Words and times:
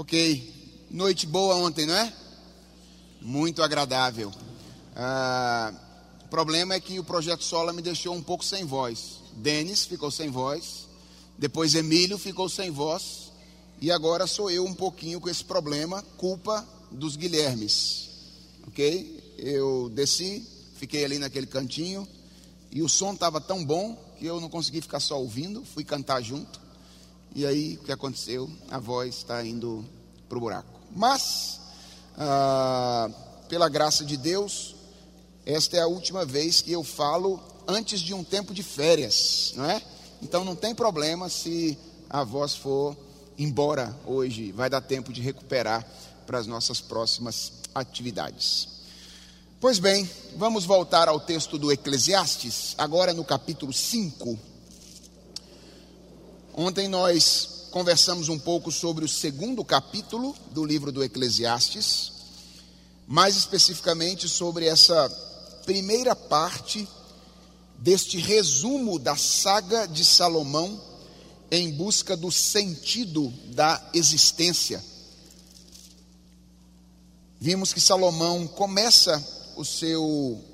Ok, 0.00 0.86
noite 0.90 1.26
boa 1.26 1.56
ontem, 1.56 1.84
não 1.84 1.94
é? 1.94 2.10
Muito 3.20 3.62
agradável. 3.62 4.32
Ah, 4.96 5.74
o 6.24 6.28
problema 6.28 6.72
é 6.72 6.80
que 6.80 6.98
o 6.98 7.04
projeto 7.04 7.44
Sola 7.44 7.70
me 7.70 7.82
deixou 7.82 8.14
um 8.14 8.22
pouco 8.22 8.42
sem 8.42 8.64
voz. 8.64 9.20
Denis 9.34 9.84
ficou 9.84 10.10
sem 10.10 10.30
voz, 10.30 10.88
depois 11.36 11.74
Emílio 11.74 12.16
ficou 12.16 12.48
sem 12.48 12.70
voz, 12.70 13.30
e 13.78 13.90
agora 13.90 14.26
sou 14.26 14.50
eu 14.50 14.64
um 14.64 14.72
pouquinho 14.72 15.20
com 15.20 15.28
esse 15.28 15.44
problema, 15.44 16.02
culpa 16.16 16.66
dos 16.90 17.14
Guilhermes. 17.14 18.08
Ok? 18.68 19.34
Eu 19.36 19.90
desci, 19.90 20.48
fiquei 20.76 21.04
ali 21.04 21.18
naquele 21.18 21.46
cantinho, 21.46 22.08
e 22.72 22.80
o 22.80 22.88
som 22.88 23.12
estava 23.12 23.38
tão 23.38 23.62
bom 23.62 24.02
que 24.18 24.24
eu 24.24 24.40
não 24.40 24.48
consegui 24.48 24.80
ficar 24.80 25.00
só 25.00 25.20
ouvindo, 25.20 25.62
fui 25.62 25.84
cantar 25.84 26.22
junto. 26.22 26.58
E 27.34 27.46
aí 27.46 27.76
o 27.76 27.84
que 27.84 27.92
aconteceu? 27.92 28.50
A 28.70 28.78
voz 28.78 29.16
está 29.16 29.44
indo 29.44 29.84
para 30.28 30.38
o 30.38 30.40
buraco. 30.40 30.80
Mas, 30.94 31.60
ah, 32.16 33.08
pela 33.48 33.68
graça 33.68 34.04
de 34.04 34.16
Deus, 34.16 34.74
esta 35.46 35.76
é 35.76 35.80
a 35.80 35.86
última 35.86 36.24
vez 36.24 36.60
que 36.60 36.72
eu 36.72 36.82
falo 36.82 37.40
antes 37.66 38.00
de 38.00 38.12
um 38.12 38.24
tempo 38.24 38.52
de 38.52 38.62
férias, 38.62 39.52
não 39.56 39.64
é? 39.64 39.80
Então 40.22 40.44
não 40.44 40.56
tem 40.56 40.74
problema 40.74 41.28
se 41.28 41.78
a 42.08 42.24
voz 42.24 42.54
for 42.54 42.96
embora 43.40 43.96
hoje, 44.04 44.52
vai 44.52 44.68
dar 44.68 44.82
tempo 44.82 45.12
de 45.12 45.22
recuperar 45.22 45.86
para 46.26 46.38
as 46.38 46.46
nossas 46.46 46.80
próximas 46.80 47.52
atividades. 47.74 48.68
Pois 49.58 49.78
bem, 49.78 50.08
vamos 50.36 50.66
voltar 50.66 51.08
ao 51.08 51.18
texto 51.18 51.58
do 51.58 51.72
Eclesiastes, 51.72 52.74
agora 52.76 53.14
no 53.14 53.24
capítulo 53.24 53.72
5. 53.72 54.38
Ontem 56.54 56.88
nós 56.88 57.68
conversamos 57.70 58.28
um 58.28 58.38
pouco 58.38 58.72
sobre 58.72 59.04
o 59.04 59.08
segundo 59.08 59.64
capítulo 59.64 60.34
do 60.50 60.64
livro 60.64 60.90
do 60.90 61.02
Eclesiastes, 61.02 62.12
mais 63.06 63.36
especificamente 63.36 64.28
sobre 64.28 64.66
essa 64.66 65.08
primeira 65.64 66.16
parte 66.16 66.88
deste 67.78 68.18
resumo 68.18 68.98
da 68.98 69.16
saga 69.16 69.86
de 69.86 70.04
Salomão 70.04 70.80
em 71.52 71.70
busca 71.70 72.16
do 72.16 72.32
sentido 72.32 73.32
da 73.54 73.80
existência. 73.94 74.84
Vimos 77.40 77.72
que 77.72 77.80
Salomão 77.80 78.46
começa 78.46 79.24
o 79.56 79.64
seu 79.64 80.44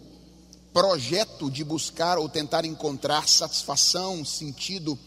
projeto 0.75 1.51
de 1.51 1.65
buscar 1.65 2.19
ou 2.19 2.29
tentar 2.29 2.67
encontrar 2.67 3.27
satisfação, 3.27 4.25
sentido 4.27 4.99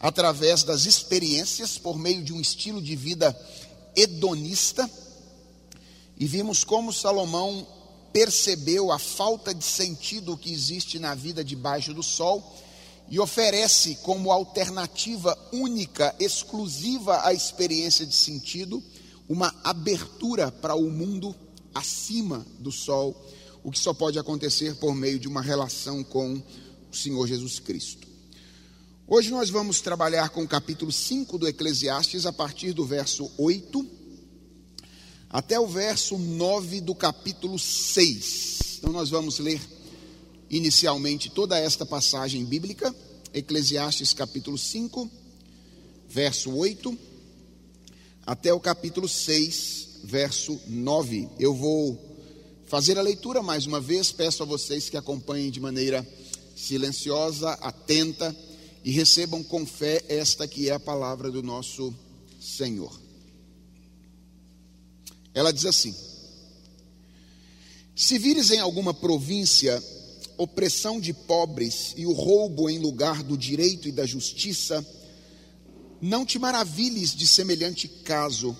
através 0.00 0.62
das 0.62 0.86
experiências, 0.86 1.76
por 1.78 1.98
meio 1.98 2.22
de 2.22 2.32
um 2.32 2.40
estilo 2.40 2.80
de 2.80 2.94
vida 2.94 3.38
hedonista, 3.96 4.88
e 6.16 6.26
vimos 6.26 6.64
como 6.64 6.92
Salomão 6.92 7.66
percebeu 8.12 8.90
a 8.90 8.98
falta 8.98 9.54
de 9.54 9.64
sentido 9.64 10.36
que 10.36 10.52
existe 10.52 10.98
na 10.98 11.14
vida 11.14 11.44
debaixo 11.44 11.94
do 11.94 12.02
sol 12.02 12.56
e 13.08 13.18
oferece 13.20 13.96
como 14.02 14.32
alternativa 14.32 15.36
única, 15.52 16.14
exclusiva 16.18 17.24
à 17.24 17.32
experiência 17.32 18.04
de 18.04 18.14
sentido, 18.14 18.82
uma 19.28 19.54
abertura 19.62 20.50
para 20.50 20.74
o 20.74 20.90
mundo 20.90 21.34
acima 21.74 22.44
do 22.58 22.72
sol, 22.72 23.14
o 23.62 23.70
que 23.70 23.78
só 23.78 23.94
pode 23.94 24.18
acontecer 24.18 24.74
por 24.76 24.94
meio 24.94 25.18
de 25.18 25.28
uma 25.28 25.42
relação 25.42 26.02
com 26.02 26.42
o 26.90 26.96
Senhor 26.96 27.26
Jesus 27.26 27.58
Cristo. 27.58 28.07
Hoje 29.10 29.30
nós 29.30 29.48
vamos 29.48 29.80
trabalhar 29.80 30.28
com 30.28 30.42
o 30.42 30.46
capítulo 30.46 30.92
5 30.92 31.38
do 31.38 31.48
Eclesiastes, 31.48 32.26
a 32.26 32.32
partir 32.32 32.74
do 32.74 32.84
verso 32.84 33.30
8 33.38 33.86
até 35.30 35.58
o 35.58 35.66
verso 35.66 36.18
9 36.18 36.82
do 36.82 36.94
capítulo 36.94 37.58
6. 37.58 38.58
Então 38.76 38.92
nós 38.92 39.08
vamos 39.08 39.38
ler 39.38 39.62
inicialmente 40.50 41.30
toda 41.30 41.58
esta 41.58 41.86
passagem 41.86 42.44
bíblica, 42.44 42.94
Eclesiastes 43.32 44.12
capítulo 44.12 44.58
5, 44.58 45.10
verso 46.06 46.54
8, 46.54 46.98
até 48.26 48.52
o 48.52 48.60
capítulo 48.60 49.08
6, 49.08 50.00
verso 50.04 50.60
9. 50.66 51.30
Eu 51.38 51.54
vou 51.54 51.98
fazer 52.66 52.98
a 52.98 53.02
leitura 53.02 53.42
mais 53.42 53.64
uma 53.64 53.80
vez, 53.80 54.12
peço 54.12 54.42
a 54.42 54.46
vocês 54.46 54.90
que 54.90 54.98
acompanhem 54.98 55.50
de 55.50 55.60
maneira 55.60 56.06
silenciosa, 56.54 57.52
atenta 57.52 58.36
e 58.84 58.90
recebam 58.90 59.42
com 59.42 59.66
fé 59.66 60.04
esta 60.08 60.46
que 60.46 60.68
é 60.68 60.72
a 60.72 60.80
palavra 60.80 61.30
do 61.30 61.42
nosso 61.42 61.94
Senhor. 62.40 62.98
Ela 65.34 65.52
diz 65.52 65.66
assim: 65.66 65.94
Se 67.94 68.18
vires 68.18 68.50
em 68.50 68.58
alguma 68.58 68.94
província 68.94 69.82
opressão 70.36 71.00
de 71.00 71.12
pobres 71.12 71.92
e 71.96 72.06
o 72.06 72.12
roubo 72.12 72.70
em 72.70 72.78
lugar 72.78 73.22
do 73.22 73.36
direito 73.36 73.88
e 73.88 73.92
da 73.92 74.06
justiça, 74.06 74.86
não 76.00 76.24
te 76.24 76.38
maravilhes 76.38 77.14
de 77.14 77.26
semelhante 77.26 77.88
caso, 77.88 78.56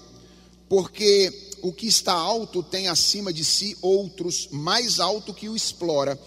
porque 0.69 1.33
o 1.63 1.73
que 1.73 1.87
está 1.87 2.13
alto 2.13 2.63
tem 2.63 2.89
acima 2.89 3.33
de 3.33 3.45
si 3.45 3.77
outros 3.81 4.49
mais 4.51 4.99
alto 5.01 5.33
que 5.33 5.49
o 5.49 5.57
explora 5.57 6.19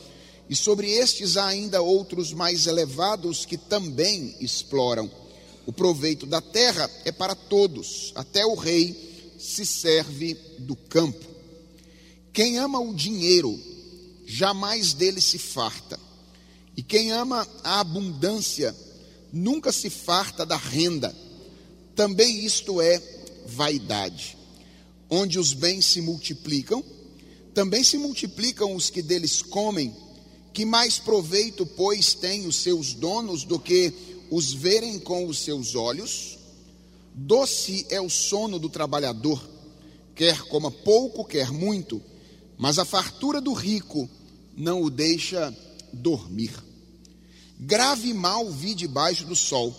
e 0.52 0.56
sobre 0.56 0.92
estes 0.92 1.38
há 1.38 1.48
ainda 1.48 1.82
outros 1.82 2.34
mais 2.34 2.68
elevados 2.68 3.46
que 3.46 3.58
também 3.58 4.36
exploram. 4.42 5.10
O 5.66 5.72
proveito 5.72 6.26
da 6.26 6.42
terra 6.42 6.92
é 7.06 7.12
para 7.12 7.34
todos, 7.34 8.12
até 8.16 8.46
o 8.46 8.54
rei 8.54 9.34
se 9.40 9.66
serve 9.66 10.34
do 10.60 10.76
campo. 10.76 11.26
Quem 12.34 12.58
ama 12.58 12.82
o 12.82 12.94
dinheiro, 12.94 13.58
jamais 14.26 14.94
dele 14.94 15.22
se 15.22 15.38
farta. 15.38 15.98
E 16.76 16.84
quem 16.84 17.14
ama 17.14 17.48
a 17.64 17.80
abundância, 17.80 18.76
nunca 19.32 19.72
se 19.72 19.90
farta 19.90 20.46
da 20.46 20.58
renda. 20.58 21.16
Também 21.96 22.44
isto 22.44 22.82
é 22.82 23.02
vaidade. 23.48 24.38
Onde 25.10 25.40
os 25.40 25.54
bens 25.54 25.86
se 25.86 26.02
multiplicam, 26.02 26.84
também 27.54 27.86
se 27.86 27.98
multiplicam 27.98 28.76
os 28.76 28.90
que 28.90 29.02
deles 29.02 29.42
comem 29.42 29.96
que 30.54 30.66
mais 30.66 31.00
proveito, 31.00 31.66
pois, 31.66 32.14
têm 32.14 32.48
os 32.48 32.58
seus 32.58 32.94
donos 32.94 33.44
do 33.44 33.60
que 33.60 33.94
os 34.30 34.54
verem 34.54 35.00
com 35.00 35.26
os 35.26 35.40
seus 35.40 35.76
olhos? 35.76 36.38
Doce 37.14 37.86
é 37.90 38.00
o 38.00 38.10
sono 38.10 38.58
do 38.58 38.70
trabalhador, 38.70 39.42
quer 40.16 40.42
coma 40.44 40.72
pouco, 40.72 41.26
quer 41.26 41.52
muito, 41.52 42.02
mas 42.58 42.80
a 42.80 42.86
fartura 42.86 43.42
do 43.42 43.54
rico 43.54 44.10
não 44.56 44.82
o 44.82 44.90
deixa 44.90 45.56
dormir. 45.92 46.54
Grave 47.60 48.14
mal 48.14 48.50
vi 48.50 48.74
debaixo 48.74 49.26
do 49.26 49.36
sol, 49.36 49.76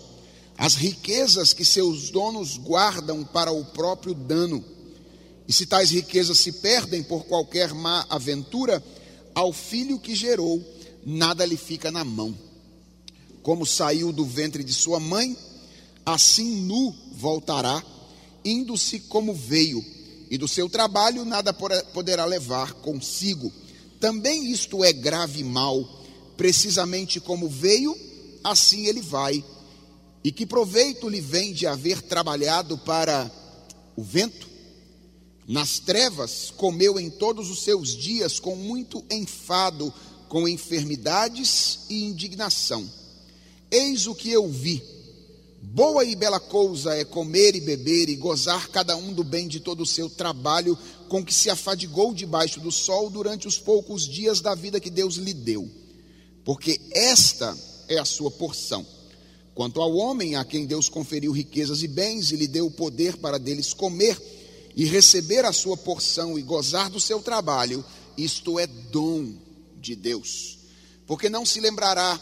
as 0.56 0.74
riquezas 0.74 1.52
que 1.52 1.64
seus 1.64 2.10
donos 2.10 2.56
guardam 2.56 3.24
para 3.24 3.50
o 3.50 3.64
próprio 3.64 4.14
dano. 4.14 4.64
E 5.48 5.52
se 5.52 5.66
tais 5.66 5.90
riquezas 5.90 6.38
se 6.38 6.52
perdem 6.52 7.02
por 7.02 7.24
qualquer 7.24 7.74
má 7.74 8.06
aventura, 8.08 8.82
ao 9.34 9.52
filho 9.52 9.98
que 9.98 10.14
gerou, 10.14 10.62
nada 11.04 11.44
lhe 11.44 11.56
fica 11.56 11.90
na 11.90 12.04
mão. 12.04 12.36
Como 13.42 13.66
saiu 13.66 14.12
do 14.12 14.24
ventre 14.24 14.62
de 14.62 14.72
sua 14.72 15.00
mãe, 15.00 15.36
assim 16.04 16.62
nu 16.62 16.94
voltará, 17.12 17.82
indo-se 18.44 19.00
como 19.00 19.34
veio, 19.34 19.84
e 20.30 20.38
do 20.38 20.48
seu 20.48 20.68
trabalho 20.68 21.24
nada 21.24 21.52
poderá 21.52 22.24
levar 22.24 22.72
consigo. 22.74 23.52
Também 24.00 24.50
isto 24.50 24.82
é 24.82 24.92
grave 24.92 25.44
mal, 25.44 25.86
precisamente 26.36 27.20
como 27.20 27.48
veio, 27.48 27.96
assim 28.42 28.86
ele 28.86 29.00
vai. 29.00 29.44
E 30.24 30.30
que 30.30 30.46
proveito 30.46 31.08
lhe 31.08 31.20
vem 31.20 31.52
de 31.52 31.66
haver 31.66 32.00
trabalhado 32.00 32.78
para 32.78 33.30
o 33.96 34.02
vento? 34.02 34.51
Nas 35.46 35.78
trevas 35.78 36.52
comeu 36.56 37.00
em 37.00 37.10
todos 37.10 37.50
os 37.50 37.62
seus 37.62 37.96
dias 37.96 38.38
com 38.38 38.54
muito 38.54 39.04
enfado, 39.10 39.92
com 40.28 40.46
enfermidades 40.46 41.80
e 41.90 42.04
indignação. 42.04 42.88
Eis 43.70 44.06
o 44.06 44.14
que 44.14 44.30
eu 44.30 44.48
vi. 44.48 44.82
Boa 45.60 46.04
e 46.04 46.14
bela 46.14 46.40
coisa 46.40 46.94
é 46.94 47.04
comer 47.04 47.56
e 47.56 47.60
beber 47.60 48.08
e 48.08 48.16
gozar 48.16 48.68
cada 48.68 48.96
um 48.96 49.12
do 49.12 49.24
bem 49.24 49.48
de 49.48 49.60
todo 49.60 49.82
o 49.82 49.86
seu 49.86 50.08
trabalho, 50.08 50.76
com 51.08 51.24
que 51.24 51.34
se 51.34 51.50
afadigou 51.50 52.12
debaixo 52.12 52.60
do 52.60 52.70
sol 52.70 53.08
durante 53.08 53.46
os 53.46 53.58
poucos 53.58 54.06
dias 54.06 54.40
da 54.40 54.54
vida 54.54 54.80
que 54.80 54.90
Deus 54.90 55.16
lhe 55.16 55.32
deu. 55.32 55.68
Porque 56.44 56.80
esta 56.92 57.56
é 57.88 57.98
a 57.98 58.04
sua 58.04 58.30
porção. 58.30 58.84
Quanto 59.54 59.80
ao 59.80 59.94
homem 59.94 60.34
a 60.34 60.44
quem 60.44 60.66
Deus 60.66 60.88
conferiu 60.88 61.30
riquezas 61.32 61.82
e 61.82 61.88
bens 61.88 62.32
e 62.32 62.36
lhe 62.36 62.46
deu 62.46 62.66
o 62.66 62.70
poder 62.70 63.16
para 63.16 63.38
deles 63.38 63.72
comer, 63.72 64.18
e 64.76 64.84
receber 64.84 65.44
a 65.44 65.52
sua 65.52 65.76
porção 65.76 66.38
e 66.38 66.42
gozar 66.42 66.88
do 66.88 67.00
seu 67.00 67.20
trabalho, 67.20 67.84
isto 68.16 68.58
é 68.58 68.66
dom 68.66 69.34
de 69.80 69.94
Deus. 69.94 70.58
Porque 71.06 71.28
não 71.28 71.44
se 71.44 71.60
lembrará 71.60 72.20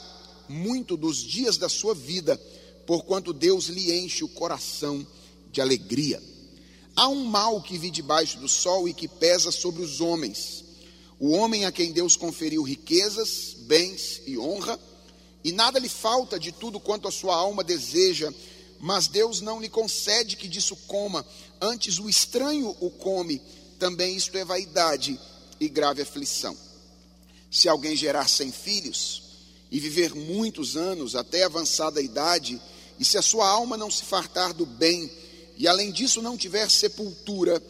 muito 0.48 0.96
dos 0.96 1.18
dias 1.18 1.56
da 1.56 1.68
sua 1.68 1.94
vida, 1.94 2.36
porquanto 2.86 3.32
Deus 3.32 3.66
lhe 3.66 3.92
enche 3.92 4.24
o 4.24 4.28
coração 4.28 5.06
de 5.52 5.60
alegria. 5.60 6.20
Há 6.96 7.08
um 7.08 7.24
mal 7.24 7.62
que 7.62 7.78
vi 7.78 7.90
debaixo 7.90 8.38
do 8.38 8.48
sol 8.48 8.88
e 8.88 8.94
que 8.94 9.06
pesa 9.06 9.52
sobre 9.52 9.82
os 9.82 10.00
homens. 10.00 10.64
O 11.18 11.30
homem 11.30 11.66
a 11.66 11.72
quem 11.72 11.92
Deus 11.92 12.16
conferiu 12.16 12.62
riquezas, 12.62 13.54
bens 13.60 14.22
e 14.26 14.38
honra, 14.38 14.78
e 15.44 15.52
nada 15.52 15.78
lhe 15.78 15.88
falta 15.88 16.38
de 16.38 16.50
tudo 16.50 16.80
quanto 16.80 17.06
a 17.06 17.12
sua 17.12 17.34
alma 17.34 17.62
deseja, 17.62 18.32
mas 18.78 19.06
Deus 19.06 19.40
não 19.40 19.60
lhe 19.60 19.68
concede 19.68 20.36
que 20.36 20.48
disso 20.48 20.74
coma, 20.86 21.24
antes 21.60 21.98
o 21.98 22.08
estranho 22.08 22.74
o 22.80 22.90
come, 22.90 23.40
também 23.78 24.16
isto 24.16 24.36
é 24.36 24.44
vaidade 24.44 25.18
e 25.58 25.68
grave 25.68 26.02
aflição. 26.02 26.56
Se 27.50 27.68
alguém 27.68 27.96
gerar 27.96 28.28
sem 28.28 28.52
filhos 28.52 29.22
e 29.70 29.78
viver 29.78 30.14
muitos 30.14 30.76
anos 30.76 31.14
até 31.14 31.44
avançada 31.44 32.00
idade, 32.00 32.60
e 32.98 33.04
se 33.04 33.18
a 33.18 33.22
sua 33.22 33.48
alma 33.48 33.76
não 33.76 33.90
se 33.90 34.04
fartar 34.04 34.52
do 34.52 34.66
bem, 34.66 35.10
e 35.56 35.66
além 35.66 35.90
disso 35.90 36.22
não 36.22 36.36
tiver 36.36 36.70
sepultura, 36.70 37.62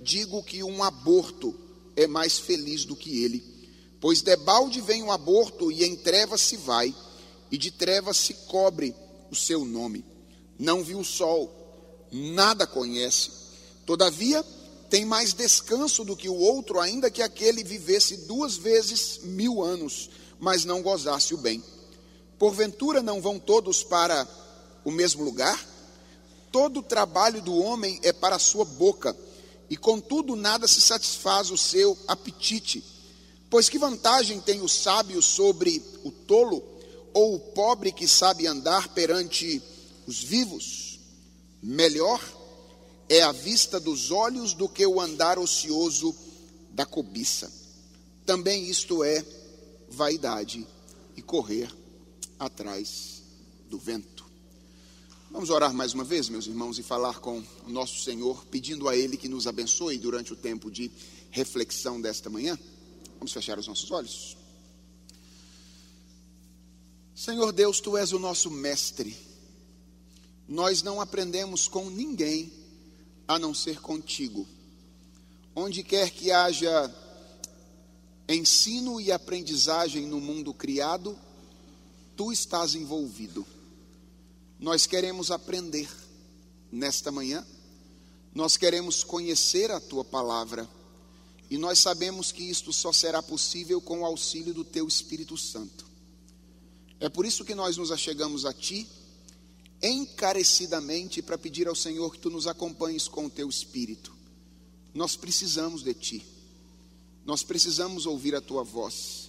digo 0.00 0.42
que 0.42 0.62
um 0.62 0.82
aborto 0.82 1.54
é 1.96 2.06
mais 2.06 2.38
feliz 2.38 2.84
do 2.84 2.94
que 2.96 3.22
ele. 3.24 3.42
Pois 4.00 4.22
debalde 4.22 4.80
vem 4.80 5.02
um 5.02 5.10
aborto 5.10 5.72
e 5.72 5.84
em 5.84 5.96
trevas 5.96 6.40
se 6.40 6.56
vai, 6.56 6.94
e 7.50 7.58
de 7.58 7.70
trevas 7.70 8.16
se 8.16 8.34
cobre 8.34 8.94
o 9.30 9.34
seu 9.34 9.64
nome. 9.64 10.04
Não 10.58 10.84
viu 10.84 11.00
o 11.00 11.04
sol, 11.04 12.06
nada 12.12 12.66
conhece. 12.66 13.37
Todavia, 13.88 14.44
tem 14.90 15.06
mais 15.06 15.32
descanso 15.32 16.04
do 16.04 16.14
que 16.14 16.28
o 16.28 16.34
outro, 16.34 16.78
ainda 16.78 17.10
que 17.10 17.22
aquele 17.22 17.64
vivesse 17.64 18.18
duas 18.26 18.54
vezes 18.54 19.20
mil 19.22 19.62
anos, 19.62 20.10
mas 20.38 20.66
não 20.66 20.82
gozasse 20.82 21.32
o 21.32 21.38
bem. 21.38 21.64
Porventura 22.38 23.02
não 23.02 23.22
vão 23.22 23.38
todos 23.38 23.82
para 23.82 24.28
o 24.84 24.90
mesmo 24.90 25.24
lugar? 25.24 25.66
Todo 26.52 26.80
o 26.80 26.82
trabalho 26.82 27.40
do 27.40 27.56
homem 27.56 27.98
é 28.02 28.12
para 28.12 28.36
a 28.36 28.38
sua 28.38 28.66
boca, 28.66 29.16
e 29.70 29.76
contudo 29.76 30.36
nada 30.36 30.68
se 30.68 30.82
satisfaz 30.82 31.50
o 31.50 31.56
seu 31.56 31.96
apetite. 32.06 32.84
Pois 33.48 33.70
que 33.70 33.78
vantagem 33.78 34.38
tem 34.38 34.60
o 34.60 34.68
sábio 34.68 35.22
sobre 35.22 35.82
o 36.04 36.10
tolo, 36.10 36.62
ou 37.14 37.36
o 37.36 37.40
pobre 37.40 37.90
que 37.90 38.06
sabe 38.06 38.46
andar 38.46 38.88
perante 38.88 39.62
os 40.06 40.22
vivos? 40.22 41.00
Melhor 41.62 42.37
é 43.08 43.22
a 43.22 43.32
vista 43.32 43.80
dos 43.80 44.10
olhos 44.10 44.52
do 44.52 44.68
que 44.68 44.86
o 44.86 45.00
andar 45.00 45.38
ocioso 45.38 46.14
da 46.70 46.84
cobiça. 46.84 47.50
Também 48.26 48.68
isto 48.68 49.02
é 49.02 49.24
vaidade 49.88 50.66
e 51.16 51.22
correr 51.22 51.74
atrás 52.38 53.22
do 53.68 53.78
vento. 53.78 54.26
Vamos 55.30 55.50
orar 55.50 55.74
mais 55.74 55.92
uma 55.92 56.04
vez, 56.04 56.28
meus 56.28 56.46
irmãos, 56.46 56.78
e 56.78 56.82
falar 56.82 57.20
com 57.20 57.42
o 57.66 57.70
nosso 57.70 58.02
Senhor, 58.02 58.44
pedindo 58.46 58.88
a 58.88 58.96
Ele 58.96 59.16
que 59.16 59.28
nos 59.28 59.46
abençoe 59.46 59.98
durante 59.98 60.32
o 60.32 60.36
tempo 60.36 60.70
de 60.70 60.90
reflexão 61.30 62.00
desta 62.00 62.30
manhã. 62.30 62.58
Vamos 63.18 63.32
fechar 63.32 63.58
os 63.58 63.66
nossos 63.66 63.90
olhos. 63.90 64.36
Senhor 67.14 67.52
Deus, 67.52 67.80
Tu 67.80 67.96
és 67.96 68.12
o 68.12 68.18
nosso 68.18 68.50
mestre. 68.50 69.16
Nós 70.46 70.82
não 70.82 71.00
aprendemos 71.00 71.68
com 71.68 71.90
ninguém 71.90 72.50
a 73.28 73.38
não 73.38 73.52
ser 73.52 73.80
contigo. 73.80 74.48
Onde 75.54 75.82
quer 75.82 76.10
que 76.10 76.32
haja 76.32 76.92
ensino 78.26 78.98
e 79.00 79.12
aprendizagem 79.12 80.06
no 80.06 80.18
mundo 80.20 80.54
criado, 80.54 81.18
tu 82.16 82.32
estás 82.32 82.74
envolvido. 82.74 83.46
Nós 84.58 84.86
queremos 84.86 85.30
aprender 85.30 85.88
nesta 86.72 87.12
manhã, 87.12 87.46
nós 88.34 88.56
queremos 88.56 89.04
conhecer 89.04 89.70
a 89.70 89.80
tua 89.80 90.04
palavra, 90.04 90.68
e 91.50 91.56
nós 91.56 91.78
sabemos 91.78 92.32
que 92.32 92.42
isto 92.42 92.72
só 92.72 92.92
será 92.92 93.22
possível 93.22 93.80
com 93.80 94.00
o 94.00 94.04
auxílio 94.04 94.52
do 94.52 94.64
teu 94.64 94.86
Espírito 94.86 95.36
Santo. 95.36 95.86
É 97.00 97.08
por 97.08 97.24
isso 97.24 97.44
que 97.44 97.54
nós 97.54 97.76
nos 97.76 97.90
achegamos 97.90 98.44
a 98.44 98.52
ti 98.52 98.86
encarecidamente 99.82 101.22
para 101.22 101.38
pedir 101.38 101.68
ao 101.68 101.74
Senhor 101.74 102.10
que 102.12 102.18
tu 102.18 102.30
nos 102.30 102.46
acompanhes 102.46 103.06
com 103.06 103.26
o 103.26 103.30
teu 103.30 103.48
espírito. 103.48 104.12
Nós 104.92 105.16
precisamos 105.16 105.82
de 105.82 105.94
ti. 105.94 106.26
Nós 107.24 107.42
precisamos 107.42 108.06
ouvir 108.06 108.34
a 108.34 108.40
tua 108.40 108.64
voz. 108.64 109.28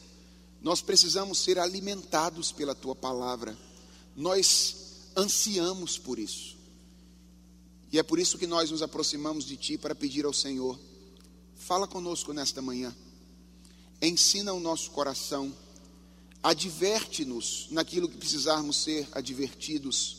Nós 0.62 0.82
precisamos 0.82 1.38
ser 1.40 1.60
alimentados 1.60 2.52
pela 2.52 2.74
tua 2.74 2.96
palavra. 2.96 3.58
Nós 4.16 4.76
ansiamos 5.16 5.98
por 5.98 6.18
isso. 6.18 6.58
E 7.92 8.00
é 8.00 8.04
por 8.04 8.20
isso 8.20 8.38
que 8.38 8.48
nós 8.48 8.72
nos 8.72 8.82
aproximamos 8.82 9.46
de 9.46 9.58
ti 9.58 9.78
para 9.78 9.96
pedir 9.96 10.26
ao 10.26 10.34
Senhor: 10.34 10.80
fala 11.56 11.88
conosco 11.88 12.34
nesta 12.34 12.62
manhã. 12.62 12.96
Ensina 14.02 14.54
o 14.54 14.60
nosso 14.60 14.92
coração. 14.92 15.54
Adverte-nos 16.42 17.68
naquilo 17.70 18.08
que 18.08 18.16
precisarmos 18.16 18.78
ser 18.78 19.10
advertidos 19.12 20.19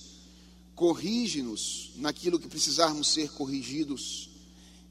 corrige-nos 0.81 1.91
naquilo 1.97 2.41
que 2.41 2.49
precisarmos 2.49 3.09
ser 3.09 3.31
corrigidos, 3.33 4.31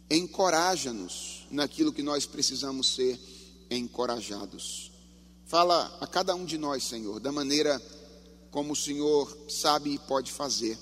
encoraja-nos 0.07 1.47
naquilo 1.50 1.91
que 1.91 2.03
nós 2.03 2.27
precisamos 2.27 2.94
ser 2.94 3.19
encorajados. 3.71 4.91
Fala 5.47 5.97
a 6.00 6.06
cada 6.06 6.36
um 6.36 6.45
de 6.45 6.59
nós, 6.59 6.83
Senhor, 6.83 7.19
da 7.19 7.31
maneira 7.31 7.81
como 8.51 8.74
o 8.74 8.75
Senhor 8.75 9.36
sabe 9.50 9.95
e 9.95 9.97
pode 9.97 10.31
fazer. 10.31 10.77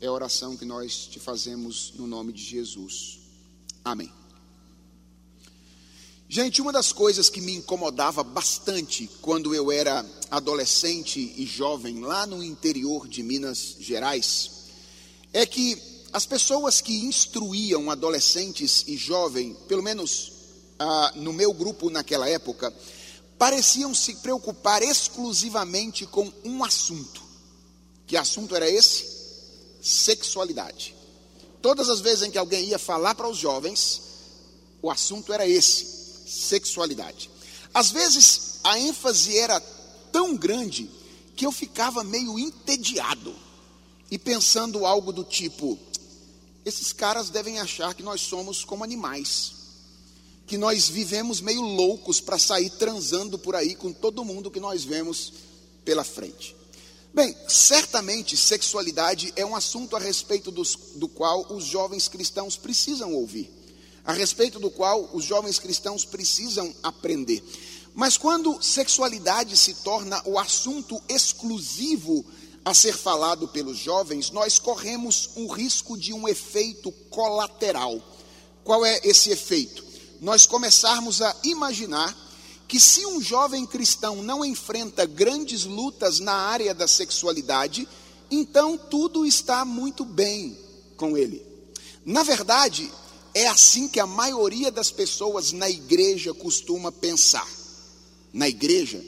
É 0.00 0.06
a 0.06 0.12
oração 0.12 0.56
que 0.56 0.64
nós 0.64 1.06
te 1.06 1.20
fazemos 1.20 1.92
no 1.94 2.06
nome 2.06 2.32
de 2.32 2.42
Jesus. 2.42 3.18
Amém. 3.84 4.10
Gente, 6.28 6.60
uma 6.60 6.72
das 6.72 6.92
coisas 6.92 7.30
que 7.30 7.40
me 7.40 7.54
incomodava 7.54 8.24
bastante 8.24 9.08
quando 9.22 9.54
eu 9.54 9.70
era 9.70 10.04
adolescente 10.28 11.32
e 11.36 11.46
jovem 11.46 12.00
lá 12.00 12.26
no 12.26 12.42
interior 12.42 13.06
de 13.06 13.22
Minas 13.22 13.76
Gerais 13.78 14.50
é 15.32 15.46
que 15.46 15.80
as 16.12 16.26
pessoas 16.26 16.80
que 16.80 17.04
instruíam 17.04 17.92
adolescentes 17.92 18.82
e 18.88 18.96
jovens, 18.96 19.56
pelo 19.68 19.84
menos 19.84 20.32
ah, 20.80 21.12
no 21.14 21.32
meu 21.32 21.52
grupo 21.52 21.90
naquela 21.90 22.28
época, 22.28 22.74
pareciam 23.38 23.94
se 23.94 24.16
preocupar 24.16 24.82
exclusivamente 24.82 26.06
com 26.06 26.32
um 26.44 26.64
assunto. 26.64 27.22
Que 28.04 28.16
assunto 28.16 28.56
era 28.56 28.68
esse? 28.68 29.06
Sexualidade. 29.80 30.92
Todas 31.62 31.88
as 31.88 32.00
vezes 32.00 32.24
em 32.24 32.32
que 32.32 32.38
alguém 32.38 32.64
ia 32.64 32.80
falar 32.80 33.14
para 33.14 33.28
os 33.28 33.38
jovens, 33.38 34.02
o 34.82 34.90
assunto 34.90 35.32
era 35.32 35.46
esse 35.46 35.95
sexualidade. 36.36 37.30
Às 37.72 37.90
vezes 37.90 38.60
a 38.64 38.78
ênfase 38.78 39.36
era 39.36 39.60
tão 40.12 40.36
grande 40.36 40.90
que 41.34 41.44
eu 41.44 41.52
ficava 41.52 42.02
meio 42.02 42.38
entediado 42.38 43.34
e 44.10 44.18
pensando 44.18 44.86
algo 44.86 45.12
do 45.12 45.24
tipo: 45.24 45.78
esses 46.64 46.92
caras 46.92 47.30
devem 47.30 47.58
achar 47.58 47.94
que 47.94 48.02
nós 48.02 48.20
somos 48.20 48.64
como 48.64 48.84
animais, 48.84 49.52
que 50.46 50.56
nós 50.56 50.88
vivemos 50.88 51.40
meio 51.40 51.60
loucos 51.60 52.20
para 52.20 52.38
sair 52.38 52.70
transando 52.70 53.38
por 53.38 53.54
aí 53.54 53.74
com 53.74 53.92
todo 53.92 54.24
mundo 54.24 54.50
que 54.50 54.60
nós 54.60 54.84
vemos 54.84 55.32
pela 55.84 56.04
frente. 56.04 56.56
Bem, 57.12 57.34
certamente 57.48 58.36
sexualidade 58.36 59.32
é 59.36 59.44
um 59.44 59.56
assunto 59.56 59.96
a 59.96 59.98
respeito 59.98 60.50
dos, 60.50 60.76
do 60.96 61.08
qual 61.08 61.46
os 61.52 61.64
jovens 61.64 62.08
cristãos 62.08 62.56
precisam 62.56 63.14
ouvir 63.14 63.50
a 64.06 64.12
respeito 64.12 64.60
do 64.60 64.70
qual 64.70 65.10
os 65.12 65.24
jovens 65.24 65.58
cristãos 65.58 66.04
precisam 66.04 66.72
aprender. 66.82 67.42
Mas 67.94 68.16
quando 68.16 68.62
sexualidade 68.62 69.56
se 69.56 69.74
torna 69.74 70.22
o 70.24 70.38
assunto 70.38 71.02
exclusivo 71.08 72.24
a 72.64 72.72
ser 72.72 72.96
falado 72.96 73.48
pelos 73.48 73.78
jovens, 73.78 74.30
nós 74.30 74.58
corremos 74.58 75.30
um 75.36 75.48
risco 75.48 75.98
de 75.98 76.12
um 76.12 76.28
efeito 76.28 76.92
colateral. 77.10 78.00
Qual 78.62 78.84
é 78.84 79.00
esse 79.02 79.30
efeito? 79.30 79.84
Nós 80.20 80.46
começarmos 80.46 81.20
a 81.22 81.34
imaginar 81.42 82.16
que 82.68 82.78
se 82.80 83.06
um 83.06 83.20
jovem 83.20 83.64
cristão 83.64 84.22
não 84.22 84.44
enfrenta 84.44 85.06
grandes 85.06 85.64
lutas 85.64 86.20
na 86.20 86.34
área 86.34 86.74
da 86.74 86.88
sexualidade, 86.88 87.88
então 88.30 88.76
tudo 88.76 89.24
está 89.24 89.64
muito 89.64 90.04
bem 90.04 90.58
com 90.96 91.16
ele. 91.16 91.44
Na 92.04 92.22
verdade, 92.22 92.90
é 93.36 93.48
assim 93.48 93.86
que 93.86 94.00
a 94.00 94.06
maioria 94.06 94.70
das 94.70 94.90
pessoas 94.90 95.52
na 95.52 95.68
igreja 95.68 96.32
costuma 96.32 96.90
pensar. 96.90 97.46
Na 98.32 98.48
igreja, 98.48 99.04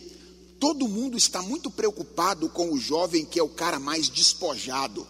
todo 0.61 0.87
mundo 0.87 1.17
está 1.17 1.41
muito 1.41 1.71
preocupado 1.71 2.47
com 2.51 2.71
o 2.71 2.79
jovem 2.79 3.25
que 3.25 3.41
é 3.41 3.43
o 3.43 3.49
cara 3.49 3.81
mais 3.81 4.11
despojado, 4.11 5.07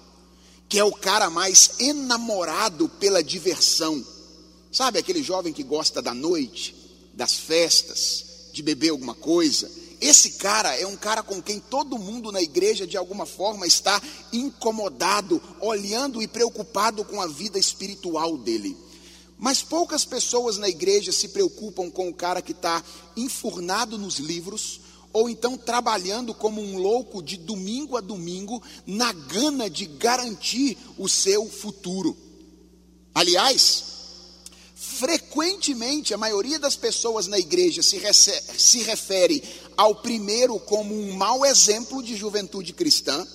que 0.69 0.79
é 0.79 0.85
o 0.85 0.93
cara 0.93 1.29
mais 1.29 1.81
enamorado 1.81 2.89
pela 2.89 3.21
diversão. 3.21 4.07
Sabe 4.71 5.01
aquele 5.01 5.21
jovem 5.21 5.53
que 5.53 5.65
gosta 5.65 6.01
da 6.01 6.15
noite, 6.15 6.77
das 7.13 7.35
festas, 7.35 8.25
de 8.53 8.63
beber 8.63 8.91
alguma 8.91 9.17
coisa, 9.17 9.69
esse 10.01 10.35
cara 10.35 10.77
é 10.77 10.87
um 10.87 10.95
cara 10.95 11.25
com 11.25 11.43
quem 11.43 11.59
todo 11.59 11.99
mundo 11.99 12.31
na 12.31 12.41
igreja 12.41 12.87
de 12.87 12.97
alguma 12.97 13.27
forma 13.27 13.67
está 13.67 14.01
incomodado, 14.33 15.43
olhando 15.61 16.23
e 16.23 16.29
preocupado 16.29 17.05
com 17.05 17.21
a 17.21 17.27
vida 17.27 17.59
espiritual 17.59 18.39
dele. 18.39 18.77
Mas 19.39 19.63
poucas 19.63 20.05
pessoas 20.05 20.59
na 20.59 20.69
igreja 20.69 21.13
se 21.13 21.29
preocupam 21.29 21.89
com 21.89 22.09
o 22.09 22.15
cara 22.15 22.43
que 22.43 22.53
está 22.53 22.83
enfurnado 23.17 23.97
nos 23.97 24.19
livros, 24.19 24.81
ou 25.13 25.29
então 25.31 25.57
trabalhando 25.57 26.35
como 26.35 26.61
um 26.61 26.77
louco 26.77 27.23
de 27.23 27.37
domingo 27.37 27.97
a 27.97 28.01
domingo, 28.01 28.61
na 28.85 29.13
gana 29.13 29.71
de 29.71 29.87
garantir 29.87 30.77
o 30.99 31.09
seu 31.09 31.49
futuro. 31.49 32.17
Aliás, 33.15 33.85
frequentemente 34.75 36.13
a 36.13 36.19
maioria 36.19 36.59
das 36.59 36.75
pessoas 36.75 37.29
na 37.29 37.39
igreja 37.39 37.83
se, 37.83 38.01
se 38.59 38.83
refere 38.83 39.43
ao 39.77 39.95
primeiro 39.95 40.59
como 40.59 40.93
um 40.93 41.13
mau 41.13 41.47
exemplo 41.47 42.03
de 42.03 42.17
juventude 42.17 42.73
cristã 42.73 43.27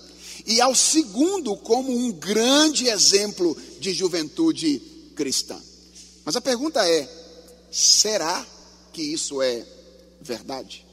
e 0.45 0.59
ao 0.59 0.75
segundo 0.75 1.55
como 1.55 1.95
um 1.95 2.11
grande 2.11 2.89
exemplo 2.89 3.55
de 3.79 3.93
juventude 3.93 4.81
cristã. 5.15 5.57
Mas 6.25 6.35
a 6.35 6.41
pergunta 6.41 6.87
é: 6.87 7.09
será 7.71 8.45
que 8.91 9.01
isso 9.01 9.41
é 9.41 9.65
verdade? 10.21 10.85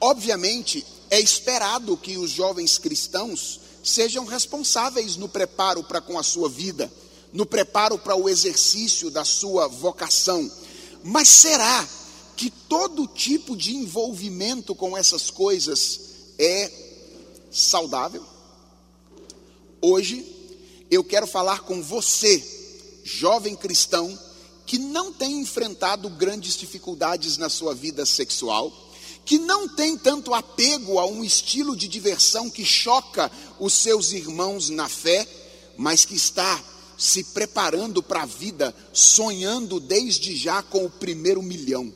Obviamente, 0.00 0.84
é 1.10 1.20
esperado 1.20 1.96
que 1.96 2.16
os 2.16 2.30
jovens 2.30 2.78
cristãos 2.78 3.60
sejam 3.84 4.24
responsáveis 4.24 5.16
no 5.16 5.28
preparo 5.28 5.84
para 5.84 6.00
com 6.00 6.18
a 6.18 6.22
sua 6.22 6.48
vida, 6.48 6.90
no 7.32 7.44
preparo 7.44 7.98
para 7.98 8.16
o 8.16 8.28
exercício 8.28 9.10
da 9.10 9.24
sua 9.24 9.68
vocação. 9.68 10.50
Mas 11.02 11.28
será 11.28 11.86
que 12.36 12.50
todo 12.50 13.06
tipo 13.06 13.56
de 13.56 13.74
envolvimento 13.74 14.74
com 14.74 14.96
essas 14.96 15.30
coisas 15.30 16.00
é 16.38 16.70
saudável? 17.50 18.24
Hoje 19.82 20.26
eu 20.90 21.04
quero 21.04 21.26
falar 21.26 21.60
com 21.60 21.82
você 21.82 22.59
jovem 23.04 23.54
cristão 23.56 24.18
que 24.66 24.78
não 24.78 25.12
tem 25.12 25.40
enfrentado 25.40 26.08
grandes 26.08 26.56
dificuldades 26.56 27.36
na 27.36 27.48
sua 27.48 27.74
vida 27.74 28.06
sexual, 28.06 28.72
que 29.24 29.38
não 29.38 29.68
tem 29.68 29.96
tanto 29.98 30.32
apego 30.32 30.98
a 30.98 31.06
um 31.06 31.24
estilo 31.24 31.76
de 31.76 31.88
diversão 31.88 32.48
que 32.48 32.64
choca 32.64 33.30
os 33.58 33.72
seus 33.72 34.12
irmãos 34.12 34.70
na 34.70 34.88
fé, 34.88 35.26
mas 35.76 36.04
que 36.04 36.14
está 36.14 36.62
se 36.96 37.24
preparando 37.24 38.02
para 38.02 38.22
a 38.22 38.26
vida, 38.26 38.74
sonhando 38.92 39.80
desde 39.80 40.36
já 40.36 40.62
com 40.62 40.84
o 40.84 40.90
primeiro 40.90 41.42
milhão. 41.42 41.92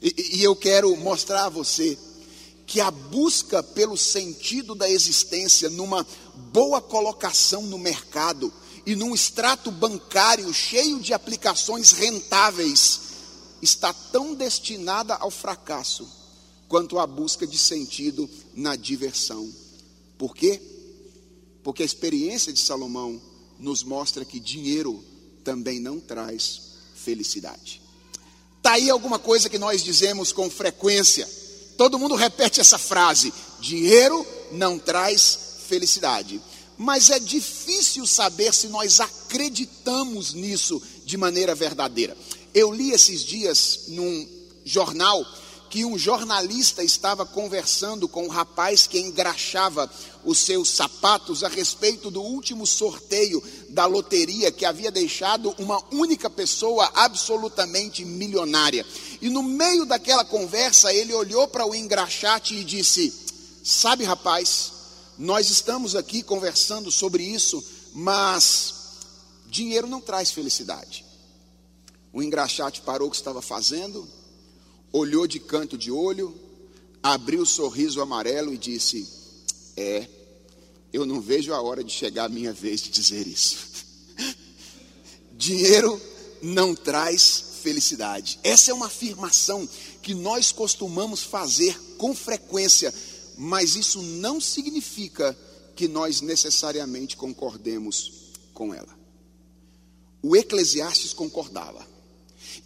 E, 0.00 0.38
e 0.38 0.44
eu 0.44 0.54
quero 0.54 0.96
mostrar 0.96 1.46
a 1.46 1.50
você 1.50 1.98
que 2.66 2.80
a 2.80 2.90
busca 2.90 3.62
pelo 3.62 3.96
sentido 3.96 4.74
da 4.74 4.90
existência 4.90 5.70
numa 5.70 6.06
boa 6.52 6.80
colocação 6.80 7.62
no 7.62 7.78
mercado, 7.78 8.52
e 8.86 8.94
num 8.94 9.12
extrato 9.12 9.72
bancário 9.72 10.54
cheio 10.54 11.00
de 11.00 11.12
aplicações 11.12 11.90
rentáveis, 11.90 13.00
está 13.60 13.92
tão 13.92 14.32
destinada 14.32 15.16
ao 15.16 15.30
fracasso 15.30 16.08
quanto 16.68 16.96
a 17.00 17.06
busca 17.06 17.44
de 17.44 17.58
sentido 17.58 18.30
na 18.54 18.76
diversão. 18.76 19.52
Por 20.16 20.36
quê? 20.36 20.62
Porque 21.64 21.82
a 21.82 21.86
experiência 21.86 22.52
de 22.52 22.60
Salomão 22.60 23.20
nos 23.58 23.82
mostra 23.82 24.24
que 24.24 24.38
dinheiro 24.38 25.04
também 25.42 25.80
não 25.80 25.98
traz 25.98 26.60
felicidade. 26.94 27.82
Está 28.58 28.74
aí 28.74 28.88
alguma 28.88 29.18
coisa 29.18 29.48
que 29.48 29.58
nós 29.58 29.82
dizemos 29.82 30.32
com 30.32 30.48
frequência. 30.48 31.28
Todo 31.76 31.98
mundo 31.98 32.14
repete 32.14 32.60
essa 32.60 32.78
frase: 32.78 33.32
dinheiro 33.60 34.24
não 34.52 34.78
traz 34.78 35.38
felicidade 35.66 36.40
mas 36.76 37.10
é 37.10 37.18
difícil 37.18 38.06
saber 38.06 38.52
se 38.52 38.68
nós 38.68 39.00
acreditamos 39.00 40.34
nisso 40.34 40.82
de 41.04 41.16
maneira 41.16 41.54
verdadeira. 41.54 42.16
Eu 42.54 42.72
li 42.72 42.90
esses 42.90 43.22
dias 43.22 43.84
num 43.88 44.28
jornal 44.64 45.24
que 45.68 45.84
um 45.84 45.98
jornalista 45.98 46.82
estava 46.82 47.26
conversando 47.26 48.08
com 48.08 48.24
um 48.24 48.28
rapaz 48.28 48.86
que 48.86 48.98
engraxava 48.98 49.90
os 50.24 50.38
seus 50.38 50.70
sapatos 50.70 51.44
a 51.44 51.48
respeito 51.48 52.10
do 52.10 52.22
último 52.22 52.66
sorteio 52.66 53.42
da 53.68 53.84
loteria 53.84 54.52
que 54.52 54.64
havia 54.64 54.90
deixado 54.90 55.54
uma 55.58 55.82
única 55.92 56.30
pessoa 56.30 56.90
absolutamente 56.94 58.04
milionária. 58.04 58.86
E 59.20 59.28
no 59.28 59.42
meio 59.42 59.84
daquela 59.84 60.24
conversa, 60.24 60.92
ele 60.92 61.12
olhou 61.12 61.48
para 61.48 61.66
o 61.66 61.74
engraxate 61.74 62.54
e 62.54 62.64
disse: 62.64 63.12
Sabe, 63.62 64.04
rapaz, 64.04 64.72
nós 65.18 65.50
estamos 65.50 65.96
aqui 65.96 66.22
conversando 66.22 66.90
sobre 66.92 67.22
isso, 67.22 67.62
mas 67.94 68.74
dinheiro 69.46 69.86
não 69.86 70.00
traz 70.00 70.30
felicidade. 70.30 71.04
O 72.12 72.22
engraxate 72.22 72.82
parou 72.82 73.08
o 73.08 73.10
que 73.10 73.16
estava 73.16 73.40
fazendo, 73.40 74.06
olhou 74.92 75.26
de 75.26 75.40
canto 75.40 75.76
de 75.76 75.90
olho, 75.90 76.34
abriu 77.02 77.42
o 77.42 77.46
sorriso 77.46 78.00
amarelo 78.00 78.52
e 78.52 78.58
disse: 78.58 79.06
É, 79.76 80.08
eu 80.92 81.06
não 81.06 81.20
vejo 81.20 81.52
a 81.52 81.60
hora 81.60 81.82
de 81.82 81.92
chegar 81.92 82.24
a 82.24 82.28
minha 82.28 82.52
vez 82.52 82.80
de 82.80 82.90
dizer 82.90 83.26
isso. 83.26 83.56
dinheiro 85.32 86.00
não 86.42 86.74
traz 86.74 87.44
felicidade. 87.62 88.38
Essa 88.44 88.70
é 88.70 88.74
uma 88.74 88.86
afirmação 88.86 89.68
que 90.02 90.14
nós 90.14 90.52
costumamos 90.52 91.22
fazer 91.22 91.78
com 91.98 92.14
frequência 92.14 92.94
mas 93.36 93.76
isso 93.76 94.02
não 94.02 94.40
significa 94.40 95.36
que 95.74 95.86
nós 95.86 96.20
necessariamente 96.20 97.16
concordemos 97.16 98.12
com 98.54 98.72
ela. 98.72 98.96
O 100.22 100.34
Eclesiastes 100.34 101.12
concordava. 101.12 101.86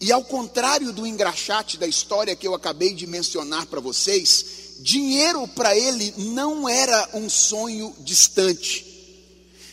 E 0.01 0.13
ao 0.13 0.25
contrário 0.25 0.93
do 0.93 1.07
engraxate 1.07 1.77
da 1.77 1.87
história 1.87 2.37
que 2.37 2.47
eu 2.47 2.55
acabei 2.55 2.95
de 2.95 3.07
mencionar 3.07 3.67
para 3.67 3.81
vocês, 3.81 4.77
dinheiro 4.79 5.47
para 5.49 5.77
ele 5.77 6.15
não 6.17 6.69
era 6.69 7.11
um 7.15 7.29
sonho 7.29 7.95
distante. 7.99 8.87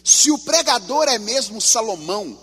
Se 0.04 0.32
o 0.32 0.40
pregador 0.40 1.08
é 1.08 1.20
mesmo 1.20 1.62
Salomão, 1.62 2.38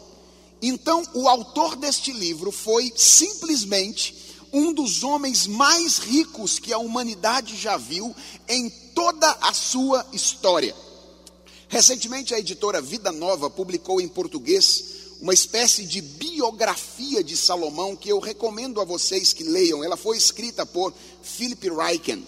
então 0.62 1.02
o 1.12 1.28
autor 1.28 1.76
deste 1.76 2.12
livro 2.12 2.50
foi 2.50 2.92
simplesmente 2.96 4.14
um 4.54 4.72
dos 4.72 5.02
homens 5.02 5.48
mais 5.48 5.98
ricos 5.98 6.60
que 6.60 6.72
a 6.72 6.78
humanidade 6.78 7.56
já 7.56 7.76
viu 7.76 8.14
em 8.48 8.70
toda 8.94 9.28
a 9.40 9.52
sua 9.52 10.06
história. 10.12 10.74
Recentemente, 11.68 12.32
a 12.32 12.38
editora 12.38 12.80
Vida 12.80 13.10
Nova 13.10 13.50
publicou 13.50 14.00
em 14.00 14.06
português 14.06 14.84
uma 15.20 15.34
espécie 15.34 15.84
de 15.84 16.00
biografia 16.00 17.24
de 17.24 17.36
Salomão 17.36 17.96
que 17.96 18.08
eu 18.08 18.20
recomendo 18.20 18.80
a 18.80 18.84
vocês 18.84 19.32
que 19.32 19.42
leiam. 19.42 19.82
Ela 19.82 19.96
foi 19.96 20.16
escrita 20.16 20.64
por 20.64 20.94
Philip 21.20 21.68
Ryken. 21.68 22.24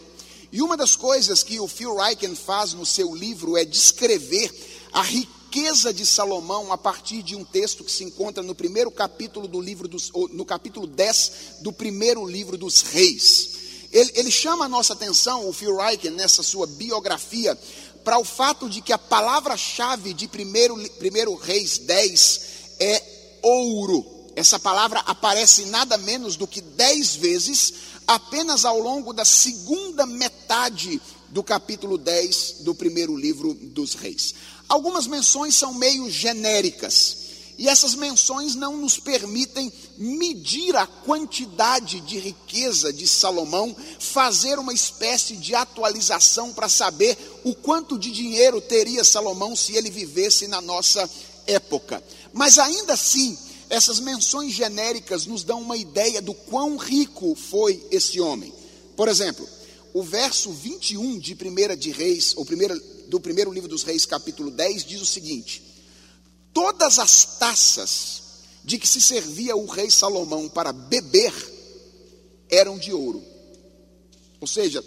E 0.51 0.61
uma 0.61 0.77
das 0.77 0.97
coisas 0.97 1.45
que 1.45 1.61
o 1.61 1.69
Phil 1.69 1.95
Ryken 1.95 2.35
faz 2.35 2.73
no 2.73 2.85
seu 2.85 3.15
livro 3.15 3.57
é 3.57 3.65
descrever 3.65 4.53
a 4.93 5.03
riqueza 5.03 5.36
riqueza 5.57 5.91
de 5.91 6.05
Salomão 6.05 6.71
a 6.71 6.77
partir 6.77 7.23
de 7.23 7.35
um 7.35 7.43
texto 7.43 7.83
que 7.83 7.91
se 7.91 8.05
encontra 8.05 8.43
no 8.43 8.55
primeiro 8.55 8.91
capítulo 8.91 9.49
do 9.49 9.59
livro 9.59 9.89
dos, 9.89 10.13
no 10.31 10.45
capítulo 10.45 10.87
10 10.87 11.33
do 11.63 11.73
primeiro 11.73 12.27
livro 12.27 12.59
dos 12.59 12.83
reis. 12.83 13.53
Ele, 13.91 14.13
ele 14.17 14.31
chama 14.31 14.67
a 14.67 14.69
nossa 14.69 14.93
atenção, 14.93 15.49
o 15.49 15.55
Phil 15.55 15.75
Ryken, 15.75 16.11
nessa 16.11 16.43
sua 16.43 16.67
biografia, 16.67 17.59
para 18.05 18.19
o 18.19 18.25
fato 18.25 18.69
de 18.69 18.83
que 18.83 18.93
a 18.93 18.99
palavra-chave 18.99 20.13
de 20.13 20.29
primeiro, 20.29 20.77
primeiro 20.99 21.35
reis 21.35 21.79
10 21.79 22.41
é 22.79 23.03
ouro. 23.41 24.05
Essa 24.37 24.59
palavra 24.59 25.01
aparece 25.01 25.65
nada 25.65 25.97
menos 25.97 26.37
do 26.37 26.47
que 26.47 26.61
dez 26.61 27.17
vezes, 27.17 27.73
apenas 28.07 28.67
ao 28.67 28.79
longo 28.79 29.15
da 29.15 29.25
segunda 29.25 30.05
metade 30.05 31.01
do 31.31 31.43
capítulo 31.43 31.97
10 31.97 32.57
do 32.61 32.75
primeiro 32.75 33.17
livro 33.17 33.55
dos 33.55 33.95
reis. 33.95 34.35
Algumas 34.69 35.07
menções 35.07 35.55
são 35.55 35.75
meio 35.75 36.11
genéricas, 36.11 37.27
e 37.59 37.69
essas 37.69 37.95
menções 37.95 38.55
não 38.55 38.77
nos 38.77 38.99
permitem 38.99 39.73
medir 39.97 40.77
a 40.77 40.87
quantidade 40.87 42.01
de 42.01 42.19
riqueza 42.19 42.93
de 42.93 43.07
Salomão, 43.07 43.75
fazer 43.99 44.59
uma 44.59 44.75
espécie 44.75 45.37
de 45.37 45.55
atualização 45.55 46.53
para 46.53 46.69
saber 46.69 47.17
o 47.45 47.55
quanto 47.55 47.99
de 47.99 48.11
dinheiro 48.11 48.61
teria 48.61 49.05
Salomão 49.05 49.57
se 49.57 49.75
ele 49.75 49.91
vivesse 49.91 50.47
na 50.47 50.61
nossa 50.61 51.09
época. 51.47 52.03
Mas 52.31 52.59
ainda 52.59 52.93
assim, 52.93 53.39
essas 53.71 54.01
menções 54.01 54.53
genéricas 54.53 55.25
nos 55.25 55.43
dão 55.43 55.63
uma 55.63 55.79
ideia 55.79 56.21
do 56.21 56.35
quão 56.35 56.77
rico 56.77 57.35
foi 57.35 57.83
esse 57.91 58.21
homem. 58.21 58.53
Por 58.95 59.09
exemplo, 59.09 59.49
o 59.95 60.03
verso 60.03 60.53
21 60.53 61.19
de 61.19 61.35
1 61.35 61.77
de 61.77 61.91
Reis, 61.91 62.35
ou 62.37 62.45
primeira 62.45 62.79
do 63.09 63.21
primeiro 63.21 63.53
livro 63.53 63.69
dos 63.69 63.83
Reis, 63.83 64.05
capítulo 64.07 64.51
10, 64.51 64.85
diz 64.85 65.01
o 65.01 65.07
seguinte: 65.07 65.63
Todas 66.53 66.99
as 66.99 67.39
taças 67.39 68.23
de 68.65 68.79
que 68.79 68.89
se 68.89 69.01
servia 69.01 69.57
o 69.57 69.67
rei 69.67 69.91
Salomão 69.91 70.49
para 70.49 70.73
beber 70.73 71.33
eram 72.51 72.79
de 72.79 72.93
ouro. 72.93 73.23
Ou 74.41 74.47
seja, 74.47 74.83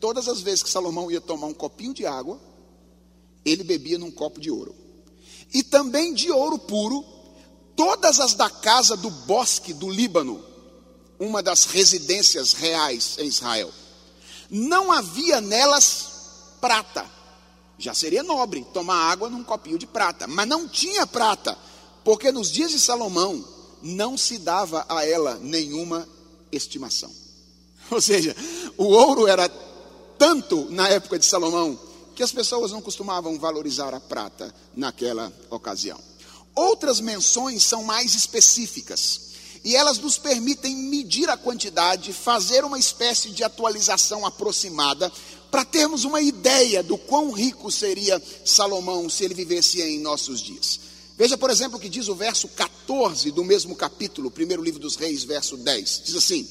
todas 0.00 0.28
as 0.28 0.40
vezes 0.40 0.62
que 0.62 0.70
Salomão 0.70 1.10
ia 1.10 1.20
tomar 1.20 1.46
um 1.46 1.54
copinho 1.54 1.94
de 1.94 2.04
água, 2.04 2.40
ele 3.44 3.64
bebia 3.64 3.98
num 3.98 4.10
copo 4.10 4.40
de 4.40 4.50
ouro. 4.50 4.74
E 5.52 5.62
também 5.62 6.14
de 6.14 6.30
ouro 6.30 6.58
puro, 6.58 7.04
todas 7.76 8.20
as 8.20 8.34
da 8.34 8.50
casa 8.50 8.96
do 8.96 9.10
bosque 9.10 9.72
do 9.72 9.90
Líbano, 9.90 10.44
uma 11.18 11.42
das 11.42 11.64
residências 11.64 12.52
reais 12.52 13.16
em 13.18 13.26
Israel. 13.26 13.72
Não 14.50 14.92
havia 14.92 15.40
nelas 15.40 16.12
prata. 16.60 17.21
Já 17.78 17.94
seria 17.94 18.22
nobre 18.22 18.64
tomar 18.72 19.10
água 19.10 19.28
num 19.28 19.42
copinho 19.42 19.78
de 19.78 19.86
prata, 19.86 20.26
mas 20.26 20.46
não 20.46 20.68
tinha 20.68 21.06
prata, 21.06 21.56
porque 22.04 22.30
nos 22.30 22.50
dias 22.50 22.70
de 22.70 22.78
Salomão 22.78 23.44
não 23.82 24.16
se 24.16 24.38
dava 24.38 24.86
a 24.88 25.04
ela 25.04 25.38
nenhuma 25.42 26.08
estimação. 26.50 27.10
Ou 27.90 28.00
seja, 28.00 28.36
o 28.76 28.84
ouro 28.84 29.26
era 29.26 29.48
tanto 30.18 30.68
na 30.70 30.88
época 30.88 31.18
de 31.18 31.26
Salomão 31.26 31.78
que 32.14 32.22
as 32.22 32.32
pessoas 32.32 32.70
não 32.70 32.80
costumavam 32.80 33.38
valorizar 33.38 33.94
a 33.94 34.00
prata 34.00 34.54
naquela 34.74 35.32
ocasião. 35.50 35.98
Outras 36.54 37.00
menções 37.00 37.64
são 37.64 37.82
mais 37.82 38.14
específicas 38.14 39.32
e 39.64 39.74
elas 39.76 39.98
nos 39.98 40.18
permitem 40.18 40.76
medir 40.76 41.28
a 41.30 41.36
quantidade, 41.36 42.12
fazer 42.12 42.64
uma 42.64 42.78
espécie 42.78 43.30
de 43.30 43.44
atualização 43.44 44.26
aproximada, 44.26 45.10
para 45.52 45.64
termos 45.66 46.04
uma 46.04 46.22
ideia 46.22 46.82
do 46.82 46.96
quão 46.96 47.30
rico 47.30 47.70
seria 47.70 48.22
Salomão 48.42 49.10
se 49.10 49.22
ele 49.22 49.34
vivesse 49.34 49.82
em 49.82 50.00
nossos 50.00 50.40
dias. 50.40 50.80
Veja, 51.18 51.36
por 51.36 51.50
exemplo, 51.50 51.76
o 51.76 51.80
que 51.80 51.90
diz 51.90 52.08
o 52.08 52.14
verso 52.14 52.48
14 52.48 53.30
do 53.30 53.44
mesmo 53.44 53.76
capítulo, 53.76 54.30
primeiro 54.30 54.62
livro 54.62 54.80
dos 54.80 54.96
Reis, 54.96 55.24
verso 55.24 55.58
10. 55.58 56.04
Diz 56.06 56.14
assim: 56.14 56.48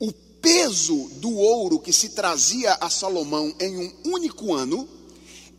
O 0.00 0.10
peso 0.42 1.08
do 1.20 1.36
ouro 1.36 1.78
que 1.78 1.92
se 1.92 2.08
trazia 2.08 2.72
a 2.80 2.90
Salomão 2.90 3.54
em 3.60 3.78
um 3.78 3.92
único 4.06 4.52
ano 4.52 4.88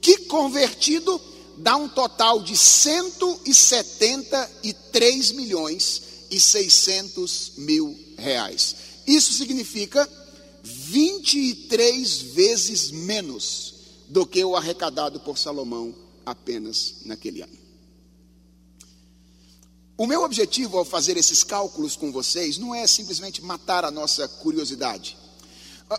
que 0.00 0.18
convertido 0.26 1.18
dá 1.56 1.74
um 1.76 1.88
total 1.88 2.42
de 2.42 2.54
173 2.56 5.32
milhões 5.32 6.02
e 6.30 6.38
600 6.38 7.54
mil 7.56 7.98
reais. 8.16 8.76
Isso 9.06 9.32
significa 9.32 10.06
23 10.62 12.20
vezes 12.20 12.90
menos 12.90 13.74
do 14.08 14.26
que 14.26 14.44
o 14.44 14.54
arrecadado 14.54 15.18
por 15.20 15.38
Salomão 15.38 15.94
apenas 16.26 16.96
naquele 17.04 17.40
ano. 17.42 17.67
O 19.98 20.06
meu 20.06 20.22
objetivo 20.22 20.78
ao 20.78 20.84
fazer 20.84 21.16
esses 21.16 21.42
cálculos 21.42 21.96
com 21.96 22.12
vocês 22.12 22.56
não 22.56 22.72
é 22.72 22.86
simplesmente 22.86 23.42
matar 23.42 23.84
a 23.84 23.90
nossa 23.90 24.28
curiosidade. 24.28 25.18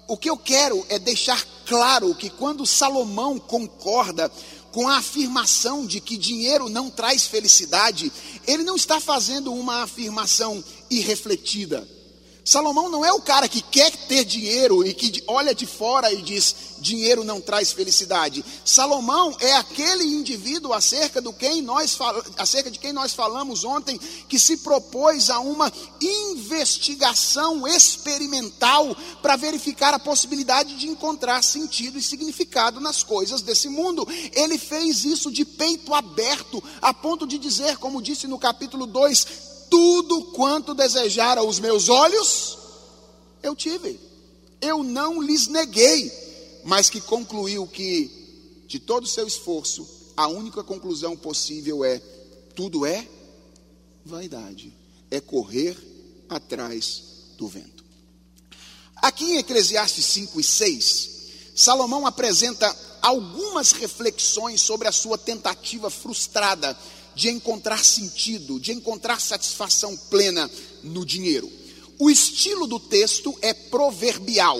O 0.07 0.15
que 0.15 0.29
eu 0.29 0.37
quero 0.37 0.85
é 0.87 0.97
deixar 0.97 1.45
claro 1.65 2.15
que 2.15 2.29
quando 2.29 2.65
Salomão 2.65 3.37
concorda 3.37 4.31
com 4.71 4.87
a 4.87 4.99
afirmação 4.99 5.85
de 5.85 5.99
que 5.99 6.15
dinheiro 6.15 6.69
não 6.69 6.89
traz 6.89 7.25
felicidade, 7.25 8.09
ele 8.47 8.63
não 8.63 8.77
está 8.77 9.01
fazendo 9.01 9.53
uma 9.53 9.83
afirmação 9.83 10.63
irrefletida. 10.89 11.85
Salomão 12.49 12.89
não 12.89 13.05
é 13.05 13.13
o 13.13 13.21
cara 13.21 13.47
que 13.47 13.61
quer 13.61 13.91
ter 13.91 14.25
dinheiro 14.25 14.83
e 14.83 14.91
que 14.91 15.23
olha 15.27 15.53
de 15.53 15.67
fora 15.67 16.11
e 16.11 16.19
diz: 16.19 16.55
dinheiro 16.79 17.23
não 17.23 17.39
traz 17.39 17.71
felicidade. 17.71 18.43
Salomão 18.65 19.37
é 19.39 19.53
aquele 19.53 20.03
indivíduo 20.03 20.73
acerca, 20.73 21.21
do 21.21 21.31
quem 21.31 21.61
nós, 21.61 21.95
acerca 22.39 22.71
de 22.71 22.79
quem 22.79 22.91
nós 22.91 23.13
falamos 23.13 23.63
ontem, 23.63 23.99
que 24.27 24.39
se 24.39 24.57
propôs 24.57 25.29
a 25.29 25.39
uma 25.39 25.71
investigação 26.01 27.67
experimental 27.67 28.97
para 29.21 29.35
verificar 29.35 29.93
a 29.93 29.99
possibilidade 29.99 30.75
de 30.75 30.87
encontrar 30.87 31.43
sentido 31.43 31.99
e 31.99 32.01
significado 32.01 32.79
nas 32.79 33.03
coisas 33.03 33.43
desse 33.43 33.69
mundo. 33.69 34.07
Ele 34.33 34.57
fez 34.57 35.05
isso 35.05 35.31
de 35.31 35.45
peito 35.45 35.93
aberto, 35.93 36.63
a 36.81 36.91
ponto 36.95 37.27
de 37.27 37.37
dizer, 37.37 37.77
como 37.77 38.01
disse 38.01 38.25
no 38.25 38.39
capítulo 38.39 38.87
2, 38.87 39.48
tudo 39.69 40.31
quanto 40.31 40.73
desejaram 40.73 41.47
os 41.47 41.59
meus 41.59 41.89
olhos, 41.89 42.57
eu 43.41 43.55
tive. 43.55 43.99
Eu 44.61 44.83
não 44.83 45.21
lhes 45.21 45.47
neguei, 45.47 46.11
mas 46.65 46.89
que 46.89 46.99
concluiu 46.99 47.65
que, 47.67 48.63
de 48.67 48.79
todo 48.79 49.05
o 49.05 49.07
seu 49.07 49.27
esforço, 49.27 49.87
a 50.17 50.27
única 50.27 50.63
conclusão 50.63 51.15
possível 51.15 51.83
é: 51.83 51.99
tudo 52.55 52.85
é 52.85 53.07
vaidade, 54.05 54.73
é 55.09 55.21
correr 55.21 55.77
atrás 56.27 57.03
do 57.37 57.47
vento. 57.47 57.85
Aqui 58.97 59.23
em 59.23 59.37
Eclesiastes 59.37 60.05
5 60.05 60.39
e 60.39 60.43
6, 60.43 61.09
Salomão 61.55 62.05
apresenta 62.05 62.75
algumas 63.01 63.71
reflexões 63.71 64.59
sobre 64.61 64.87
a 64.87 64.91
sua 64.91 65.17
tentativa 65.17 65.89
frustrada 65.89 66.77
de 67.15 67.29
encontrar 67.29 67.83
sentido, 67.83 68.59
de 68.59 68.71
encontrar 68.71 69.19
satisfação 69.19 69.95
plena 70.09 70.49
no 70.83 71.05
dinheiro. 71.05 71.51
O 71.97 72.09
estilo 72.09 72.65
do 72.65 72.79
texto 72.79 73.37
é 73.41 73.53
proverbial. 73.53 74.59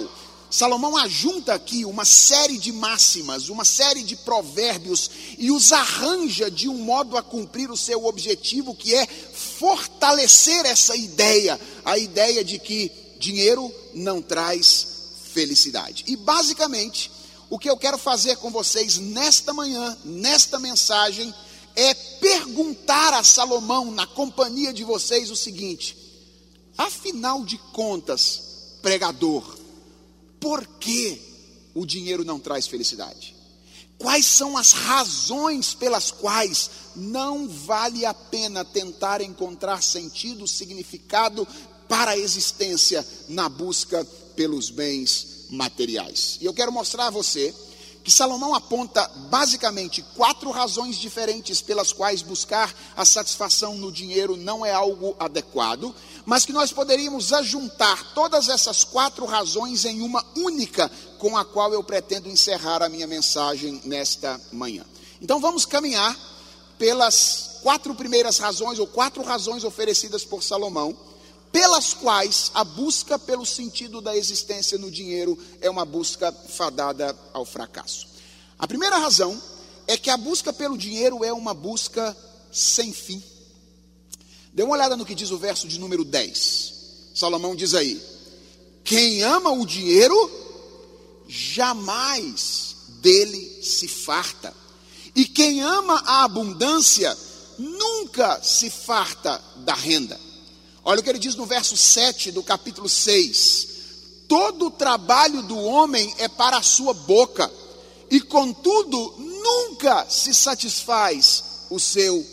Salomão 0.50 0.96
ajunta 0.96 1.54
aqui 1.54 1.84
uma 1.84 2.04
série 2.04 2.58
de 2.58 2.72
máximas, 2.72 3.48
uma 3.48 3.64
série 3.64 4.02
de 4.02 4.16
provérbios 4.16 5.10
e 5.38 5.50
os 5.50 5.70
arranja 5.70 6.50
de 6.50 6.68
um 6.68 6.76
modo 6.76 7.16
a 7.16 7.22
cumprir 7.22 7.70
o 7.70 7.76
seu 7.76 8.04
objetivo, 8.04 8.74
que 8.74 8.92
é 8.92 9.06
fortalecer 9.06 10.66
essa 10.66 10.96
ideia, 10.96 11.58
a 11.84 11.96
ideia 11.96 12.44
de 12.44 12.58
que 12.58 12.90
dinheiro 13.18 13.72
não 13.94 14.20
traz 14.20 14.86
felicidade. 15.32 16.04
E 16.08 16.16
basicamente, 16.16 17.10
o 17.48 17.58
que 17.58 17.70
eu 17.70 17.76
quero 17.76 17.96
fazer 17.96 18.36
com 18.36 18.50
vocês 18.50 18.98
nesta 18.98 19.52
manhã, 19.52 19.96
nesta 20.04 20.58
mensagem, 20.58 21.32
é 21.80 21.94
perguntar 21.94 23.14
a 23.14 23.24
Salomão, 23.24 23.90
na 23.90 24.06
companhia 24.06 24.70
de 24.70 24.84
vocês, 24.84 25.30
o 25.30 25.36
seguinte: 25.36 25.96
afinal 26.76 27.42
de 27.42 27.56
contas, 27.72 28.76
pregador, 28.82 29.58
por 30.38 30.66
que 30.78 31.20
o 31.74 31.86
dinheiro 31.86 32.22
não 32.22 32.38
traz 32.38 32.66
felicidade? 32.66 33.34
Quais 33.96 34.26
são 34.26 34.58
as 34.58 34.72
razões 34.72 35.72
pelas 35.72 36.10
quais 36.10 36.70
não 36.96 37.48
vale 37.48 38.04
a 38.04 38.12
pena 38.12 38.64
tentar 38.64 39.22
encontrar 39.22 39.82
sentido, 39.82 40.46
significado 40.46 41.48
para 41.88 42.12
a 42.12 42.18
existência 42.18 43.06
na 43.28 43.48
busca 43.48 44.04
pelos 44.36 44.68
bens 44.68 45.46
materiais? 45.50 46.36
E 46.40 46.44
eu 46.44 46.52
quero 46.52 46.72
mostrar 46.72 47.06
a 47.06 47.10
você 47.10 47.54
que 48.02 48.10
Salomão 48.10 48.54
aponta 48.54 49.06
basicamente 49.30 50.02
quatro 50.16 50.50
razões 50.50 50.96
diferentes 50.96 51.60
pelas 51.60 51.92
quais 51.92 52.22
buscar 52.22 52.74
a 52.96 53.04
satisfação 53.04 53.76
no 53.76 53.92
dinheiro 53.92 54.36
não 54.36 54.64
é 54.64 54.72
algo 54.72 55.14
adequado, 55.18 55.94
mas 56.24 56.44
que 56.44 56.52
nós 56.52 56.72
poderíamos 56.72 57.32
ajuntar 57.32 58.14
todas 58.14 58.48
essas 58.48 58.84
quatro 58.84 59.26
razões 59.26 59.84
em 59.84 60.00
uma 60.00 60.24
única, 60.36 60.90
com 61.18 61.36
a 61.36 61.44
qual 61.44 61.72
eu 61.72 61.82
pretendo 61.82 62.28
encerrar 62.28 62.82
a 62.82 62.88
minha 62.88 63.06
mensagem 63.06 63.80
nesta 63.84 64.40
manhã. 64.52 64.84
Então 65.20 65.40
vamos 65.40 65.66
caminhar 65.66 66.16
pelas 66.78 67.58
quatro 67.62 67.94
primeiras 67.94 68.38
razões, 68.38 68.78
ou 68.78 68.86
quatro 68.86 69.22
razões 69.22 69.64
oferecidas 69.64 70.24
por 70.24 70.42
Salomão, 70.42 70.96
pelas 71.52 71.94
quais 71.94 72.50
a 72.54 72.62
busca 72.62 73.18
pelo 73.18 73.44
sentido 73.44 74.00
da 74.00 74.16
existência 74.16 74.78
no 74.78 74.90
dinheiro 74.90 75.38
é 75.60 75.68
uma 75.68 75.84
busca 75.84 76.32
fadada 76.32 77.16
ao 77.32 77.44
fracasso. 77.44 78.08
A 78.58 78.66
primeira 78.66 78.98
razão 78.98 79.40
é 79.86 79.96
que 79.96 80.10
a 80.10 80.16
busca 80.16 80.52
pelo 80.52 80.78
dinheiro 80.78 81.24
é 81.24 81.32
uma 81.32 81.52
busca 81.52 82.16
sem 82.52 82.92
fim. 82.92 83.22
Dê 84.52 84.62
uma 84.62 84.74
olhada 84.74 84.96
no 84.96 85.04
que 85.04 85.14
diz 85.14 85.30
o 85.30 85.38
verso 85.38 85.66
de 85.66 85.78
número 85.78 86.04
10. 86.04 86.74
Salomão 87.14 87.56
diz 87.56 87.74
aí: 87.74 88.00
Quem 88.84 89.22
ama 89.22 89.50
o 89.50 89.66
dinheiro, 89.66 90.30
jamais 91.28 92.76
dele 93.00 93.62
se 93.62 93.88
farta. 93.88 94.54
E 95.14 95.24
quem 95.24 95.60
ama 95.60 96.02
a 96.06 96.24
abundância, 96.24 97.16
nunca 97.58 98.42
se 98.42 98.70
farta 98.70 99.42
da 99.56 99.74
renda. 99.74 100.18
Olha 100.84 101.00
o 101.00 101.02
que 101.02 101.10
ele 101.10 101.18
diz 101.18 101.34
no 101.34 101.46
verso 101.46 101.76
7 101.76 102.32
do 102.32 102.42
capítulo 102.42 102.88
6: 102.88 103.68
Todo 104.26 104.66
o 104.66 104.70
trabalho 104.70 105.42
do 105.42 105.58
homem 105.58 106.14
é 106.18 106.28
para 106.28 106.56
a 106.56 106.62
sua 106.62 106.94
boca, 106.94 107.50
e 108.10 108.20
contudo 108.20 109.14
nunca 109.18 110.08
se 110.08 110.32
satisfaz 110.32 111.44
o 111.70 111.78
seu 111.78 112.26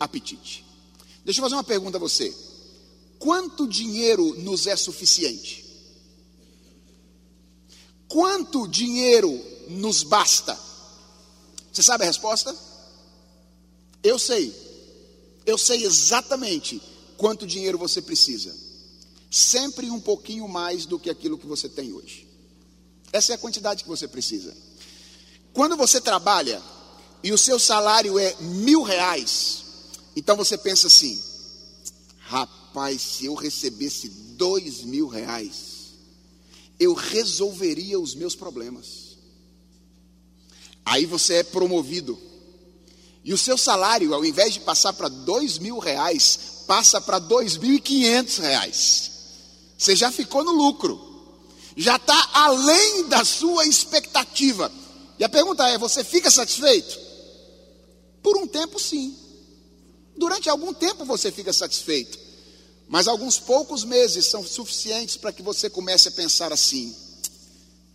apetite. 0.00 0.64
Deixa 1.24 1.40
eu 1.40 1.44
fazer 1.44 1.54
uma 1.54 1.64
pergunta 1.64 1.96
a 1.96 2.00
você: 2.00 2.34
quanto 3.18 3.68
dinheiro 3.68 4.34
nos 4.40 4.66
é 4.66 4.76
suficiente? 4.76 5.64
Quanto 8.08 8.68
dinheiro 8.68 9.40
nos 9.68 10.02
basta? 10.02 10.58
Você 11.72 11.82
sabe 11.82 12.04
a 12.04 12.06
resposta? 12.06 12.54
Eu 14.02 14.18
sei. 14.18 14.54
Eu 15.46 15.58
sei 15.58 15.84
exatamente 15.84 16.80
quanto 17.16 17.46
dinheiro 17.46 17.78
você 17.78 18.00
precisa. 18.00 18.54
Sempre 19.30 19.90
um 19.90 20.00
pouquinho 20.00 20.46
mais 20.48 20.86
do 20.86 20.98
que 20.98 21.10
aquilo 21.10 21.38
que 21.38 21.46
você 21.46 21.68
tem 21.68 21.92
hoje. 21.92 22.28
Essa 23.12 23.32
é 23.32 23.34
a 23.34 23.38
quantidade 23.38 23.82
que 23.82 23.88
você 23.88 24.06
precisa. 24.08 24.56
Quando 25.52 25.76
você 25.76 26.00
trabalha 26.00 26.62
e 27.22 27.32
o 27.32 27.38
seu 27.38 27.58
salário 27.58 28.18
é 28.18 28.34
mil 28.40 28.82
reais, 28.82 29.64
então 30.16 30.36
você 30.36 30.58
pensa 30.58 30.88
assim: 30.88 31.20
rapaz, 32.18 33.00
se 33.00 33.26
eu 33.26 33.34
recebesse 33.34 34.08
dois 34.08 34.82
mil 34.82 35.06
reais, 35.06 35.94
eu 36.78 36.92
resolveria 36.92 37.98
os 37.98 38.14
meus 38.14 38.34
problemas. 38.34 39.16
Aí 40.84 41.06
você 41.06 41.34
é 41.34 41.42
promovido. 41.42 42.18
E 43.24 43.32
o 43.32 43.38
seu 43.38 43.56
salário, 43.56 44.12
ao 44.12 44.24
invés 44.24 44.54
de 44.54 44.60
passar 44.60 44.92
para 44.92 45.08
dois 45.08 45.56
mil 45.58 45.78
reais, 45.78 46.38
passa 46.66 47.00
para 47.00 47.18
R$ 47.18 47.24
2.500. 47.24 49.10
Você 49.78 49.96
já 49.96 50.10
ficou 50.10 50.44
no 50.44 50.52
lucro, 50.52 51.00
já 51.76 51.96
está 51.96 52.30
além 52.32 53.08
da 53.08 53.24
sua 53.24 53.66
expectativa. 53.66 54.70
E 55.18 55.24
a 55.24 55.28
pergunta 55.28 55.66
é: 55.68 55.78
você 55.78 56.02
fica 56.02 56.30
satisfeito? 56.30 56.98
Por 58.22 58.36
um 58.38 58.46
tempo, 58.46 58.78
sim. 58.78 59.16
Durante 60.16 60.48
algum 60.48 60.72
tempo 60.72 61.04
você 61.04 61.30
fica 61.30 61.52
satisfeito. 61.52 62.18
Mas 62.88 63.08
alguns 63.08 63.38
poucos 63.38 63.84
meses 63.84 64.26
são 64.26 64.46
suficientes 64.46 65.16
para 65.16 65.32
que 65.32 65.42
você 65.42 65.68
comece 65.68 66.08
a 66.08 66.12
pensar 66.12 66.52
assim: 66.52 66.94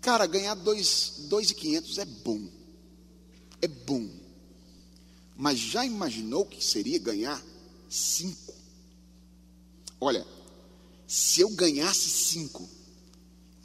cara, 0.01 0.25
ganhar 0.25 0.55
2.500 0.55 1.97
é 1.97 2.05
bom. 2.05 2.41
É 3.61 3.67
bom. 3.67 4.07
Mas 5.35 5.57
já 5.57 5.85
imaginou 5.85 6.45
que 6.45 6.63
seria 6.63 6.99
ganhar 6.99 7.41
5? 7.89 8.48
Olha, 9.99 10.25
se 11.07 11.41
eu 11.41 11.49
ganhasse 11.49 12.09
cinco, 12.09 12.69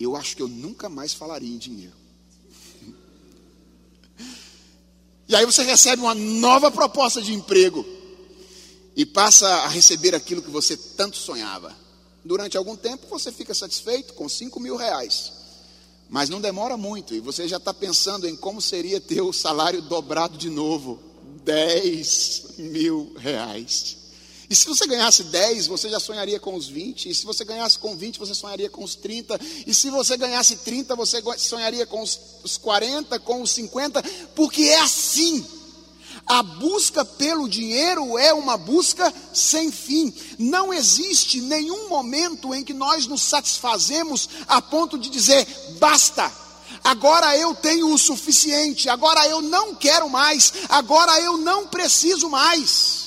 eu 0.01 0.17
acho 0.17 0.37
que 0.37 0.43
eu 0.43 0.49
nunca 0.49 0.89
mais 0.89 1.13
falaria 1.13 1.55
em 1.55 1.59
dinheiro. 1.59 1.95
E 5.29 5.35
aí 5.35 5.47
você 5.47 5.63
recebe 5.63 6.03
uma 6.03 6.15
nova 6.15 6.71
proposta 6.71 7.23
de 7.23 7.33
emprego 7.33 7.85
e 8.95 9.07
passa 9.07 9.49
a 9.49 9.69
receber 9.69 10.15
aquilo 10.15 10.43
que 10.43 10.51
você 10.51 10.77
tanto 10.77 11.17
sonhava. 11.17 11.75
Durante 12.25 12.57
algum 12.57 12.77
tempo 12.77 13.07
você 13.09 13.33
fica 13.33 13.55
satisfeito 13.55 14.15
com 14.15 14.29
cinco 14.29 14.61
mil 14.61 14.77
reais, 14.77 15.33
mas 16.09 16.29
não 16.29 16.41
demora 16.41 16.77
muito 16.77 17.15
e 17.15 17.21
você 17.21 17.47
já 17.49 17.57
está 17.57 17.73
pensando 17.73 18.29
em 18.29 18.37
como 18.37 18.61
seria 18.61 19.01
ter 19.01 19.21
o 19.21 19.33
salário 19.33 19.83
dobrado 19.83 20.37
de 20.37 20.51
novo, 20.51 20.99
dez 21.43 22.45
mil 22.59 23.15
reais. 23.17 24.04
E 24.49 24.55
se 24.55 24.67
você 24.67 24.87
ganhasse 24.87 25.25
10, 25.25 25.67
você 25.67 25.89
já 25.89 25.99
sonharia 25.99 26.39
com 26.39 26.55
os 26.55 26.69
20. 26.69 27.09
E 27.09 27.15
se 27.15 27.25
você 27.25 27.45
ganhasse 27.45 27.79
com 27.79 27.97
20, 27.97 28.19
você 28.19 28.35
sonharia 28.35 28.69
com 28.69 28.85
os 28.85 28.95
30. 28.95 29.41
E 29.67 29.75
se 29.75 29.91
você 29.91 30.17
ganhasse 30.17 30.57
30, 30.57 30.95
você 30.95 31.23
sonharia 31.39 31.87
com 31.87 32.03
os 32.03 32.57
40, 32.59 33.19
com 33.21 33.43
os 33.43 33.51
50. 33.53 34.03
Porque 34.35 34.63
é 34.63 34.81
assim. 34.81 35.45
A 36.27 36.43
busca 36.43 37.05
pelo 37.05 37.49
dinheiro 37.49 38.19
é 38.19 38.33
uma 38.33 38.57
busca 38.57 39.13
sem 39.33 39.71
fim. 39.71 40.13
Não 40.39 40.73
existe 40.73 41.41
nenhum 41.41 41.89
momento 41.89 42.55
em 42.55 42.65
que 42.65 42.73
nós 42.73 43.07
nos 43.07 43.23
satisfazemos 43.23 44.29
a 44.47 44.63
ponto 44.63 44.99
de 44.99 45.11
dizer 45.11 45.47
basta. 45.79 46.33
Agora 46.83 47.37
eu 47.37 47.55
tenho 47.55 47.93
o 47.93 47.99
suficiente, 47.99 48.89
agora 48.89 49.27
eu 49.27 49.41
não 49.41 49.75
quero 49.75 50.09
mais, 50.09 50.53
agora 50.69 51.19
eu 51.21 51.37
não 51.37 51.67
preciso 51.67 52.29
mais. 52.29 53.04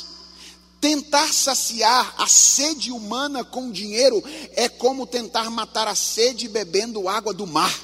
Tentar 0.87 1.33
saciar 1.33 2.15
a 2.17 2.29
sede 2.29 2.93
humana 2.93 3.43
com 3.43 3.69
dinheiro 3.69 4.23
é 4.55 4.69
como 4.69 5.05
tentar 5.05 5.49
matar 5.49 5.85
a 5.85 5.93
sede 5.93 6.47
bebendo 6.47 7.09
água 7.09 7.33
do 7.33 7.45
mar. 7.45 7.77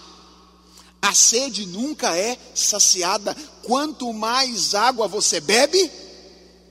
A 1.02 1.14
sede 1.14 1.66
nunca 1.66 2.18
é 2.18 2.38
saciada. 2.56 3.36
Quanto 3.64 4.14
mais 4.14 4.74
água 4.74 5.06
você 5.06 5.42
bebe, 5.42 5.92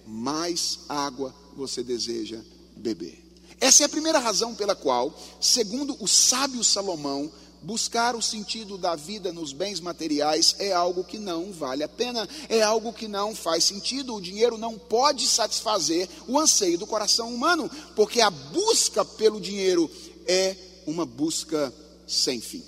mais 0.06 0.78
água 0.88 1.34
você 1.54 1.82
deseja 1.82 2.40
beber. 2.78 3.22
Essa 3.60 3.82
é 3.82 3.86
a 3.86 3.90
primeira 3.90 4.18
razão 4.18 4.54
pela 4.54 4.74
qual, 4.74 5.14
segundo 5.38 5.94
o 6.00 6.08
sábio 6.08 6.64
Salomão, 6.64 7.30
buscar 7.62 8.14
o 8.14 8.22
sentido 8.22 8.76
da 8.76 8.96
vida 8.96 9.32
nos 9.32 9.52
bens 9.52 9.80
materiais 9.80 10.56
é 10.58 10.72
algo 10.72 11.04
que 11.04 11.18
não 11.18 11.52
vale 11.52 11.82
a 11.82 11.88
pena, 11.88 12.28
é 12.48 12.60
algo 12.62 12.92
que 12.92 13.06
não 13.08 13.34
faz 13.34 13.64
sentido. 13.64 14.14
O 14.14 14.20
dinheiro 14.20 14.58
não 14.58 14.78
pode 14.78 15.26
satisfazer 15.26 16.08
o 16.26 16.38
anseio 16.38 16.78
do 16.78 16.86
coração 16.86 17.32
humano, 17.32 17.70
porque 17.94 18.20
a 18.20 18.30
busca 18.30 19.04
pelo 19.04 19.40
dinheiro 19.40 19.90
é 20.26 20.56
uma 20.86 21.06
busca 21.06 21.72
sem 22.06 22.40
fim. 22.40 22.62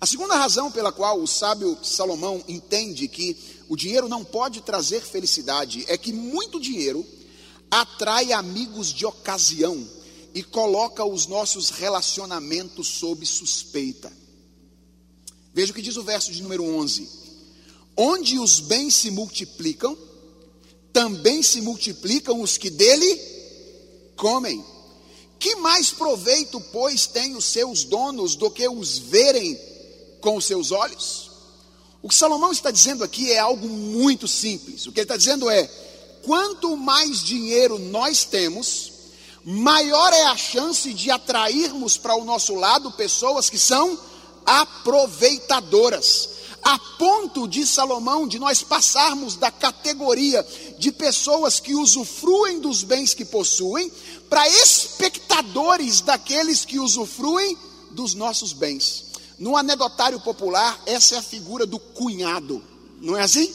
A 0.00 0.06
segunda 0.06 0.34
razão 0.34 0.70
pela 0.70 0.92
qual 0.92 1.20
o 1.20 1.26
sábio 1.26 1.76
Salomão 1.82 2.42
entende 2.48 3.06
que 3.06 3.36
o 3.68 3.76
dinheiro 3.76 4.08
não 4.08 4.24
pode 4.24 4.62
trazer 4.62 5.02
felicidade 5.02 5.84
é 5.88 5.96
que 5.98 6.12
muito 6.12 6.58
dinheiro 6.58 7.06
atrai 7.70 8.32
amigos 8.32 8.92
de 8.92 9.04
ocasião 9.06 9.86
e 10.34 10.42
coloca 10.42 11.04
os 11.04 11.26
nossos 11.26 11.70
relacionamentos 11.70 12.86
sob 12.88 13.24
suspeita. 13.26 14.12
Veja 15.52 15.72
o 15.72 15.74
que 15.74 15.82
diz 15.82 15.96
o 15.96 16.02
verso 16.02 16.32
de 16.32 16.42
número 16.42 16.64
11: 16.64 17.08
Onde 17.96 18.38
os 18.38 18.60
bens 18.60 18.94
se 18.94 19.10
multiplicam, 19.10 19.96
também 20.92 21.42
se 21.42 21.60
multiplicam 21.60 22.40
os 22.40 22.56
que 22.56 22.70
dele 22.70 23.20
comem. 24.16 24.64
Que 25.38 25.56
mais 25.56 25.90
proveito, 25.90 26.60
pois, 26.72 27.06
têm 27.06 27.34
os 27.34 27.46
seus 27.46 27.84
donos 27.84 28.36
do 28.36 28.50
que 28.50 28.68
os 28.68 28.98
verem 28.98 29.58
com 30.20 30.36
os 30.36 30.44
seus 30.44 30.70
olhos? 30.70 31.30
O 32.02 32.08
que 32.08 32.14
Salomão 32.14 32.52
está 32.52 32.70
dizendo 32.70 33.02
aqui 33.02 33.32
é 33.32 33.38
algo 33.38 33.66
muito 33.66 34.28
simples. 34.28 34.86
O 34.86 34.92
que 34.92 35.00
ele 35.00 35.04
está 35.04 35.16
dizendo 35.16 35.50
é: 35.50 35.66
quanto 36.22 36.76
mais 36.76 37.22
dinheiro 37.22 37.78
nós 37.78 38.24
temos, 38.24 38.89
maior 39.44 40.12
é 40.12 40.24
a 40.24 40.36
chance 40.36 40.92
de 40.92 41.10
atrairmos 41.10 41.96
para 41.96 42.14
o 42.14 42.24
nosso 42.24 42.54
lado 42.54 42.90
pessoas 42.92 43.48
que 43.48 43.58
são 43.58 43.98
aproveitadoras. 44.44 46.40
A 46.62 46.78
ponto 46.98 47.48
de 47.48 47.66
Salomão, 47.66 48.28
de 48.28 48.38
nós 48.38 48.62
passarmos 48.62 49.34
da 49.34 49.50
categoria 49.50 50.46
de 50.78 50.92
pessoas 50.92 51.58
que 51.58 51.74
usufruem 51.74 52.60
dos 52.60 52.82
bens 52.82 53.14
que 53.14 53.24
possuem, 53.24 53.90
para 54.28 54.46
espectadores 54.48 56.02
daqueles 56.02 56.64
que 56.64 56.78
usufruem 56.78 57.56
dos 57.90 58.14
nossos 58.14 58.52
bens. 58.52 59.06
No 59.38 59.56
anedotário 59.56 60.20
popular, 60.20 60.78
essa 60.84 61.14
é 61.14 61.18
a 61.18 61.22
figura 61.22 61.64
do 61.64 61.78
cunhado, 61.78 62.62
não 63.00 63.16
é 63.16 63.22
assim? 63.22 63.50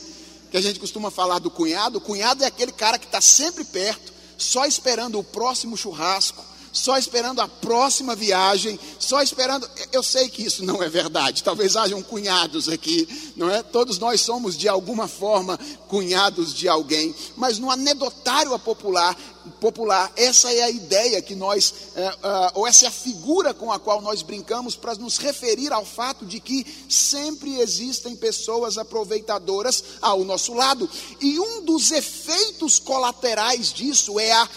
Que 0.49 0.57
a 0.57 0.61
gente 0.61 0.79
costuma 0.79 1.11
falar 1.11 1.37
do 1.37 1.51
cunhado. 1.51 1.99
O 1.99 2.01
cunhado 2.01 2.43
é 2.43 2.47
aquele 2.47 2.71
cara 2.71 2.97
que 2.97 3.05
está 3.05 3.21
sempre 3.21 3.63
perto, 3.63 4.11
só 4.37 4.65
esperando 4.65 5.19
o 5.19 5.23
próximo 5.23 5.77
churrasco, 5.77 6.43
só 6.75 6.97
esperando 6.97 7.39
a 7.39 7.47
próxima 7.47 8.15
viagem, 8.15 8.77
só 8.99 9.21
esperando. 9.21 9.67
Eu 9.93 10.03
sei 10.03 10.27
que 10.27 10.43
isso 10.43 10.63
não 10.63 10.83
é 10.83 10.89
verdade. 10.89 11.41
Talvez 11.41 11.77
hajam 11.77 12.03
cunhados 12.03 12.67
aqui, 12.67 13.07
não 13.35 13.49
é? 13.49 13.63
Todos 13.63 13.97
nós 13.97 14.19
somos 14.19 14.57
de 14.57 14.67
alguma 14.67 15.07
forma 15.07 15.57
cunhados 15.87 16.53
de 16.53 16.67
alguém, 16.67 17.15
mas 17.37 17.59
no 17.59 17.71
anedotário 17.71 18.57
popular, 18.59 19.15
popular, 19.61 20.11
essa 20.17 20.51
é 20.51 20.63
a 20.63 20.69
ideia 20.69 21.21
que 21.21 21.33
nós, 21.33 21.73
é, 21.95 22.03
é, 22.03 22.15
ou 22.55 22.67
essa 22.67 22.85
é 22.85 22.87
a 22.89 22.91
figura 22.91 23.53
com 23.53 23.71
a 23.71 23.79
qual 23.79 24.01
nós 24.01 24.21
brincamos 24.21 24.75
para 24.75 24.95
nos 24.95 25.17
referir 25.17 25.71
ao 25.71 25.85
fato 25.85 26.25
de 26.25 26.41
que 26.41 26.65
sempre 26.89 27.59
existem 27.59 28.17
pessoas 28.17 28.77
aproveitadoras 28.77 29.81
ao 30.01 30.25
nosso 30.25 30.53
lado. 30.53 30.89
E 31.21 31.39
um 31.39 31.61
dos 31.61 31.91
efeitos 31.91 32.79
colaterais 32.79 33.71
disso 33.71 34.19
é 34.19 34.33
a 34.33 34.49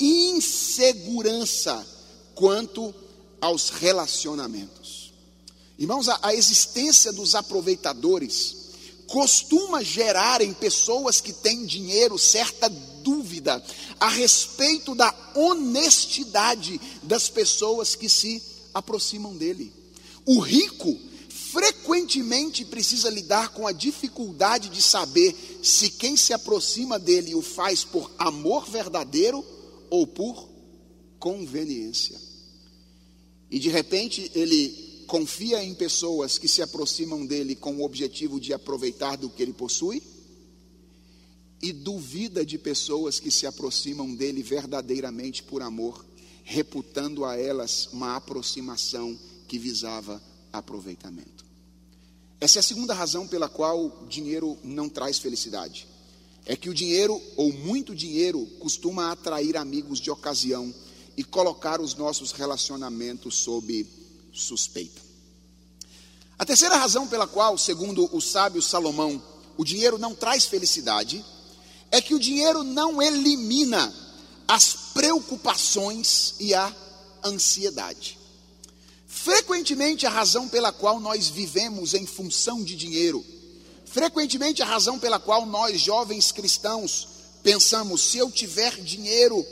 insegurança 0.00 1.86
quanto 2.34 2.94
aos 3.40 3.70
relacionamentos. 3.70 5.12
Irmãos, 5.78 6.08
a, 6.08 6.18
a 6.22 6.34
existência 6.34 7.12
dos 7.12 7.34
aproveitadores 7.34 8.64
costuma 9.06 9.82
gerar 9.82 10.40
em 10.40 10.52
pessoas 10.52 11.20
que 11.20 11.32
têm 11.32 11.66
dinheiro 11.66 12.18
certa 12.18 12.68
dúvida 12.68 13.62
a 14.00 14.08
respeito 14.08 14.94
da 14.94 15.14
honestidade 15.34 16.80
das 17.02 17.28
pessoas 17.28 17.94
que 17.94 18.08
se 18.08 18.42
aproximam 18.72 19.36
dele. 19.36 19.72
O 20.24 20.40
rico 20.40 20.98
frequentemente 21.28 22.64
precisa 22.64 23.10
lidar 23.10 23.50
com 23.50 23.66
a 23.66 23.72
dificuldade 23.72 24.68
de 24.70 24.82
saber 24.82 25.60
se 25.62 25.90
quem 25.90 26.16
se 26.16 26.32
aproxima 26.32 26.98
dele 26.98 27.34
o 27.34 27.42
faz 27.42 27.84
por 27.84 28.10
amor 28.18 28.68
verdadeiro 28.68 29.44
ou 29.94 30.08
por 30.08 30.48
conveniência. 31.20 32.20
E 33.48 33.60
de 33.60 33.68
repente 33.68 34.28
ele 34.34 35.04
confia 35.06 35.62
em 35.62 35.72
pessoas 35.72 36.36
que 36.36 36.48
se 36.48 36.60
aproximam 36.60 37.24
dele 37.24 37.54
com 37.54 37.76
o 37.76 37.84
objetivo 37.84 38.40
de 38.40 38.52
aproveitar 38.52 39.16
do 39.16 39.30
que 39.30 39.40
ele 39.40 39.52
possui, 39.52 40.02
e 41.62 41.72
duvida 41.72 42.44
de 42.44 42.58
pessoas 42.58 43.20
que 43.20 43.30
se 43.30 43.46
aproximam 43.46 44.12
dele 44.12 44.42
verdadeiramente 44.42 45.44
por 45.44 45.62
amor, 45.62 46.04
reputando 46.42 47.24
a 47.24 47.36
elas 47.36 47.88
uma 47.92 48.16
aproximação 48.16 49.16
que 49.46 49.60
visava 49.60 50.20
aproveitamento. 50.52 51.46
Essa 52.40 52.58
é 52.58 52.60
a 52.60 52.64
segunda 52.64 52.92
razão 52.92 53.28
pela 53.28 53.48
qual 53.48 54.04
dinheiro 54.08 54.58
não 54.64 54.88
traz 54.88 55.20
felicidade 55.20 55.93
é 56.46 56.56
que 56.56 56.68
o 56.68 56.74
dinheiro, 56.74 57.20
ou 57.36 57.52
muito 57.52 57.94
dinheiro, 57.94 58.46
costuma 58.58 59.10
atrair 59.10 59.56
amigos 59.56 60.00
de 60.00 60.10
ocasião 60.10 60.74
e 61.16 61.24
colocar 61.24 61.80
os 61.80 61.94
nossos 61.94 62.32
relacionamentos 62.32 63.36
sob 63.36 63.86
suspeita. 64.32 65.00
A 66.38 66.44
terceira 66.44 66.76
razão 66.76 67.06
pela 67.06 67.26
qual, 67.26 67.56
segundo 67.56 68.08
o 68.14 68.20
sábio 68.20 68.60
Salomão, 68.60 69.22
o 69.56 69.64
dinheiro 69.64 69.98
não 69.98 70.14
traz 70.14 70.44
felicidade 70.44 71.24
é 71.90 72.00
que 72.00 72.14
o 72.14 72.18
dinheiro 72.18 72.64
não 72.64 73.00
elimina 73.00 73.94
as 74.48 74.74
preocupações 74.92 76.34
e 76.40 76.52
a 76.52 76.74
ansiedade. 77.24 78.18
Frequentemente, 79.06 80.04
a 80.04 80.10
razão 80.10 80.48
pela 80.48 80.72
qual 80.72 80.98
nós 80.98 81.28
vivemos 81.28 81.94
em 81.94 82.04
função 82.04 82.64
de 82.64 82.74
dinheiro 82.74 83.24
Frequentemente, 83.94 84.60
a 84.60 84.66
razão 84.66 84.98
pela 84.98 85.20
qual 85.20 85.46
nós, 85.46 85.80
jovens 85.80 86.32
cristãos, 86.32 87.06
pensamos: 87.44 88.02
se 88.02 88.18
eu 88.18 88.28
tiver 88.28 88.80
dinheiro, 88.80 89.46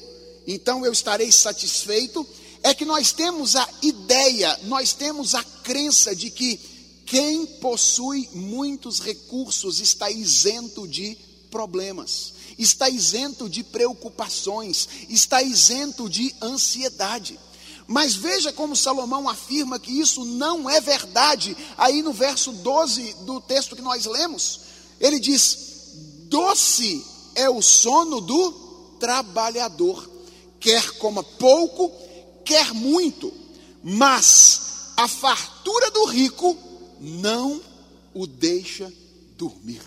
então 0.45 0.85
eu 0.85 0.93
estarei 0.93 1.31
satisfeito, 1.31 2.27
é 2.61 2.75
que 2.75 2.85
nós 2.85 3.13
temos 3.13 3.55
a 3.55 3.69
ideia, 3.83 4.59
nós 4.65 4.95
temos 4.95 5.37
a 5.37 5.45
crença 5.45 6.13
de 6.13 6.29
que 6.29 6.59
quem 7.07 7.47
possui 7.47 8.29
muitos 8.33 8.99
recursos 8.99 9.79
está 9.79 10.11
isento 10.11 10.89
de 10.89 11.17
problemas, 11.49 12.35
está 12.59 12.89
isento 12.89 13.49
de 13.49 13.63
preocupações, 13.63 14.89
está 15.09 15.41
isento 15.41 16.11
de 16.11 16.35
ansiedade. 16.43 17.39
Mas 17.87 18.15
veja 18.15 18.53
como 18.53 18.77
Salomão 18.77 19.29
afirma 19.29 19.79
que 19.79 19.93
isso 19.93 20.25
não 20.25 20.69
é 20.69 20.81
verdade. 20.81 21.57
Aí 21.77 22.03
no 22.03 22.13
verso 22.13 22.53
12 22.53 23.15
do 23.25 23.41
texto 23.41 23.77
que 23.77 23.83
nós 23.83 24.07
lemos, 24.07 24.61
ele 25.01 25.19
diz: 25.19 25.59
Doce 26.29 27.05
é 27.35 27.49
o 27.51 27.61
sono 27.61 28.21
do 28.21 28.53
trabalhador, 28.99 30.09
quer 30.61 30.93
coma 30.99 31.23
pouco, 31.23 31.91
quer 32.45 32.73
muito, 32.73 33.33
mas 33.83 34.93
a 34.97 35.09
fartura 35.09 35.91
do 35.91 36.05
rico 36.05 36.57
não 37.01 37.61
o 38.15 38.27
deixa 38.27 38.93
dormir. 39.37 39.83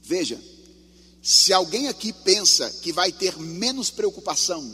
Veja, 0.00 0.40
se 1.20 1.52
alguém 1.52 1.88
aqui 1.88 2.12
pensa 2.12 2.70
que 2.70 2.92
vai 2.92 3.10
ter 3.10 3.36
menos 3.36 3.90
preocupação, 3.90 4.72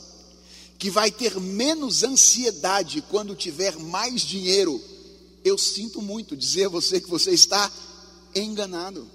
que 0.82 0.90
vai 0.90 1.12
ter 1.12 1.38
menos 1.38 2.02
ansiedade 2.02 3.02
quando 3.02 3.36
tiver 3.36 3.78
mais 3.78 4.20
dinheiro, 4.20 4.82
eu 5.44 5.56
sinto 5.56 6.02
muito 6.02 6.36
dizer 6.36 6.64
a 6.64 6.70
você 6.70 7.00
que 7.00 7.08
você 7.08 7.30
está 7.30 7.70
enganado. 8.34 9.08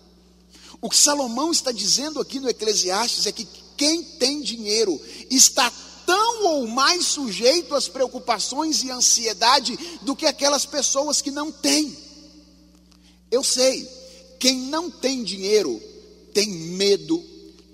O 0.80 0.90
que 0.90 0.96
Salomão 0.96 1.52
está 1.52 1.74
dizendo 1.74 2.22
aqui 2.22 2.40
no 2.40 2.48
Eclesiastes 2.48 3.26
é 3.26 3.34
que 3.34 3.46
quem 3.76 4.02
tem 4.02 4.42
dinheiro 4.42 4.98
está 5.30 5.70
tão 6.06 6.46
ou 6.46 6.68
mais 6.68 7.06
sujeito 7.06 7.76
às 7.76 7.90
preocupações 7.90 8.82
e 8.84 8.90
ansiedade 8.90 9.78
do 10.04 10.16
que 10.16 10.26
aquelas 10.26 10.66
pessoas 10.66 11.22
que 11.22 11.32
não 11.32 11.52
têm. 11.52 11.98
Eu 13.30 13.44
sei, 13.44 13.86
quem 14.40 14.58
não 14.58 14.90
tem 14.90 15.22
dinheiro 15.22 15.82
tem 16.34 16.48
medo, 16.48 17.22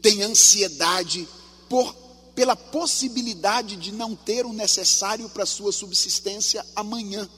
tem 0.02 0.24
ansiedade 0.24 1.28
por 1.70 2.03
pela 2.36 2.56
possibilidade 2.56 3.76
de 3.76 3.92
não 3.92 4.16
ter 4.16 4.46
o 4.46 4.54
necessário 4.54 5.30
para 5.30 5.46
sua 5.46 5.72
subsistência 5.72 6.66
amanhã. 6.76 7.30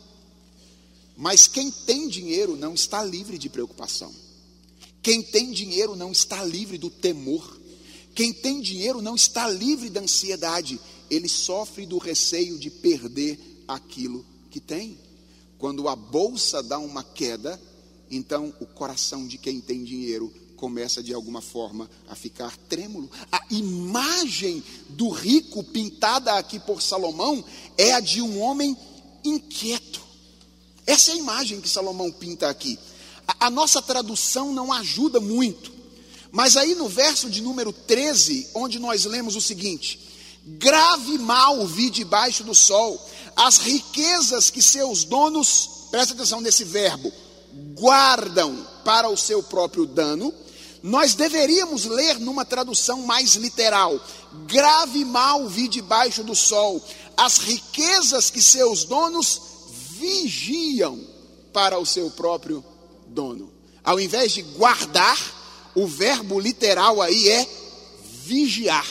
Mas 1.17 1.47
quem 1.47 1.71
tem 1.71 2.07
dinheiro 2.07 2.55
não 2.55 2.73
está 2.73 3.03
livre 3.03 3.37
de 3.37 3.49
preocupação. 3.49 4.13
Quem 5.01 5.21
tem 5.21 5.51
dinheiro 5.51 5.95
não 5.95 6.11
está 6.11 6.43
livre 6.43 6.77
do 6.77 6.89
temor. 6.89 7.59
Quem 8.13 8.33
tem 8.33 8.59
dinheiro 8.59 9.01
não 9.01 9.15
está 9.15 9.47
livre 9.47 9.89
da 9.89 10.01
ansiedade. 10.01 10.79
Ele 11.09 11.29
sofre 11.29 11.85
do 11.85 11.97
receio 11.97 12.57
de 12.57 12.69
perder 12.69 13.63
aquilo 13.67 14.25
que 14.49 14.59
tem. 14.59 14.97
Quando 15.57 15.87
a 15.87 15.95
bolsa 15.95 16.61
dá 16.61 16.79
uma 16.79 17.03
queda, 17.03 17.61
então 18.09 18.53
o 18.59 18.65
coração 18.65 19.27
de 19.27 19.37
quem 19.37 19.61
tem 19.61 19.83
dinheiro 19.83 20.33
começa 20.55 21.03
de 21.03 21.13
alguma 21.13 21.41
forma 21.41 21.89
a 22.07 22.15
ficar 22.15 22.55
trêmulo. 22.69 23.09
A 23.31 23.41
imagem 23.51 24.63
do 24.89 25.09
rico 25.09 25.63
pintada 25.63 26.33
aqui 26.33 26.59
por 26.59 26.81
Salomão 26.81 27.43
é 27.77 27.93
a 27.93 27.99
de 27.99 28.21
um 28.21 28.41
homem 28.41 28.75
inquieto. 29.23 30.01
Essa 30.87 31.11
é 31.11 31.13
a 31.13 31.17
imagem 31.17 31.61
que 31.61 31.69
Salomão 31.69 32.11
pinta 32.11 32.49
aqui. 32.49 32.79
A, 33.27 33.47
a 33.47 33.49
nossa 33.49 33.81
tradução 33.81 34.53
não 34.53 34.71
ajuda 34.71 35.19
muito. 35.19 35.73
Mas 36.31 36.57
aí 36.57 36.75
no 36.75 36.89
verso 36.89 37.29
de 37.29 37.41
número 37.41 37.71
13, 37.71 38.49
onde 38.53 38.79
nós 38.79 39.05
lemos 39.05 39.35
o 39.35 39.41
seguinte: 39.41 39.99
Grave 40.45 41.17
mal 41.17 41.65
vi 41.65 41.89
debaixo 41.89 42.43
do 42.43 42.53
sol, 42.53 43.03
as 43.35 43.57
riquezas 43.57 44.49
que 44.49 44.61
seus 44.61 45.03
donos 45.03 45.87
presta 45.89 46.13
atenção 46.13 46.41
nesse 46.41 46.63
verbo, 46.63 47.11
guardam 47.73 48.67
para 48.83 49.09
o 49.09 49.17
seu 49.17 49.41
próprio 49.41 49.85
dano, 49.85 50.33
nós 50.83 51.15
deveríamos 51.15 51.85
ler 51.85 52.19
numa 52.19 52.45
tradução 52.45 53.01
mais 53.03 53.35
literal: 53.35 53.99
grave 54.45 55.03
mal 55.03 55.47
vi 55.47 55.67
debaixo 55.67 56.23
do 56.23 56.35
sol, 56.35 56.83
as 57.17 57.37
riquezas 57.37 58.29
que 58.29 58.41
seus 58.41 58.83
donos 58.83 59.41
vigiam 59.91 60.99
para 61.53 61.79
o 61.79 61.85
seu 61.85 62.11
próprio 62.11 62.63
dono. 63.07 63.51
Ao 63.83 63.99
invés 63.99 64.33
de 64.33 64.41
guardar, 64.41 65.17
o 65.75 65.87
verbo 65.87 66.39
literal 66.39 67.01
aí 67.01 67.29
é 67.29 67.47
vigiar. 68.23 68.85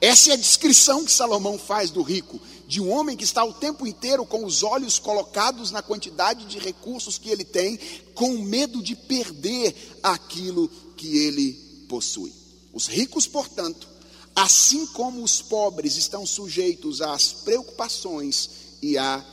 Essa 0.00 0.30
é 0.30 0.32
a 0.34 0.36
descrição 0.36 1.04
que 1.04 1.10
Salomão 1.10 1.58
faz 1.58 1.90
do 1.90 2.02
rico, 2.02 2.40
de 2.68 2.80
um 2.80 2.90
homem 2.90 3.16
que 3.16 3.24
está 3.24 3.44
o 3.44 3.52
tempo 3.52 3.86
inteiro 3.86 4.24
com 4.24 4.44
os 4.44 4.62
olhos 4.62 4.98
colocados 4.98 5.70
na 5.70 5.82
quantidade 5.82 6.44
de 6.44 6.58
recursos 6.58 7.18
que 7.18 7.30
ele 7.30 7.44
tem, 7.44 7.78
com 8.14 8.38
medo 8.38 8.82
de 8.82 8.94
perder 8.94 9.74
aquilo 10.02 10.70
que 10.98 11.16
ele 11.16 11.52
possui. 11.88 12.32
Os 12.74 12.86
ricos, 12.86 13.26
portanto, 13.26 13.88
assim 14.34 14.86
como 14.88 15.22
os 15.22 15.40
pobres, 15.40 15.96
estão 15.96 16.26
sujeitos 16.26 17.00
às 17.00 17.32
preocupações 17.32 18.50
e 18.82 18.98
à 18.98 19.24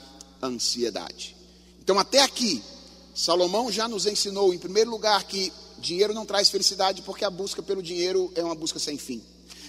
ansiedade. 0.41 1.35
Então, 1.81 1.99
até 1.99 2.21
aqui, 2.21 2.63
Salomão 3.13 3.71
já 3.71 3.87
nos 3.87 4.05
ensinou, 4.05 4.53
em 4.53 4.57
primeiro 4.57 4.89
lugar, 4.89 5.23
que 5.25 5.51
dinheiro 5.77 6.13
não 6.13 6.25
traz 6.25 6.49
felicidade, 6.49 7.01
porque 7.01 7.25
a 7.25 7.29
busca 7.29 7.61
pelo 7.61 7.83
dinheiro 7.83 8.31
é 8.35 8.43
uma 8.43 8.55
busca 8.55 8.79
sem 8.79 8.97
fim. 8.97 9.21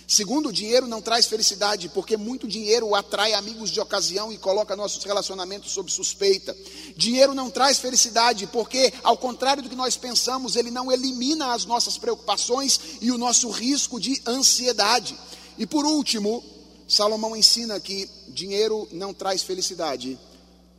Segundo, 0.07 0.53
dinheiro 0.53 0.87
não 0.87 1.03
traz 1.03 1.27
felicidade, 1.27 1.89
porque 1.89 2.17
muito 2.17 2.47
dinheiro 2.47 2.95
atrai 2.95 3.33
amigos 3.35 3.71
de 3.71 3.81
ocasião 3.81 4.33
e 4.33 4.39
coloca 4.39 4.77
nossos 4.77 5.03
relacionamentos 5.03 5.73
sob 5.73 5.91
suspeita. 5.91 6.57
Dinheiro 6.97 7.35
não 7.35 7.51
traz 7.51 7.79
felicidade, 7.79 8.47
porque, 8.47 8.93
ao 9.03 9.19
contrário 9.19 9.65
do 9.65 9.69
que 9.69 9.75
nós 9.75 9.97
pensamos, 9.97 10.55
ele 10.55 10.71
não 10.71 10.93
elimina 10.93 11.53
as 11.53 11.65
nossas 11.65 11.99
preocupações 11.99 12.79
e 13.01 13.11
o 13.11 13.19
nosso 13.19 13.51
risco 13.51 13.99
de 13.99 14.23
ansiedade. 14.25 15.19
E 15.59 15.67
por 15.67 15.85
último, 15.85 16.45
Salomão 16.87 17.37
ensina 17.37 17.81
que 17.81 18.09
dinheiro 18.29 18.89
não 18.93 19.13
traz 19.13 19.43
felicidade, 19.43 20.17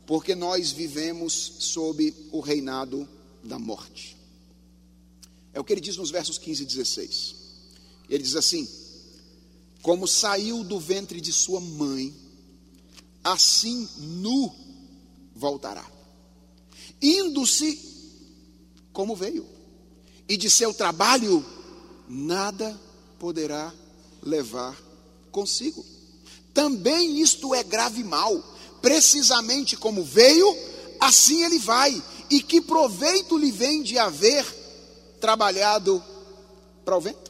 porque 0.06 0.34
nós 0.34 0.70
vivemos 0.70 1.52
sob 1.58 2.14
o 2.32 2.40
reinado 2.40 3.06
da 3.44 3.58
morte. 3.58 4.16
É 5.52 5.60
o 5.60 5.64
que 5.64 5.74
ele 5.74 5.82
diz 5.82 5.98
nos 5.98 6.10
versos 6.10 6.38
15 6.38 6.62
e 6.62 6.66
16. 6.66 7.34
Ele 8.08 8.22
diz 8.22 8.34
assim: 8.34 8.66
como 9.88 10.06
saiu 10.06 10.62
do 10.62 10.78
ventre 10.78 11.18
de 11.18 11.32
sua 11.32 11.62
mãe, 11.62 12.14
assim 13.24 13.88
nu 13.96 14.54
voltará. 15.34 15.82
Indo-se 17.00 17.80
como 18.92 19.16
veio, 19.16 19.46
e 20.28 20.36
de 20.36 20.50
seu 20.50 20.74
trabalho 20.74 21.42
nada 22.06 22.78
poderá 23.18 23.72
levar 24.22 24.78
consigo. 25.32 25.82
Também 26.52 27.22
isto 27.22 27.54
é 27.54 27.64
grave 27.64 28.04
mal, 28.04 28.38
precisamente 28.82 29.74
como 29.74 30.04
veio, 30.04 30.54
assim 31.00 31.44
ele 31.44 31.58
vai. 31.58 32.04
E 32.28 32.42
que 32.42 32.60
proveito 32.60 33.38
lhe 33.38 33.50
vem 33.50 33.82
de 33.82 33.96
haver 33.96 34.44
trabalhado 35.18 36.04
para 36.84 36.98
o 36.98 37.00
vento? 37.00 37.27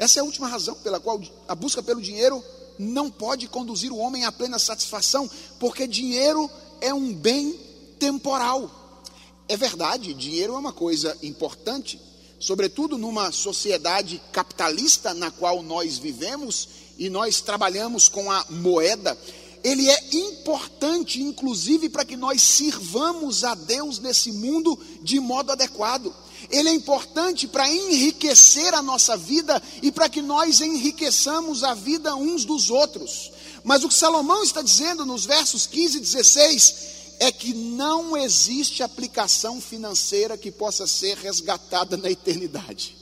Essa 0.00 0.18
é 0.18 0.22
a 0.22 0.24
última 0.24 0.48
razão 0.48 0.74
pela 0.76 0.98
qual 0.98 1.20
a 1.46 1.54
busca 1.54 1.82
pelo 1.82 2.00
dinheiro 2.00 2.42
não 2.78 3.10
pode 3.10 3.46
conduzir 3.46 3.92
o 3.92 3.98
homem 3.98 4.24
à 4.24 4.32
plena 4.32 4.58
satisfação, 4.58 5.28
porque 5.58 5.86
dinheiro 5.86 6.50
é 6.80 6.94
um 6.94 7.12
bem 7.12 7.52
temporal. 7.98 9.04
É 9.46 9.58
verdade, 9.58 10.14
dinheiro 10.14 10.54
é 10.54 10.58
uma 10.58 10.72
coisa 10.72 11.14
importante, 11.22 12.00
sobretudo 12.38 12.96
numa 12.96 13.30
sociedade 13.30 14.22
capitalista 14.32 15.12
na 15.12 15.30
qual 15.30 15.62
nós 15.62 15.98
vivemos 15.98 16.66
e 16.96 17.10
nós 17.10 17.42
trabalhamos 17.42 18.08
com 18.08 18.32
a 18.32 18.42
moeda. 18.48 19.18
Ele 19.62 19.86
é 19.86 20.16
importante, 20.16 21.20
inclusive, 21.20 21.90
para 21.90 22.06
que 22.06 22.16
nós 22.16 22.40
sirvamos 22.40 23.44
a 23.44 23.54
Deus 23.54 23.98
nesse 23.98 24.32
mundo 24.32 24.78
de 25.02 25.20
modo 25.20 25.52
adequado 25.52 26.10
ele 26.50 26.68
é 26.68 26.74
importante 26.74 27.46
para 27.46 27.70
enriquecer 27.70 28.74
a 28.74 28.82
nossa 28.82 29.16
vida 29.16 29.62
e 29.82 29.92
para 29.92 30.08
que 30.08 30.20
nós 30.20 30.60
enriqueçamos 30.60 31.62
a 31.62 31.74
vida 31.74 32.14
uns 32.14 32.44
dos 32.44 32.70
outros. 32.70 33.30
Mas 33.62 33.84
o 33.84 33.88
que 33.88 33.94
Salomão 33.94 34.42
está 34.42 34.62
dizendo 34.62 35.06
nos 35.06 35.24
versos 35.24 35.66
15 35.66 35.98
e 35.98 36.00
16 36.00 36.74
é 37.20 37.30
que 37.30 37.52
não 37.52 38.16
existe 38.16 38.82
aplicação 38.82 39.60
financeira 39.60 40.38
que 40.38 40.50
possa 40.50 40.86
ser 40.86 41.18
resgatada 41.18 41.96
na 41.96 42.10
eternidade. 42.10 42.96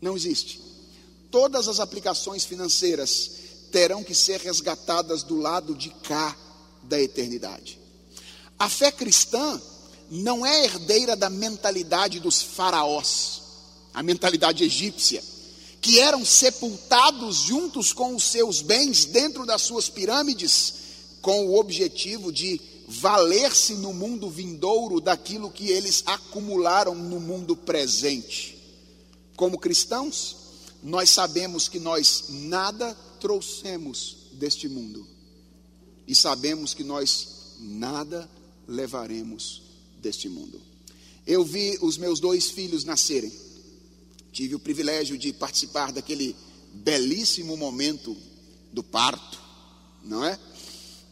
Não 0.00 0.14
existe. 0.14 0.60
Todas 1.30 1.68
as 1.68 1.80
aplicações 1.80 2.44
financeiras 2.44 3.30
terão 3.72 4.04
que 4.04 4.14
ser 4.14 4.40
resgatadas 4.40 5.22
do 5.22 5.36
lado 5.36 5.74
de 5.74 5.90
cá 5.90 6.36
da 6.82 7.00
eternidade. 7.00 7.78
A 8.58 8.68
fé 8.68 8.92
cristã 8.92 9.60
não 10.10 10.44
é 10.44 10.64
herdeira 10.64 11.14
da 11.14 11.28
mentalidade 11.28 12.20
dos 12.20 12.40
faraós, 12.40 13.42
a 13.92 14.02
mentalidade 14.02 14.64
egípcia, 14.64 15.22
que 15.80 15.98
eram 16.00 16.24
sepultados 16.24 17.36
juntos 17.36 17.92
com 17.92 18.14
os 18.14 18.24
seus 18.24 18.60
bens 18.60 19.04
dentro 19.04 19.44
das 19.44 19.62
suas 19.62 19.88
pirâmides, 19.88 20.74
com 21.20 21.46
o 21.46 21.58
objetivo 21.58 22.32
de 22.32 22.60
valer-se 22.88 23.74
no 23.74 23.92
mundo 23.92 24.30
vindouro 24.30 25.00
daquilo 25.00 25.50
que 25.50 25.70
eles 25.70 26.02
acumularam 26.06 26.94
no 26.94 27.20
mundo 27.20 27.54
presente. 27.54 28.56
Como 29.36 29.58
cristãos, 29.58 30.36
nós 30.82 31.10
sabemos 31.10 31.68
que 31.68 31.78
nós 31.78 32.24
nada 32.28 32.96
trouxemos 33.20 34.16
deste 34.32 34.68
mundo 34.68 35.06
e 36.06 36.14
sabemos 36.14 36.72
que 36.72 36.82
nós 36.82 37.56
nada 37.58 38.28
levaremos 38.66 39.67
deste 40.00 40.28
mundo. 40.28 40.60
Eu 41.26 41.44
vi 41.44 41.78
os 41.82 41.98
meus 41.98 42.20
dois 42.20 42.50
filhos 42.50 42.84
nascerem. 42.84 43.32
Tive 44.32 44.54
o 44.54 44.58
privilégio 44.58 45.18
de 45.18 45.32
participar 45.32 45.92
daquele 45.92 46.34
belíssimo 46.72 47.56
momento 47.56 48.16
do 48.72 48.82
parto, 48.82 49.40
não 50.04 50.24
é? 50.24 50.38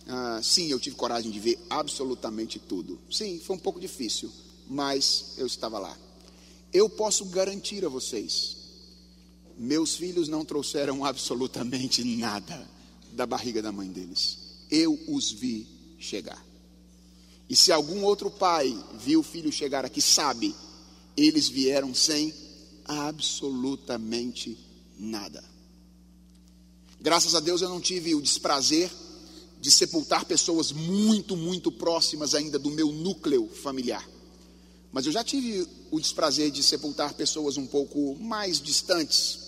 Ah, 0.07 0.40
sim, 0.42 0.68
eu 0.68 0.79
tive 0.79 0.94
coragem 0.94 1.31
de 1.31 1.40
ver 1.40 1.59
absolutamente 1.68 2.59
tudo. 2.59 2.99
Sim, 3.11 3.40
foi 3.40 3.57
um 3.57 3.59
pouco 3.59 3.81
difícil, 3.81 4.31
mas 4.68 5.35
eu 5.37 5.46
estava 5.46 5.79
lá. 5.79 5.96
Eu 6.72 6.88
posso 6.88 7.25
garantir 7.27 7.85
a 7.85 7.88
vocês, 7.88 8.57
meus 9.59 9.96
filhos 9.96 10.29
não 10.29 10.44
trouxeram 10.44 11.05
absolutamente 11.05 12.05
nada 12.05 12.68
da 13.12 13.27
barriga 13.27 13.61
da 13.61 13.72
mãe 13.72 13.88
deles. 13.90 14.38
Eu 14.70 14.99
os 15.09 15.33
vi 15.33 15.66
chegar. 15.99 16.45
E 17.48 17.54
se 17.54 17.70
algum 17.70 18.02
outro 18.02 18.30
pai 18.30 18.76
viu 18.98 19.20
o 19.20 19.22
filho 19.22 19.52
chegar 19.52 19.85
aqui, 19.85 20.00
sabe, 20.00 20.54
eles 21.16 21.48
vieram 21.48 21.94
sem 21.94 22.35
absolutamente 22.85 24.59
nada. 24.98 25.42
Graças 27.00 27.35
a 27.35 27.40
Deus 27.40 27.62
eu 27.62 27.68
não 27.68 27.80
tive 27.80 28.14
o 28.14 28.22
desprazer 28.22 28.90
de 29.61 29.70
sepultar 29.70 30.24
pessoas 30.24 30.72
muito, 30.72 31.37
muito 31.37 31.70
próximas 31.70 32.35
ainda 32.35 32.59
do 32.59 32.70
meu 32.70 32.92
núcleo 32.92 33.48
familiar. 33.48 34.06
Mas 34.92 35.06
eu 35.06 35.12
já 35.12 35.22
tive 35.22 35.66
o 35.90 36.00
desprazer 36.00 36.50
de 36.50 36.62
sepultar 36.62 37.14
pessoas 37.14 37.56
um 37.56 37.66
pouco 37.66 38.16
mais 38.16 38.61
distantes, 38.61 39.38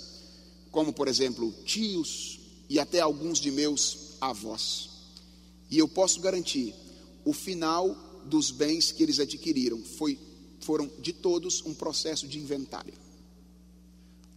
como 0.71 0.93
por 0.93 1.09
exemplo 1.09 1.53
tios 1.65 2.39
e 2.69 2.79
até 2.79 3.01
alguns 3.01 3.39
de 3.41 3.51
meus 3.51 4.17
avós. 4.21 4.89
E 5.71 5.79
eu 5.79 5.89
posso 5.89 6.21
garantir 6.21 6.75
o 7.25 7.33
final 7.33 7.97
dos 8.25 8.51
bens 8.51 8.93
que 8.93 9.03
eles 9.03 9.19
adquiriram 9.19 9.83
foi, 9.83 10.19
foram 10.61 10.91
de 11.01 11.13
todos 11.13 11.63
um 11.65 11.75
processo 11.75 12.27
de 12.27 12.39
inventário. 12.39 12.95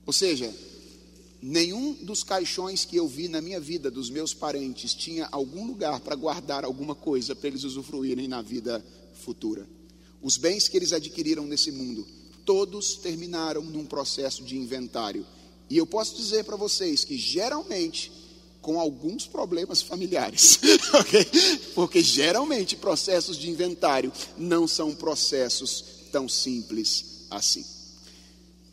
Ou 0.06 0.14
seja, 0.14 0.54
nenhum 1.42 1.94
dos 1.94 2.24
caixões 2.24 2.86
que 2.86 2.96
eu 2.96 3.08
vi 3.08 3.28
na 3.28 3.42
minha 3.42 3.60
vida 3.60 3.90
dos 3.90 4.10
meus 4.10 4.34
parentes 4.34 4.94
tinha 4.94 5.28
algum 5.32 5.66
lugar 5.66 6.00
para 6.00 6.16
guardar 6.16 6.64
alguma 6.64 6.96
coisa 6.96 7.36
para 7.36 7.48
eles 7.48 7.64
usufruírem 7.64 8.28
na 8.28 8.42
vida 8.42 8.84
futura. 9.14 9.68
Os 10.22 10.38
bens 10.38 10.68
que 10.68 10.78
eles 10.78 10.94
adquiriram 10.94 11.46
nesse 11.46 11.72
mundo, 11.72 12.08
todos 12.46 12.96
terminaram 12.96 13.64
num 13.64 13.86
processo 13.86 14.44
de 14.44 14.58
inventário. 14.58 15.26
E 15.70 15.78
eu 15.78 15.86
posso 15.86 16.16
dizer 16.16 16.44
para 16.44 16.56
vocês 16.56 17.04
que 17.04 17.18
geralmente 17.18 18.12
com 18.62 18.80
alguns 18.80 19.26
problemas 19.26 19.82
familiares, 19.82 20.60
okay? 21.00 21.26
porque 21.74 22.02
geralmente 22.02 22.76
processos 22.76 23.38
de 23.38 23.50
inventário 23.50 24.12
não 24.38 24.68
são 24.68 24.94
processos 24.94 25.84
tão 26.12 26.30
simples 26.30 27.26
assim. 27.30 27.66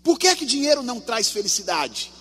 Por 0.03 0.19
que 0.19 0.27
é 0.27 0.35
que 0.35 0.45
dinheiro 0.45 0.83
não 0.83 1.01
traz 1.01 1.31
felicidade? 1.31 2.13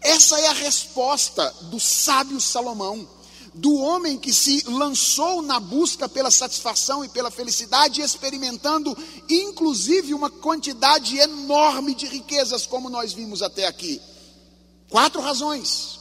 Essa 0.00 0.38
é 0.38 0.48
a 0.48 0.52
resposta 0.52 1.50
do 1.62 1.80
sábio 1.80 2.40
Salomão. 2.40 3.08
do 3.56 3.72
homem 3.76 4.18
que 4.18 4.32
se 4.32 4.64
lançou 4.68 5.40
na 5.40 5.60
busca 5.60 6.08
pela 6.08 6.28
satisfação 6.28 7.04
e 7.04 7.08
pela 7.08 7.30
felicidade, 7.30 8.00
experimentando 8.00 8.96
inclusive 9.30 10.12
uma 10.12 10.28
quantidade 10.28 11.16
enorme 11.18 11.94
de 11.94 12.06
riquezas, 12.06 12.66
como 12.66 12.90
nós 12.90 13.12
vimos 13.12 13.42
até 13.42 13.66
aqui. 13.68 14.00
Quatro 14.88 15.20
razões. 15.20 16.00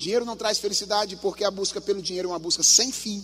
Dinheiro 0.00 0.24
não 0.24 0.34
traz 0.34 0.56
felicidade 0.56 1.14
porque 1.16 1.44
a 1.44 1.50
busca 1.50 1.78
pelo 1.78 2.00
dinheiro 2.00 2.30
é 2.30 2.32
uma 2.32 2.38
busca 2.38 2.62
sem 2.62 2.90
fim. 2.90 3.22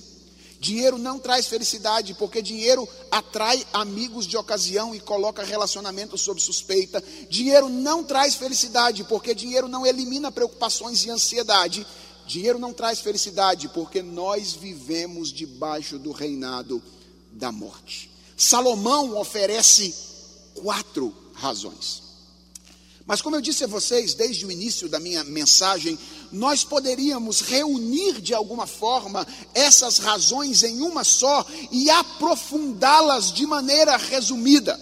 Dinheiro 0.61 0.99
não 0.99 1.19
traz 1.19 1.47
felicidade, 1.47 2.13
porque 2.13 2.43
dinheiro 2.43 2.87
atrai 3.11 3.67
amigos 3.73 4.27
de 4.27 4.37
ocasião 4.37 4.95
e 4.95 5.01
coloca 5.01 5.43
relacionamentos 5.43 6.21
sob 6.21 6.39
suspeita. 6.39 7.03
Dinheiro 7.31 7.71
não 7.71 8.05
traz 8.05 8.35
felicidade, 8.35 9.05
porque 9.05 9.35
dinheiro 9.35 9.69
não 9.69 9.87
elimina 9.87 10.31
preocupações 10.31 11.03
e 11.03 11.11
ansiedade. 11.11 11.87
Dinheiro 12.27 12.59
não 12.59 12.75
traz 12.75 13.01
felicidade, 13.01 13.69
porque 13.69 14.03
nós 14.03 14.53
vivemos 14.53 15.33
debaixo 15.33 15.99
do 15.99 16.13
reinado 16.13 16.83
da 17.33 17.51
morte. 17.51 18.11
Salomão 18.37 19.17
oferece 19.17 19.95
quatro 20.55 21.15
razões. 21.33 22.07
Mas, 23.07 23.23
como 23.23 23.37
eu 23.37 23.41
disse 23.41 23.63
a 23.63 23.69
vocês 23.69 24.15
desde 24.15 24.45
o 24.45 24.51
início 24.51 24.89
da 24.89 24.99
minha 24.99 25.23
mensagem, 25.23 25.97
nós 26.33 26.65
poderíamos 26.65 27.41
reunir 27.41 28.21
de 28.21 28.35
alguma 28.35 28.67
forma 28.67 29.27
essas 29.55 29.99
razões 29.99 30.63
em 30.63 30.81
uma 30.81 31.05
só 31.05 31.45
e 31.71 31.89
aprofundá-las 31.91 33.33
de 33.33 33.47
maneira 33.47 33.97
resumida. 33.97 34.79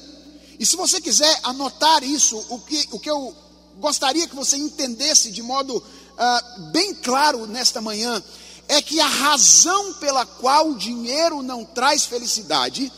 E 0.58 0.64
se 0.64 0.76
você 0.76 1.00
quiser 1.00 1.40
anotar 1.42 2.02
isso, 2.02 2.36
o 2.48 2.58
que, 2.60 2.88
o 2.92 2.98
que 2.98 3.10
eu 3.10 3.34
gostaria 3.78 4.28
que 4.28 4.36
você 4.36 4.56
entendesse 4.56 5.30
de 5.30 5.42
modo 5.42 5.76
uh, 5.76 6.70
bem 6.70 6.94
claro 6.94 7.46
nesta 7.46 7.80
manhã, 7.80 8.22
é 8.68 8.80
que 8.80 9.00
a 9.00 9.06
razão 9.06 9.94
pela 9.94 10.24
qual 10.24 10.70
o 10.70 10.78
dinheiro 10.78 11.42
não 11.42 11.64
traz 11.64 12.04
felicidade 12.04 12.90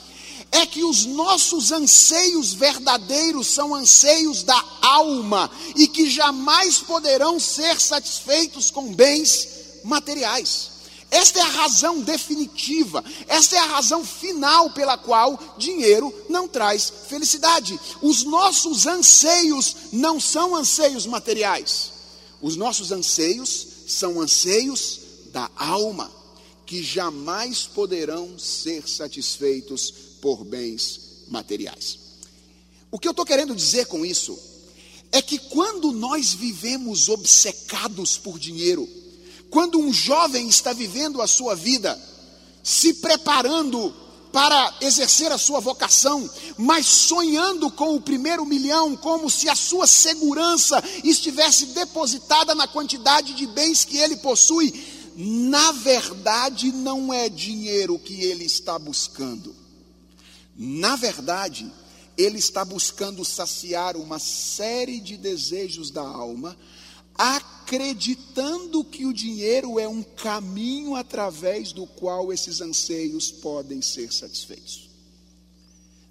é 0.53 0.65
que 0.65 0.85
os 0.85 1.05
nossos 1.05 1.73
anseios 1.73 2.55
verdadeiros 2.55 3.49
são 3.49 3.75
anseios 3.75 4.43
da 4.43 4.65
alma 4.81 5.51
e 5.75 5.87
que 5.87 6.09
jamais 6.09 6.79
poderão 6.79 7.39
ser 7.39 7.81
satisfeitos 7.81 8.71
com 8.71 8.95
bens 8.95 9.49
materiais. 9.85 10.77
Esta 11.11 11.39
é 11.39 11.43
a 11.43 11.49
razão 11.49 12.01
definitiva, 12.01 13.05
esta 13.29 13.55
é 13.55 13.59
a 13.59 13.67
razão 13.67 14.05
final 14.05 14.71
pela 14.71 14.99
qual 14.99 15.39
dinheiro 15.57 16.13
não 16.29 16.49
traz 16.49 16.93
felicidade. 17.09 17.79
Os 18.03 18.25
nossos 18.25 18.87
anseios 18.87 19.77
não 19.93 20.19
são 20.19 20.57
anseios 20.57 21.07
materiais, 21.07 21.93
os 22.43 22.57
nossos 22.57 22.91
anseios 22.91 23.67
são 23.87 24.21
anseios 24.21 25.01
da 25.33 25.49
alma, 25.55 26.11
que 26.65 26.83
jamais 26.83 27.63
poderão 27.63 28.37
ser 28.37 28.89
satisfeitos 28.89 29.95
por 30.21 30.45
bens 30.45 31.25
materiais. 31.29 31.99
O 32.91 32.99
que 32.99 33.09
eu 33.09 33.11
estou 33.11 33.27
querendo 33.27 33.55
dizer 33.55 33.87
com 33.87 34.05
isso 34.05 34.39
é 35.13 35.21
que 35.21 35.39
quando 35.39 35.93
nós 35.93 36.33
vivemos 36.33 37.09
obcecados 37.09 38.17
por 38.17 38.39
dinheiro, 38.39 38.89
quando 39.51 39.79
um 39.79 39.93
jovem 39.93 40.49
está 40.49 40.73
vivendo 40.73 41.23
a 41.23 41.27
sua 41.27 41.55
vida, 41.55 41.99
se 42.63 42.95
preparando 42.95 43.95
para 44.33 44.75
exercer 44.81 45.33
a 45.33 45.39
sua 45.39 45.61
vocação, 45.61 46.29
mas 46.59 46.87
sonhando 46.87 47.71
com 47.71 47.95
o 47.95 48.01
primeiro 48.01 48.45
milhão, 48.45 48.97
como 48.97 49.31
se 49.31 49.49
a 49.49 49.55
sua 49.55 49.87
segurança 49.87 50.83
estivesse 51.03 51.67
depositada 51.67 52.55
na 52.55 52.67
quantidade 52.67 53.33
de 53.35 53.47
bens 53.47 53.85
que 53.85 53.97
ele 53.97 54.17
possui, 54.17 54.75
na 55.17 55.73
verdade 55.73 56.73
não 56.73 57.13
é 57.13 57.29
dinheiro 57.29 57.99
que 57.99 58.23
ele 58.23 58.45
está 58.45 58.79
buscando 58.79 59.66
na 60.57 60.97
verdade, 60.97 61.71
ele 62.17 62.39
está 62.39 62.65
buscando 62.65 63.25
saciar 63.25 63.97
uma 63.97 64.19
série 64.19 65.01
de 65.01 65.17
desejos 65.17 65.91
da 65.91 66.01
alma, 66.01 66.57
acreditando 67.15 68.85
que 68.85 69.05
o 69.05 69.13
dinheiro 69.13 69.79
é 69.79 69.87
um 69.87 70.03
caminho 70.03 70.95
através 70.95 71.73
do 71.73 71.87
qual 71.87 72.33
esses 72.33 72.61
anseios 72.61 73.31
podem 73.31 73.83
ser 73.83 74.13
satisfeitos. 74.13 74.89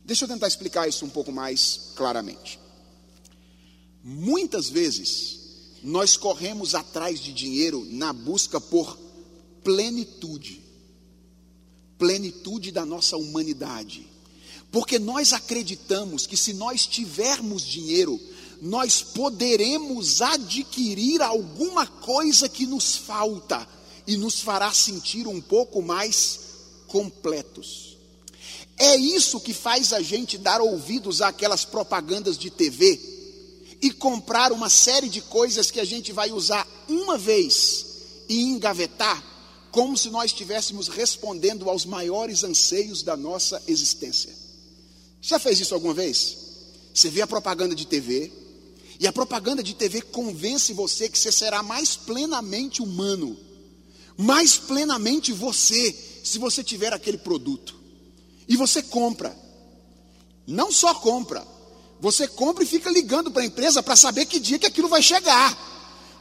Deixa 0.03 0.25
eu 0.25 0.29
tentar 0.29 0.47
explicar 0.47 0.87
isso 0.87 1.03
um 1.03 1.09
pouco 1.09 1.31
mais 1.31 1.91
claramente. 1.95 2.59
Muitas 4.03 4.69
vezes, 4.69 5.39
nós 5.81 6.15
corremos 6.15 6.75
atrás 6.75 7.19
de 7.19 7.33
dinheiro 7.33 7.83
na 7.89 8.13
busca 8.13 8.61
por 8.61 8.97
plenitude 9.63 10.63
plenitude 11.97 12.71
da 12.71 12.85
nossa 12.85 13.15
humanidade 13.15 14.05
porque 14.71 14.99
nós 14.99 15.33
acreditamos 15.33 16.27
que 16.27 16.35
se 16.35 16.53
nós 16.53 16.85
tivermos 16.85 17.63
dinheiro, 17.65 18.19
nós 18.61 19.01
poderemos 19.01 20.21
adquirir 20.21 21.21
alguma 21.21 21.85
coisa 21.85 22.49
que 22.49 22.65
nos 22.65 22.95
falta 22.95 23.67
e 24.07 24.17
nos 24.17 24.39
fará 24.39 24.71
sentir 24.71 25.27
um 25.27 25.41
pouco 25.41 25.81
mais 25.81 26.39
completos. 26.87 27.97
É 28.77 28.95
isso 28.95 29.39
que 29.39 29.53
faz 29.53 29.93
a 29.93 30.01
gente 30.01 30.37
dar 30.37 30.61
ouvidos 30.61 31.21
àquelas 31.21 31.63
propagandas 31.63 32.37
de 32.37 32.49
TV 32.49 32.99
e 33.81 33.91
comprar 33.91 34.51
uma 34.51 34.69
série 34.69 35.07
de 35.07 35.21
coisas 35.21 35.71
que 35.71 35.79
a 35.79 35.85
gente 35.85 36.11
vai 36.11 36.31
usar 36.31 36.67
uma 36.87 37.17
vez 37.17 37.85
e 38.27 38.41
engavetar, 38.41 39.23
como 39.71 39.97
se 39.97 40.09
nós 40.09 40.31
estivéssemos 40.31 40.87
respondendo 40.87 41.69
aos 41.69 41.85
maiores 41.85 42.43
anseios 42.43 43.03
da 43.03 43.15
nossa 43.15 43.61
existência. 43.67 44.44
Já 45.25 45.39
fez 45.39 45.59
isso 45.59 45.73
alguma 45.73 45.93
vez? 45.93 46.37
Você 46.93 47.09
vê 47.09 47.23
a 47.23 47.27
propaganda 47.27 47.73
de 47.73 47.87
TV, 47.87 48.31
e 48.99 49.07
a 49.07 49.11
propaganda 49.11 49.63
de 49.63 49.73
TV 49.73 49.99
convence 50.01 50.71
você 50.71 51.09
que 51.09 51.17
você 51.17 51.31
será 51.31 51.63
mais 51.63 51.95
plenamente 51.95 52.79
humano, 52.79 53.35
mais 54.15 54.55
plenamente 54.55 55.33
você, 55.33 55.93
se 56.23 56.37
você 56.37 56.63
tiver 56.63 56.93
aquele 56.93 57.17
produto. 57.17 57.73
E 58.47 58.55
você 58.55 58.83
compra. 58.83 59.35
Não 60.45 60.71
só 60.71 60.93
compra, 60.93 61.43
você 61.99 62.27
compra 62.27 62.63
e 62.63 62.67
fica 62.67 62.91
ligando 62.91 63.31
para 63.31 63.41
a 63.41 63.45
empresa 63.45 63.81
para 63.81 63.95
saber 63.95 64.27
que 64.27 64.39
dia 64.39 64.59
que 64.59 64.67
aquilo 64.67 64.87
vai 64.87 65.01
chegar. 65.01 65.57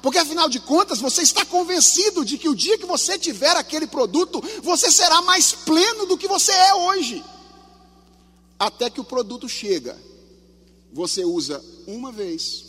Porque 0.00 0.18
afinal 0.18 0.48
de 0.48 0.60
contas, 0.60 0.98
você 0.98 1.20
está 1.20 1.44
convencido 1.44 2.24
de 2.24 2.38
que 2.38 2.48
o 2.48 2.54
dia 2.54 2.78
que 2.78 2.86
você 2.86 3.18
tiver 3.18 3.54
aquele 3.54 3.86
produto, 3.86 4.42
você 4.62 4.90
será 4.90 5.20
mais 5.20 5.52
pleno 5.52 6.06
do 6.06 6.16
que 6.16 6.26
você 6.26 6.52
é 6.52 6.74
hoje 6.74 7.22
até 8.58 8.88
que 8.90 9.00
o 9.00 9.04
produto 9.04 9.48
chega. 9.48 9.98
Você 10.92 11.24
usa 11.24 11.62
uma 11.86 12.12
vez, 12.12 12.64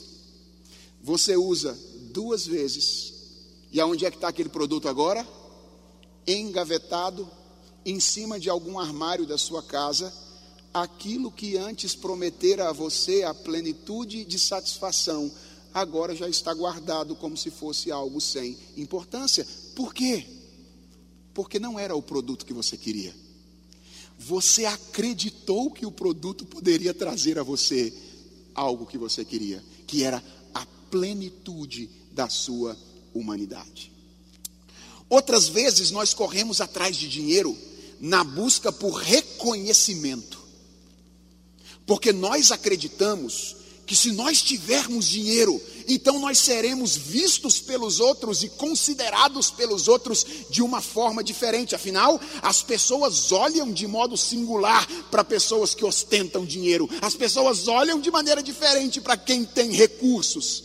você 1.01 1.37
usa 1.37 1.77
duas 2.11 2.45
vezes, 2.45 3.13
e 3.71 3.79
aonde 3.79 4.05
é 4.05 4.09
que 4.09 4.17
está 4.17 4.29
aquele 4.29 4.49
produto 4.49 4.87
agora? 4.87 5.27
Engavetado 6.25 7.29
em 7.85 7.99
cima 7.99 8.39
de 8.39 8.49
algum 8.49 8.79
armário 8.79 9.27
da 9.27 9.37
sua 9.37 9.61
casa, 9.61 10.11
aquilo 10.73 11.31
que 11.31 11.55
antes 11.55 11.93
prometera 11.93 12.69
a 12.69 12.73
você 12.73 13.23
a 13.23 13.33
plenitude 13.33 14.25
de 14.25 14.39
satisfação, 14.39 15.31
agora 15.73 16.15
já 16.15 16.27
está 16.27 16.53
guardado 16.53 17.15
como 17.15 17.37
se 17.37 17.51
fosse 17.51 17.91
algo 17.91 18.19
sem 18.19 18.57
importância. 18.75 19.45
Por 19.75 19.93
quê? 19.93 20.25
Porque 21.33 21.59
não 21.59 21.77
era 21.77 21.95
o 21.95 22.01
produto 22.01 22.45
que 22.45 22.53
você 22.53 22.75
queria. 22.75 23.13
Você 24.17 24.65
acreditou 24.65 25.71
que 25.71 25.85
o 25.85 25.91
produto 25.91 26.45
poderia 26.45 26.93
trazer 26.93 27.37
a 27.37 27.43
você 27.43 27.93
algo 28.53 28.85
que 28.85 28.97
você 28.97 29.25
queria, 29.25 29.63
que 29.85 30.03
era 30.03 30.23
a 30.53 30.65
plenitude 30.89 31.89
da 32.11 32.29
sua 32.29 32.77
humanidade. 33.13 33.91
Outras 35.09 35.47
vezes 35.47 35.91
nós 35.91 36.13
corremos 36.13 36.61
atrás 36.61 36.95
de 36.95 37.07
dinheiro 37.07 37.57
na 37.99 38.23
busca 38.23 38.71
por 38.71 38.93
reconhecimento, 38.93 40.43
porque 41.85 42.11
nós 42.11 42.51
acreditamos 42.51 43.55
que 43.85 43.95
se 43.95 44.11
nós 44.11 44.41
tivermos 44.41 45.07
dinheiro, 45.07 45.61
então 45.87 46.17
nós 46.19 46.39
seremos 46.39 46.95
vistos 46.97 47.59
pelos 47.59 47.99
outros 47.99 48.43
e 48.43 48.49
considerados 48.49 49.51
pelos 49.51 49.87
outros 49.87 50.25
de 50.49 50.63
uma 50.63 50.81
forma 50.81 51.23
diferente. 51.23 51.75
Afinal, 51.75 52.19
as 52.41 52.63
pessoas 52.63 53.31
olham 53.31 53.71
de 53.71 53.85
modo 53.85 54.17
singular 54.17 54.87
para 55.11 55.23
pessoas 55.23 55.75
que 55.75 55.85
ostentam 55.85 56.45
dinheiro, 56.45 56.89
as 57.01 57.15
pessoas 57.15 57.67
olham 57.67 57.99
de 57.99 58.09
maneira 58.09 58.41
diferente 58.41 58.99
para 58.99 59.15
quem 59.15 59.45
tem 59.45 59.71
recursos. 59.71 60.63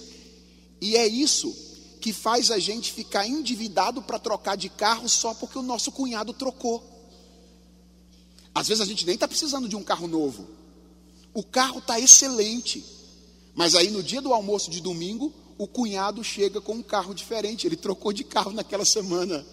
E 0.81 0.97
é 0.97 1.07
isso 1.07 1.55
que 2.01 2.15
faz 2.15 2.51
a 2.51 2.59
gente 2.59 2.91
ficar 2.91 3.27
endividado 3.27 4.01
para 4.01 4.19
trocar 4.19 4.57
de 4.57 4.71
carro 4.71 5.07
só 5.07 5.35
porque 5.35 5.59
o 5.59 5.63
nosso 5.63 5.93
cunhado 5.93 6.33
trocou. 6.33 6.83
Às 8.55 8.69
vezes 8.69 8.81
a 8.81 8.87
gente 8.87 9.05
nem 9.05 9.15
está 9.15 9.29
precisando 9.29 9.69
de 9.69 9.77
um 9.77 9.83
carro 9.83 10.09
novo, 10.09 10.49
o 11.35 11.43
carro 11.43 11.81
está 11.81 12.01
excelente 12.01 13.00
mas 13.55 13.75
aí 13.75 13.91
no 13.91 14.03
dia 14.03 14.21
do 14.21 14.33
almoço 14.33 14.71
de 14.71 14.81
domingo, 14.81 15.33
o 15.61 15.67
cunhado 15.67 16.25
chega 16.25 16.59
com 16.59 16.77
um 16.77 16.83
carro 16.83 17.15
diferente. 17.15 17.67
Ele 17.67 17.77
trocou 17.77 18.13
de 18.13 18.25
carro 18.25 18.51
naquela 18.53 18.85
semana. 18.85 19.45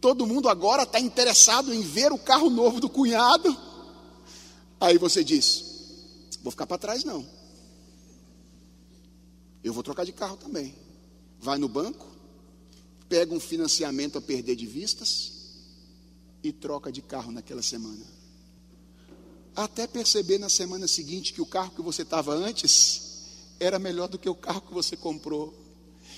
todo 0.00 0.26
mundo 0.26 0.48
agora 0.48 0.84
está 0.84 1.00
interessado 1.00 1.74
em 1.74 1.80
ver 1.80 2.12
o 2.12 2.18
carro 2.18 2.48
novo 2.48 2.80
do 2.80 2.88
cunhado. 2.88 3.56
Aí 4.78 4.98
você 4.98 5.24
diz: 5.24 5.64
Vou 6.42 6.52
ficar 6.52 6.66
para 6.66 6.78
trás, 6.78 7.02
não. 7.02 7.26
Eu 9.64 9.72
vou 9.72 9.82
trocar 9.82 10.04
de 10.04 10.12
carro 10.12 10.36
também. 10.36 10.76
Vai 11.40 11.58
no 11.58 11.68
banco, 11.68 12.06
pega 13.08 13.34
um 13.34 13.40
financiamento 13.40 14.16
a 14.16 14.20
perder 14.20 14.54
de 14.54 14.64
vistas 14.64 15.32
e 16.40 16.52
troca 16.52 16.92
de 16.92 17.02
carro 17.02 17.32
naquela 17.32 17.62
semana. 17.62 18.06
Até 19.56 19.88
perceber 19.88 20.38
na 20.38 20.48
semana 20.48 20.86
seguinte 20.86 21.32
que 21.32 21.42
o 21.42 21.46
carro 21.46 21.72
que 21.72 21.82
você 21.82 22.02
estava 22.02 22.32
antes 22.32 23.05
era 23.58 23.78
melhor 23.78 24.08
do 24.08 24.18
que 24.18 24.28
o 24.28 24.34
carro 24.34 24.60
que 24.60 24.72
você 24.72 24.96
comprou. 24.96 25.54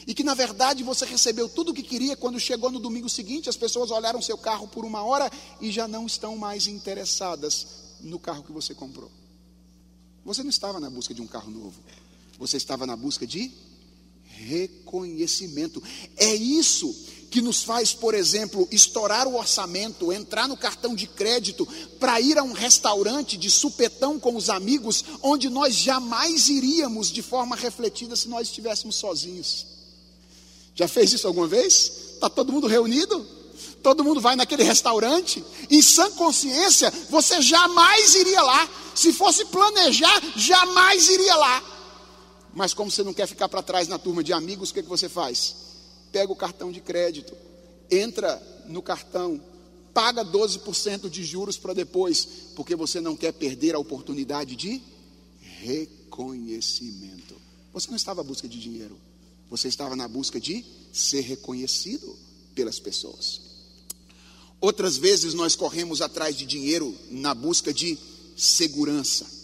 E 0.06 0.14
que 0.14 0.22
na 0.24 0.34
verdade 0.34 0.82
você 0.82 1.04
recebeu 1.04 1.48
tudo 1.48 1.70
o 1.70 1.74
que 1.74 1.82
queria 1.82 2.16
quando 2.16 2.38
chegou 2.38 2.70
no 2.70 2.78
domingo 2.78 3.08
seguinte, 3.08 3.48
as 3.48 3.56
pessoas 3.56 3.90
olharam 3.90 4.22
seu 4.22 4.38
carro 4.38 4.68
por 4.68 4.84
uma 4.84 5.02
hora 5.02 5.30
e 5.60 5.70
já 5.70 5.88
não 5.88 6.06
estão 6.06 6.36
mais 6.36 6.66
interessadas 6.66 7.66
no 8.00 8.18
carro 8.18 8.42
que 8.42 8.52
você 8.52 8.74
comprou. 8.74 9.10
Você 10.24 10.42
não 10.42 10.50
estava 10.50 10.78
na 10.78 10.88
busca 10.88 11.12
de 11.12 11.20
um 11.20 11.26
carro 11.26 11.50
novo, 11.50 11.74
você 12.38 12.56
estava 12.56 12.86
na 12.86 12.96
busca 12.96 13.26
de 13.26 13.52
reconhecimento. 14.46 15.82
É 16.16 16.34
isso 16.34 16.94
que 17.30 17.42
nos 17.42 17.62
faz, 17.62 17.92
por 17.92 18.14
exemplo, 18.14 18.66
estourar 18.70 19.26
o 19.28 19.36
orçamento, 19.36 20.12
entrar 20.12 20.48
no 20.48 20.56
cartão 20.56 20.94
de 20.94 21.06
crédito 21.06 21.68
para 22.00 22.20
ir 22.20 22.38
a 22.38 22.42
um 22.42 22.52
restaurante 22.52 23.36
de 23.36 23.50
supetão 23.50 24.18
com 24.18 24.34
os 24.34 24.48
amigos, 24.48 25.04
onde 25.22 25.50
nós 25.50 25.74
jamais 25.74 26.48
iríamos 26.48 27.10
de 27.10 27.20
forma 27.20 27.54
refletida 27.54 28.16
se 28.16 28.28
nós 28.28 28.48
estivéssemos 28.48 28.96
sozinhos. 28.96 29.66
Já 30.74 30.88
fez 30.88 31.12
isso 31.12 31.26
alguma 31.26 31.46
vez? 31.46 31.92
Está 32.14 32.30
todo 32.30 32.52
mundo 32.52 32.66
reunido? 32.66 33.26
Todo 33.82 34.04
mundo 34.04 34.20
vai 34.20 34.34
naquele 34.34 34.62
restaurante? 34.62 35.44
Em 35.70 35.82
sã 35.82 36.10
consciência, 36.12 36.92
você 37.10 37.42
jamais 37.42 38.14
iria 38.14 38.42
lá. 38.42 38.68
Se 38.94 39.12
fosse 39.12 39.44
planejar, 39.46 40.22
jamais 40.36 41.08
iria 41.08 41.34
lá. 41.36 41.77
Mas 42.58 42.74
como 42.74 42.90
você 42.90 43.02
não 43.02 43.14
quer 43.14 43.26
ficar 43.26 43.48
para 43.48 43.62
trás 43.62 43.88
na 43.88 43.98
turma 43.98 44.22
de 44.22 44.34
amigos, 44.34 44.70
o 44.70 44.74
que, 44.74 44.82
que 44.82 44.88
você 44.88 45.08
faz? 45.08 45.54
pega 46.10 46.32
o 46.32 46.36
cartão 46.36 46.72
de 46.72 46.80
crédito, 46.80 47.36
entra 47.90 48.40
no 48.66 48.82
cartão, 48.82 49.40
paga 49.92 50.24
12% 50.24 51.08
de 51.08 51.24
juros 51.24 51.56
para 51.56 51.72
depois, 51.72 52.26
porque 52.54 52.76
você 52.76 53.00
não 53.00 53.16
quer 53.16 53.32
perder 53.32 53.74
a 53.74 53.78
oportunidade 53.78 54.56
de 54.56 54.82
reconhecimento. 55.40 57.36
Você 57.72 57.88
não 57.88 57.96
estava 57.96 58.20
à 58.20 58.24
busca 58.24 58.48
de 58.48 58.58
dinheiro, 58.58 58.98
você 59.50 59.68
estava 59.68 59.94
na 59.96 60.08
busca 60.08 60.40
de 60.40 60.64
ser 60.92 61.20
reconhecido 61.20 62.16
pelas 62.54 62.78
pessoas. 62.78 63.40
Outras 64.60 64.96
vezes 64.96 65.34
nós 65.34 65.54
corremos 65.54 66.02
atrás 66.02 66.34
de 66.36 66.44
dinheiro 66.44 66.92
na 67.10 67.32
busca 67.32 67.72
de 67.72 67.96
segurança. 68.36 69.37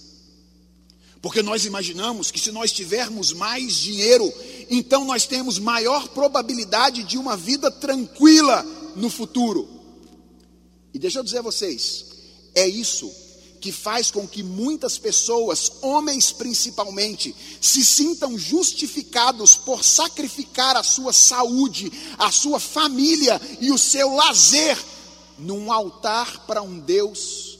Porque 1.24 1.42
nós 1.42 1.64
imaginamos 1.64 2.30
que 2.30 2.38
se 2.38 2.52
nós 2.52 2.70
tivermos 2.70 3.32
mais 3.32 3.76
dinheiro, 3.76 4.30
então 4.68 5.06
nós 5.06 5.24
temos 5.24 5.58
maior 5.58 6.08
probabilidade 6.08 7.02
de 7.02 7.16
uma 7.16 7.34
vida 7.34 7.70
tranquila 7.70 8.62
no 8.94 9.08
futuro. 9.08 9.66
E 10.92 10.98
deixa 10.98 11.20
eu 11.20 11.24
dizer 11.24 11.38
a 11.38 11.40
vocês, 11.40 12.04
é 12.54 12.68
isso 12.68 13.10
que 13.58 13.72
faz 13.72 14.10
com 14.10 14.28
que 14.28 14.42
muitas 14.42 14.98
pessoas, 14.98 15.72
homens 15.80 16.30
principalmente, 16.30 17.34
se 17.58 17.82
sintam 17.82 18.38
justificados 18.38 19.56
por 19.56 19.82
sacrificar 19.82 20.76
a 20.76 20.82
sua 20.82 21.14
saúde, 21.14 21.90
a 22.18 22.30
sua 22.30 22.60
família 22.60 23.40
e 23.62 23.72
o 23.72 23.78
seu 23.78 24.14
lazer 24.14 24.76
num 25.38 25.72
altar 25.72 26.44
para 26.46 26.60
um 26.60 26.78
Deus 26.78 27.53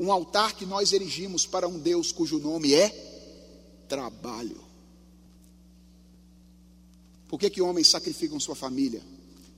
um 0.00 0.10
altar 0.10 0.56
que 0.56 0.64
nós 0.64 0.94
erigimos 0.94 1.44
para 1.44 1.68
um 1.68 1.78
Deus 1.78 2.10
cujo 2.10 2.38
nome 2.38 2.72
é 2.72 2.88
trabalho. 3.86 4.58
Por 7.28 7.38
que, 7.38 7.50
que 7.50 7.60
homens 7.60 7.88
sacrificam 7.88 8.40
sua 8.40 8.54
família, 8.54 9.02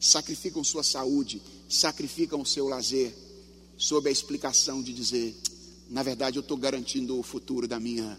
sacrificam 0.00 0.64
sua 0.64 0.82
saúde, 0.82 1.40
sacrificam 1.68 2.40
o 2.40 2.46
seu 2.46 2.66
lazer, 2.66 3.14
sob 3.78 4.08
a 4.08 4.12
explicação 4.12 4.82
de 4.82 4.92
dizer: 4.92 5.32
na 5.88 6.02
verdade, 6.02 6.38
eu 6.38 6.42
estou 6.42 6.56
garantindo 6.56 7.16
o 7.16 7.22
futuro 7.22 7.68
da 7.68 7.78
minha 7.78 8.18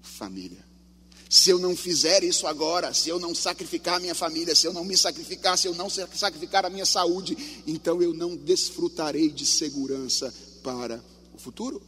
família. 0.00 0.64
Se 1.28 1.50
eu 1.50 1.58
não 1.58 1.76
fizer 1.76 2.24
isso 2.24 2.46
agora, 2.46 2.94
se 2.94 3.10
eu 3.10 3.20
não 3.20 3.34
sacrificar 3.34 3.96
a 3.96 4.00
minha 4.00 4.14
família, 4.14 4.54
se 4.54 4.66
eu 4.66 4.72
não 4.72 4.86
me 4.86 4.96
sacrificar, 4.96 5.58
se 5.58 5.68
eu 5.68 5.74
não 5.74 5.90
sacrificar 5.90 6.64
a 6.64 6.70
minha 6.70 6.86
saúde, 6.86 7.62
então 7.66 8.00
eu 8.00 8.14
não 8.14 8.36
desfrutarei 8.36 9.30
de 9.30 9.44
segurança 9.44 10.32
para 10.62 11.11
futuro. 11.42 11.82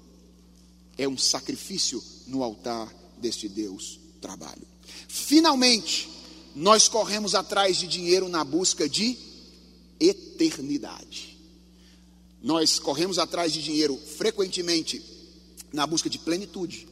É 0.96 1.08
um 1.08 1.16
sacrifício 1.16 2.02
no 2.26 2.42
altar 2.42 2.92
deste 3.18 3.48
Deus 3.48 3.98
trabalho. 4.20 4.66
Finalmente, 5.08 6.08
nós 6.54 6.88
corremos 6.88 7.34
atrás 7.34 7.76
de 7.76 7.86
dinheiro 7.86 8.28
na 8.28 8.44
busca 8.44 8.88
de 8.88 9.18
eternidade. 9.98 11.36
Nós 12.42 12.78
corremos 12.78 13.18
atrás 13.18 13.52
de 13.52 13.62
dinheiro 13.62 13.98
frequentemente 14.18 15.02
na 15.72 15.86
busca 15.86 16.10
de 16.10 16.18
plenitude. 16.18 16.86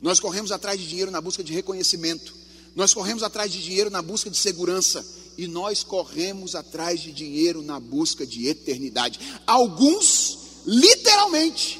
Nós 0.00 0.20
corremos 0.20 0.52
atrás 0.52 0.78
de 0.78 0.86
dinheiro 0.86 1.10
na 1.10 1.20
busca 1.20 1.42
de 1.42 1.52
reconhecimento. 1.52 2.34
Nós 2.76 2.94
corremos 2.94 3.22
atrás 3.22 3.50
de 3.50 3.62
dinheiro 3.62 3.90
na 3.90 4.02
busca 4.02 4.30
de 4.30 4.36
segurança. 4.36 5.04
E 5.36 5.46
nós 5.46 5.82
corremos 5.82 6.54
atrás 6.54 7.00
de 7.00 7.12
dinheiro 7.12 7.62
na 7.62 7.80
busca 7.80 8.26
de 8.26 8.46
eternidade. 8.46 9.18
Alguns, 9.46 10.38
literalmente, 10.66 11.79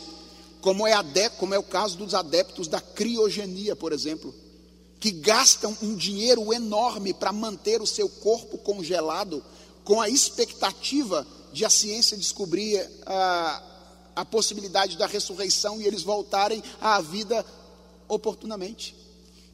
como 0.61 0.87
é, 0.87 0.95
como 1.39 1.55
é 1.55 1.59
o 1.59 1.63
caso 1.63 1.97
dos 1.97 2.15
adeptos 2.15 2.69
da 2.69 2.81
criogenia, 2.81 3.75
por 3.75 3.93
exemplo, 3.93 4.35
que 4.99 5.11
gastam 5.11 5.77
um 5.83 5.97
dinheiro 5.97 6.53
enorme 6.53 7.15
para 7.15 7.33
manter 7.33 7.81
o 7.81 7.87
seu 7.87 8.09
corpo 8.09 8.59
congelado, 8.59 9.43
com 9.83 10.01
a 10.01 10.09
expectativa 10.09 11.27
de 11.53 11.65
a 11.65 11.71
ciência 11.71 12.17
descobrir 12.17 12.87
a, 13.07 13.63
a 14.17 14.25
possibilidade 14.25 14.99
da 14.99 15.07
ressurreição 15.07 15.81
e 15.81 15.87
eles 15.87 16.03
voltarem 16.03 16.63
à 16.81 17.01
vida 17.01 17.45
oportunamente. 18.07 18.95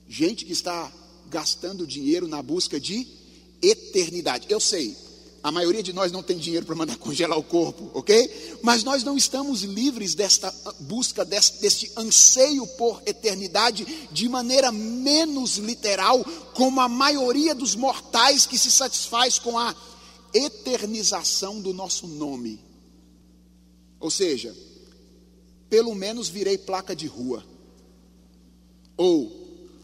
Gente 0.08 0.44
que 0.44 0.52
está 0.52 0.92
gastando 1.28 1.86
dinheiro 1.86 2.26
na 2.26 2.42
busca 2.42 2.78
de 2.80 3.06
eternidade. 3.62 4.46
Eu 4.50 4.60
sei, 4.60 4.96
a 5.42 5.52
maioria 5.52 5.82
de 5.82 5.92
nós 5.92 6.10
não 6.10 6.22
tem 6.22 6.38
dinheiro 6.38 6.66
para 6.66 6.74
mandar 6.74 6.96
congelar 6.98 7.38
o 7.38 7.42
corpo, 7.42 7.90
ok? 7.94 8.58
Mas 8.62 8.82
nós 8.82 9.04
não 9.04 9.16
estamos 9.16 9.62
livres 9.62 10.14
desta 10.14 10.52
busca, 10.80 11.24
deste, 11.24 11.60
deste 11.60 11.92
anseio 11.96 12.66
por 12.76 13.02
eternidade 13.06 13.86
de 14.10 14.28
maneira 14.28 14.72
menos 14.72 15.56
literal, 15.56 16.24
como 16.54 16.80
a 16.80 16.88
maioria 16.88 17.54
dos 17.54 17.74
mortais 17.74 18.46
que 18.46 18.58
se 18.58 18.70
satisfaz 18.70 19.38
com 19.38 19.58
a 19.58 19.74
eternização 20.34 21.60
do 21.60 21.72
nosso 21.72 22.06
nome. 22.06 22.60
Ou 24.00 24.10
seja, 24.10 24.54
pelo 25.70 25.94
menos 25.94 26.28
virei 26.28 26.58
placa 26.58 26.94
de 26.94 27.06
rua. 27.06 27.44
Ou, 28.96 29.30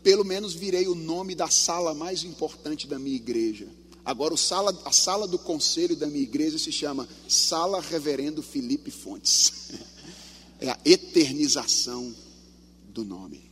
pelo 0.02 0.24
menos 0.24 0.54
virei 0.54 0.88
o 0.88 0.94
nome 0.94 1.34
da 1.34 1.48
sala 1.48 1.94
mais 1.94 2.24
importante 2.24 2.86
da 2.86 2.98
minha 2.98 3.16
igreja 3.16 3.68
Agora, 4.04 4.36
sala, 4.36 4.76
a 4.84 4.92
sala 4.92 5.28
do 5.28 5.38
conselho 5.38 5.94
da 5.94 6.06
minha 6.06 6.22
igreja 6.22 6.58
se 6.58 6.72
chama 6.72 7.08
Sala 7.28 7.80
Reverendo 7.80 8.42
Felipe 8.42 8.90
Fontes. 8.90 9.52
É 10.60 10.70
a 10.70 10.78
eternização 10.84 12.14
do 12.90 13.04
nome. 13.04 13.50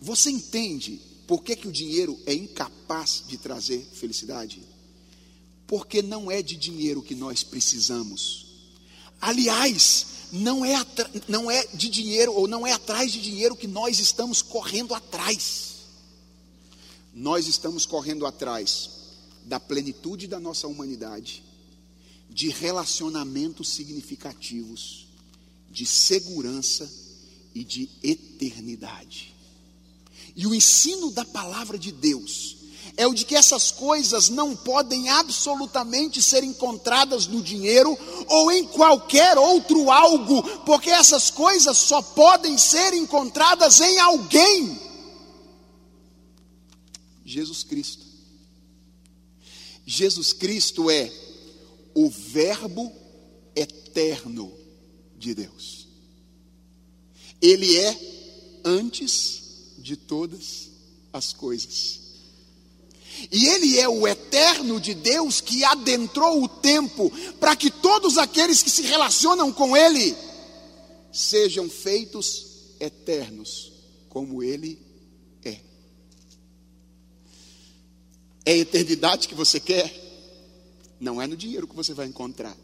Você 0.00 0.30
entende 0.30 1.00
por 1.28 1.44
que, 1.44 1.54
que 1.54 1.68
o 1.68 1.72
dinheiro 1.72 2.18
é 2.26 2.34
incapaz 2.34 3.22
de 3.28 3.36
trazer 3.36 3.86
felicidade? 3.92 4.60
Porque 5.64 6.02
não 6.02 6.28
é 6.28 6.42
de 6.42 6.56
dinheiro 6.56 7.00
que 7.00 7.14
nós 7.14 7.44
precisamos. 7.44 8.46
Aliás, 9.20 10.06
não 10.32 10.64
é, 10.64 10.74
não 11.28 11.50
é 11.50 11.66
de 11.66 11.88
dinheiro 11.88 12.32
ou 12.32 12.48
não 12.48 12.66
é 12.66 12.72
atrás 12.72 13.12
de 13.12 13.20
dinheiro 13.20 13.54
que 13.54 13.66
nós 13.66 14.00
estamos 14.00 14.42
correndo 14.42 14.94
atrás. 14.94 15.67
Nós 17.18 17.48
estamos 17.48 17.84
correndo 17.84 18.24
atrás 18.24 18.90
da 19.42 19.58
plenitude 19.58 20.28
da 20.28 20.38
nossa 20.38 20.68
humanidade, 20.68 21.42
de 22.30 22.48
relacionamentos 22.48 23.70
significativos, 23.70 25.08
de 25.68 25.84
segurança 25.84 26.88
e 27.52 27.64
de 27.64 27.90
eternidade. 28.04 29.34
E 30.36 30.46
o 30.46 30.54
ensino 30.54 31.10
da 31.10 31.24
palavra 31.24 31.76
de 31.76 31.90
Deus 31.90 32.56
é 32.96 33.04
o 33.04 33.12
de 33.12 33.24
que 33.24 33.34
essas 33.34 33.72
coisas 33.72 34.28
não 34.28 34.54
podem 34.54 35.08
absolutamente 35.08 36.22
ser 36.22 36.44
encontradas 36.44 37.26
no 37.26 37.42
dinheiro 37.42 37.98
ou 38.28 38.52
em 38.52 38.64
qualquer 38.64 39.36
outro 39.36 39.90
algo, 39.90 40.40
porque 40.60 40.90
essas 40.90 41.32
coisas 41.32 41.78
só 41.78 42.00
podem 42.00 42.56
ser 42.56 42.94
encontradas 42.94 43.80
em 43.80 43.98
alguém. 43.98 44.87
Jesus 47.28 47.62
Cristo. 47.62 48.06
Jesus 49.84 50.32
Cristo 50.32 50.90
é 50.90 51.12
o 51.94 52.08
Verbo 52.08 52.90
eterno 53.54 54.52
de 55.18 55.34
Deus. 55.34 55.86
Ele 57.40 57.76
é 57.76 58.60
antes 58.64 59.74
de 59.78 59.94
todas 59.96 60.70
as 61.12 61.32
coisas. 61.34 62.00
E 63.30 63.46
Ele 63.46 63.78
é 63.78 63.88
o 63.88 64.06
eterno 64.06 64.80
de 64.80 64.94
Deus 64.94 65.40
que 65.40 65.64
adentrou 65.64 66.42
o 66.42 66.48
tempo 66.48 67.10
para 67.38 67.54
que 67.54 67.70
todos 67.70 68.16
aqueles 68.16 68.62
que 68.62 68.70
se 68.70 68.82
relacionam 68.82 69.52
com 69.52 69.76
Ele 69.76 70.16
sejam 71.12 71.68
feitos 71.68 72.46
eternos, 72.80 73.72
como 74.08 74.42
Ele 74.42 74.87
É 78.48 78.56
eternidade 78.56 79.28
que 79.28 79.34
você 79.34 79.60
quer? 79.60 79.92
Não 80.98 81.20
é 81.20 81.26
no 81.26 81.36
dinheiro 81.36 81.68
que 81.68 81.76
você 81.76 81.92
vai 81.92 82.06
encontrar, 82.06 82.56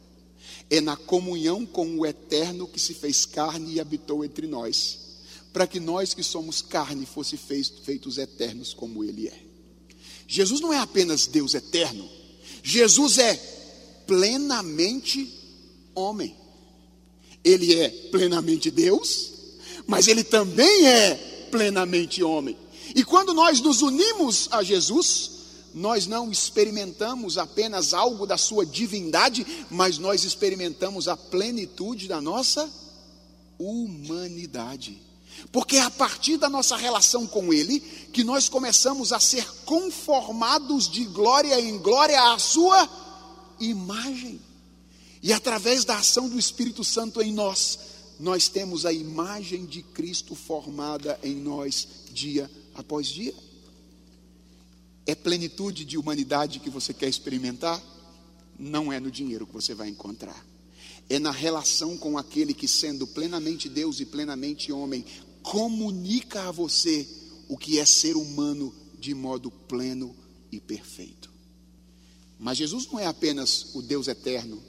é 0.70 0.80
na 0.80 0.96
comunhão 0.96 1.66
com 1.66 1.98
o 1.98 2.06
eterno 2.06 2.66
que 2.66 2.80
se 2.80 2.94
fez 2.94 3.26
carne 3.26 3.74
e 3.74 3.80
habitou 3.80 4.24
entre 4.24 4.46
nós, 4.46 4.98
para 5.52 5.66
que 5.66 5.78
nós 5.78 6.14
que 6.14 6.22
somos 6.22 6.62
carne 6.62 7.04
fosse 7.04 7.36
feitos 7.36 8.16
eternos 8.16 8.72
como 8.72 9.04
Ele 9.04 9.28
é. 9.28 9.38
Jesus 10.26 10.58
não 10.62 10.72
é 10.72 10.78
apenas 10.78 11.26
Deus 11.26 11.52
eterno, 11.52 12.08
Jesus 12.62 13.18
é 13.18 13.34
plenamente 14.06 15.30
homem. 15.94 16.34
Ele 17.44 17.74
é 17.74 17.90
plenamente 18.10 18.70
Deus, 18.70 19.32
mas 19.86 20.08
ele 20.08 20.24
também 20.24 20.86
é 20.86 21.48
plenamente 21.50 22.22
homem. 22.22 22.56
E 22.96 23.04
quando 23.04 23.34
nós 23.34 23.60
nos 23.60 23.82
unimos 23.82 24.48
a 24.50 24.62
Jesus, 24.62 25.33
nós 25.74 26.06
não 26.06 26.30
experimentamos 26.30 27.36
apenas 27.36 27.92
algo 27.92 28.26
da 28.26 28.38
sua 28.38 28.64
divindade, 28.64 29.44
mas 29.68 29.98
nós 29.98 30.22
experimentamos 30.22 31.08
a 31.08 31.16
plenitude 31.16 32.06
da 32.06 32.20
nossa 32.20 32.72
humanidade. 33.58 35.02
Porque 35.50 35.76
é 35.76 35.82
a 35.82 35.90
partir 35.90 36.36
da 36.36 36.48
nossa 36.48 36.76
relação 36.76 37.26
com 37.26 37.52
Ele 37.52 37.80
que 38.12 38.22
nós 38.22 38.48
começamos 38.48 39.12
a 39.12 39.18
ser 39.18 39.44
conformados 39.64 40.88
de 40.88 41.04
glória 41.06 41.60
em 41.60 41.76
glória 41.78 42.32
à 42.32 42.38
Sua 42.38 42.88
imagem. 43.58 44.40
E 45.20 45.32
através 45.32 45.84
da 45.84 45.96
ação 45.96 46.28
do 46.28 46.38
Espírito 46.38 46.84
Santo 46.84 47.20
em 47.20 47.32
nós, 47.32 47.78
nós 48.20 48.46
temos 48.46 48.86
a 48.86 48.92
imagem 48.92 49.66
de 49.66 49.82
Cristo 49.82 50.36
formada 50.36 51.18
em 51.22 51.34
nós 51.34 51.88
dia 52.12 52.48
após 52.74 53.08
dia. 53.08 53.34
É 55.06 55.14
plenitude 55.14 55.84
de 55.84 55.98
humanidade 55.98 56.60
que 56.60 56.70
você 56.70 56.94
quer 56.94 57.08
experimentar? 57.08 57.82
Não 58.58 58.92
é 58.92 58.98
no 58.98 59.10
dinheiro 59.10 59.46
que 59.46 59.52
você 59.52 59.74
vai 59.74 59.88
encontrar. 59.88 60.44
É 61.08 61.18
na 61.18 61.30
relação 61.30 61.98
com 61.98 62.16
aquele 62.16 62.54
que, 62.54 62.66
sendo 62.66 63.06
plenamente 63.06 63.68
Deus 63.68 64.00
e 64.00 64.06
plenamente 64.06 64.72
homem, 64.72 65.04
comunica 65.42 66.48
a 66.48 66.50
você 66.50 67.06
o 67.48 67.58
que 67.58 67.78
é 67.78 67.84
ser 67.84 68.16
humano 68.16 68.74
de 68.98 69.14
modo 69.14 69.50
pleno 69.50 70.16
e 70.50 70.58
perfeito. 70.58 71.30
Mas 72.38 72.56
Jesus 72.56 72.86
não 72.90 72.98
é 72.98 73.06
apenas 73.06 73.74
o 73.74 73.82
Deus 73.82 74.08
eterno, 74.08 74.62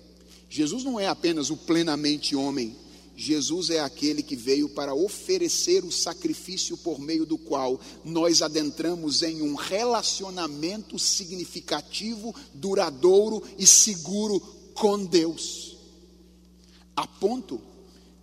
Jesus 0.49 0.83
não 0.83 0.99
é 0.99 1.07
apenas 1.07 1.49
o 1.49 1.57
plenamente 1.57 2.36
homem, 2.36 2.75
Jesus 3.16 3.70
é 3.70 3.80
aquele 3.80 4.22
que 4.22 4.36
veio 4.36 4.68
para 4.68 4.93
oferecer 4.93 5.86
o 5.86 5.91
sacrifício 5.91 6.76
por 6.76 6.99
meio 6.99 7.26
do 7.26 7.38
qual 7.38 7.80
nós 8.03 8.41
adentramos 8.41 9.24
em 9.24 9.41
um 9.41 9.55
relacionamento 9.55 10.99
significativo, 10.99 12.36
duradouro 12.53 13.41
e 13.57 13.66
seguro 13.66 14.39
com 14.74 15.05
Deus. 15.05 15.78
A 16.95 17.07
ponto 17.07 17.61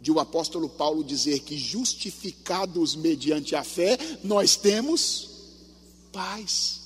de 0.01 0.11
o 0.11 0.19
apóstolo 0.19 0.69
Paulo 0.69 1.03
dizer 1.03 1.41
que 1.41 1.57
justificados 1.57 2.95
mediante 2.95 3.55
a 3.55 3.63
fé, 3.63 3.97
nós 4.23 4.57
temos 4.57 5.31
paz 6.13 6.81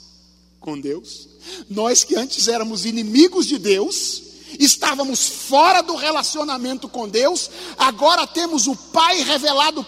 com 0.61 0.79
Deus. 0.79 1.29
Nós 1.69 2.05
que 2.05 2.15
antes 2.15 2.47
éramos 2.47 2.85
inimigos 2.85 3.47
de 3.47 3.59
Deus, 3.59 4.26
estávamos 4.59 5.27
fora 5.27 5.83
do 5.83 5.95
relacionamento 5.97 6.89
com 6.89 7.09
Deus, 7.09 7.51
agora 7.77 8.27
temos 8.27 8.67
o 8.67 8.77
Pai 8.77 9.23
revelado 9.23 9.85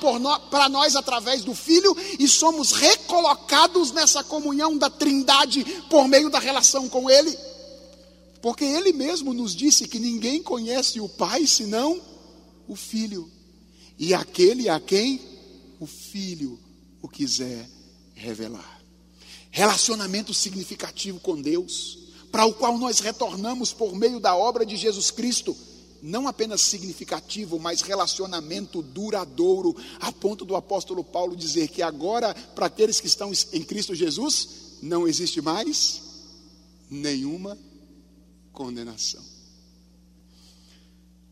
para 0.50 0.68
nós 0.68 0.96
através 0.96 1.44
do 1.44 1.54
Filho 1.54 1.96
e 2.18 2.26
somos 2.26 2.72
recolocados 2.72 3.92
nessa 3.92 4.22
comunhão 4.24 4.76
da 4.76 4.90
Trindade 4.90 5.64
por 5.88 6.08
meio 6.08 6.28
da 6.28 6.38
relação 6.38 6.88
com 6.88 7.08
Ele. 7.08 7.36
Porque 8.40 8.64
Ele 8.64 8.92
mesmo 8.92 9.32
nos 9.32 9.54
disse 9.54 9.88
que 9.88 9.98
ninguém 9.98 10.42
conhece 10.42 11.00
o 11.00 11.08
Pai 11.08 11.46
senão 11.46 12.00
o 12.66 12.76
Filho, 12.76 13.30
e 13.98 14.12
aquele 14.12 14.68
a 14.68 14.78
quem 14.78 15.20
o 15.80 15.86
Filho 15.86 16.58
o 17.00 17.08
quiser 17.08 17.68
revelar. 18.14 18.80
Relacionamento 19.50 20.34
significativo 20.34 21.18
com 21.18 21.40
Deus, 21.40 21.98
para 22.30 22.46
o 22.46 22.54
qual 22.54 22.78
nós 22.78 23.00
retornamos 23.00 23.72
por 23.72 23.94
meio 23.94 24.20
da 24.20 24.36
obra 24.36 24.64
de 24.64 24.76
Jesus 24.76 25.10
Cristo, 25.10 25.56
não 26.02 26.28
apenas 26.28 26.60
significativo, 26.60 27.58
mas 27.58 27.80
relacionamento 27.80 28.82
duradouro, 28.82 29.76
a 30.00 30.12
ponto 30.12 30.44
do 30.44 30.54
apóstolo 30.54 31.02
Paulo 31.02 31.36
dizer 31.36 31.68
que 31.68 31.82
agora, 31.82 32.34
para 32.54 32.66
aqueles 32.66 33.00
que 33.00 33.06
estão 33.06 33.32
em 33.52 33.62
Cristo 33.62 33.94
Jesus, 33.94 34.48
não 34.82 35.08
existe 35.08 35.40
mais 35.40 36.02
nenhuma 36.90 37.58
condenação. 38.52 39.22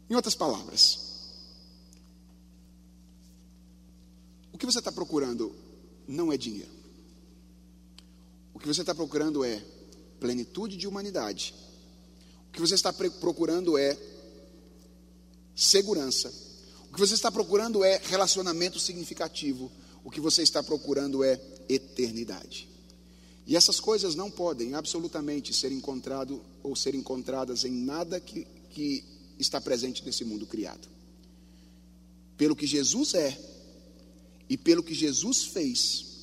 Em 0.08 0.14
outras 0.14 0.34
palavras, 0.34 1.06
O 4.56 4.58
que 4.58 4.64
você 4.64 4.78
está 4.78 4.90
procurando 4.90 5.54
não 6.08 6.32
é 6.32 6.38
dinheiro. 6.38 6.70
O 8.54 8.58
que 8.58 8.66
você 8.66 8.80
está 8.80 8.94
procurando 8.94 9.44
é 9.44 9.62
plenitude 10.20 10.76
de 10.76 10.86
humanidade. 10.86 11.54
O 12.48 12.52
que 12.52 12.60
você 12.60 12.74
está 12.74 12.92
procurando 12.92 13.76
é 13.76 13.96
segurança. 15.54 16.32
O 16.90 16.94
que 16.94 17.00
você 17.00 17.14
está 17.14 17.30
procurando 17.30 17.84
é 17.84 18.00
relacionamento 18.04 18.78
significativo. 18.78 19.70
O 20.04 20.10
que 20.10 20.20
você 20.20 20.42
está 20.42 20.62
procurando 20.62 21.24
é 21.24 21.40
eternidade. 21.68 22.68
E 23.46 23.56
essas 23.56 23.78
coisas 23.78 24.14
não 24.14 24.30
podem 24.30 24.74
absolutamente 24.74 25.54
ser 25.54 25.70
encontrado 25.70 26.42
ou 26.62 26.74
ser 26.74 26.94
encontradas 26.94 27.64
em 27.64 27.70
nada 27.70 28.18
que, 28.18 28.46
que 28.70 29.04
está 29.38 29.60
presente 29.60 30.04
nesse 30.04 30.24
mundo 30.24 30.46
criado. 30.46 30.88
Pelo 32.36 32.56
que 32.56 32.66
Jesus 32.66 33.14
é, 33.14 33.38
e 34.48 34.56
pelo 34.56 34.82
que 34.82 34.94
Jesus 34.94 35.44
fez, 35.44 36.15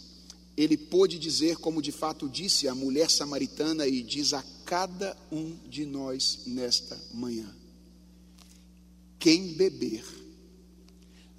ele 0.56 0.78
pôde 0.78 1.18
dizer, 1.18 1.58
como 1.58 1.82
de 1.82 1.92
fato 1.92 2.30
disse 2.30 2.68
a 2.68 2.76
mulher 2.76 3.10
samaritana, 3.10 3.88
e 3.88 4.04
diz 4.04 4.34
a 4.34 4.44
cada 4.66 5.18
um 5.32 5.58
de 5.68 5.86
nós 5.86 6.44
nesta 6.46 7.00
manhã: 7.14 7.54
quem 9.20 9.54
beber 9.54 10.04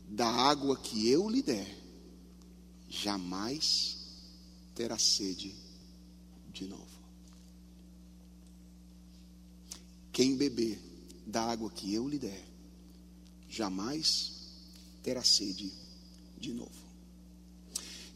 da 0.09 0.27
água 0.27 0.77
que 0.77 1.09
eu 1.09 1.29
lhe 1.29 1.43
der, 1.43 1.77
jamais 2.89 3.97
terá 4.75 4.99
sede 4.99 5.55
de 6.53 6.67
novo. 6.67 6.95
Quem 10.13 10.37
beber 10.37 10.81
da 11.27 11.43
água 11.43 11.71
que 11.71 11.93
eu 11.93 12.09
lhe 12.09 12.19
der, 12.19 12.45
jamais 13.49 14.33
terá 15.03 15.25
sede 15.25 15.73
de 16.39 16.53
novo. 16.53 16.84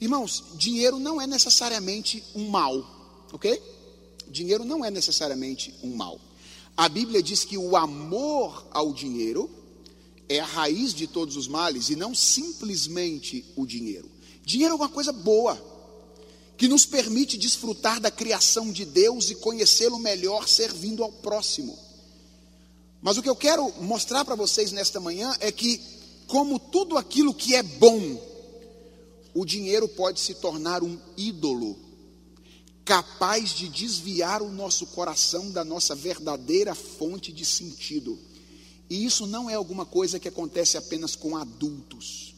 Irmãos, 0.00 0.44
dinheiro 0.54 0.98
não 0.98 1.20
é 1.20 1.26
necessariamente 1.26 2.22
um 2.34 2.48
mal, 2.48 3.26
ok? 3.32 3.60
Dinheiro 4.28 4.64
não 4.64 4.84
é 4.84 4.90
necessariamente 4.90 5.74
um 5.82 5.94
mal. 5.94 6.20
A 6.76 6.88
Bíblia 6.88 7.20
diz 7.22 7.44
que 7.44 7.58
o 7.58 7.76
amor 7.76 8.66
ao 8.70 8.92
dinheiro 8.92 9.50
é 10.28 10.38
a 10.38 10.46
raiz 10.46 10.94
de 10.94 11.06
todos 11.06 11.36
os 11.36 11.48
males 11.48 11.90
e 11.90 11.96
não 11.96 12.14
simplesmente 12.14 13.44
o 13.56 13.66
dinheiro. 13.66 14.08
Dinheiro 14.44 14.74
é 14.74 14.76
uma 14.76 14.88
coisa 14.88 15.12
boa, 15.12 15.60
que 16.56 16.68
nos 16.68 16.86
permite 16.86 17.36
desfrutar 17.36 18.00
da 18.00 18.10
criação 18.10 18.70
de 18.70 18.84
Deus 18.84 19.30
e 19.30 19.34
conhecê-lo 19.34 19.98
melhor 19.98 20.46
servindo 20.48 21.02
ao 21.02 21.10
próximo. 21.10 21.76
Mas 23.00 23.16
o 23.16 23.22
que 23.22 23.28
eu 23.28 23.36
quero 23.36 23.72
mostrar 23.80 24.24
para 24.24 24.34
vocês 24.34 24.70
nesta 24.70 25.00
manhã 25.00 25.36
é 25.40 25.50
que 25.50 25.80
como 26.26 26.58
tudo 26.58 26.98
aquilo 26.98 27.32
que 27.32 27.54
é 27.54 27.62
bom, 27.62 28.20
o 29.40 29.44
dinheiro 29.44 29.86
pode 29.86 30.18
se 30.18 30.34
tornar 30.34 30.82
um 30.82 30.98
ídolo, 31.16 31.78
capaz 32.84 33.50
de 33.50 33.68
desviar 33.68 34.42
o 34.42 34.50
nosso 34.50 34.84
coração 34.88 35.52
da 35.52 35.64
nossa 35.64 35.94
verdadeira 35.94 36.74
fonte 36.74 37.32
de 37.32 37.44
sentido. 37.44 38.18
E 38.90 39.04
isso 39.04 39.28
não 39.28 39.48
é 39.48 39.54
alguma 39.54 39.86
coisa 39.86 40.18
que 40.18 40.26
acontece 40.26 40.76
apenas 40.76 41.14
com 41.14 41.36
adultos. 41.36 42.34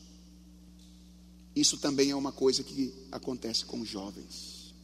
Isso 1.57 1.79
também 1.79 2.11
é 2.11 2.15
uma 2.15 2.33
coisa 2.33 2.63
que 2.63 2.93
acontece 3.11 3.65
com 3.65 3.83
jovens. 3.83 4.75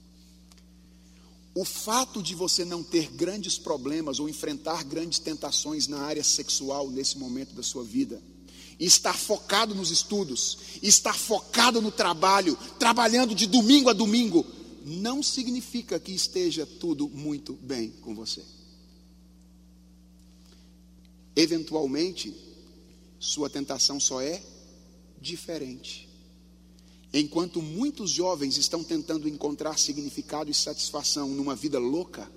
O 1.54 1.66
fato 1.66 2.22
de 2.22 2.34
você 2.34 2.64
não 2.64 2.82
ter 2.82 3.10
grandes 3.10 3.58
problemas 3.58 4.18
ou 4.18 4.26
enfrentar 4.26 4.84
grandes 4.84 5.18
tentações 5.18 5.86
na 5.86 5.98
área 5.98 6.24
sexual 6.24 6.88
nesse 6.88 7.18
momento 7.18 7.54
da 7.54 7.62
sua 7.62 7.84
vida, 7.84 8.22
estar 8.79 9.16
focado 9.16 9.74
nos 9.74 9.91
estudos, 9.91 10.59
estar 10.83 11.14
focado 11.14 11.81
no 11.81 11.91
trabalho, 11.91 12.57
trabalhando 12.79 13.35
de 13.35 13.47
domingo 13.47 13.89
a 13.89 13.93
domingo, 13.93 14.45
não 14.85 15.22
significa 15.22 15.99
que 15.99 16.12
esteja 16.12 16.66
tudo 16.66 17.09
muito 17.09 17.55
bem 17.55 17.91
com 18.03 18.14
você. 18.14 18.45
Eventualmente, 21.35 22.35
sua 23.18 23.51
tentação 23.51 23.99
só 23.99 24.20
é 24.20 24.43
diferente. 25.20 26.09
Enquanto 27.12 27.62
muitos 27.62 28.11
jovens 28.11 28.57
estão 28.57 28.85
tentando 28.85 29.29
encontrar 29.29 29.79
significado 29.79 30.51
e 30.51 30.55
satisfação 30.55 31.29
numa 31.29 31.57
vida 31.57 31.79
louca, 31.79 32.31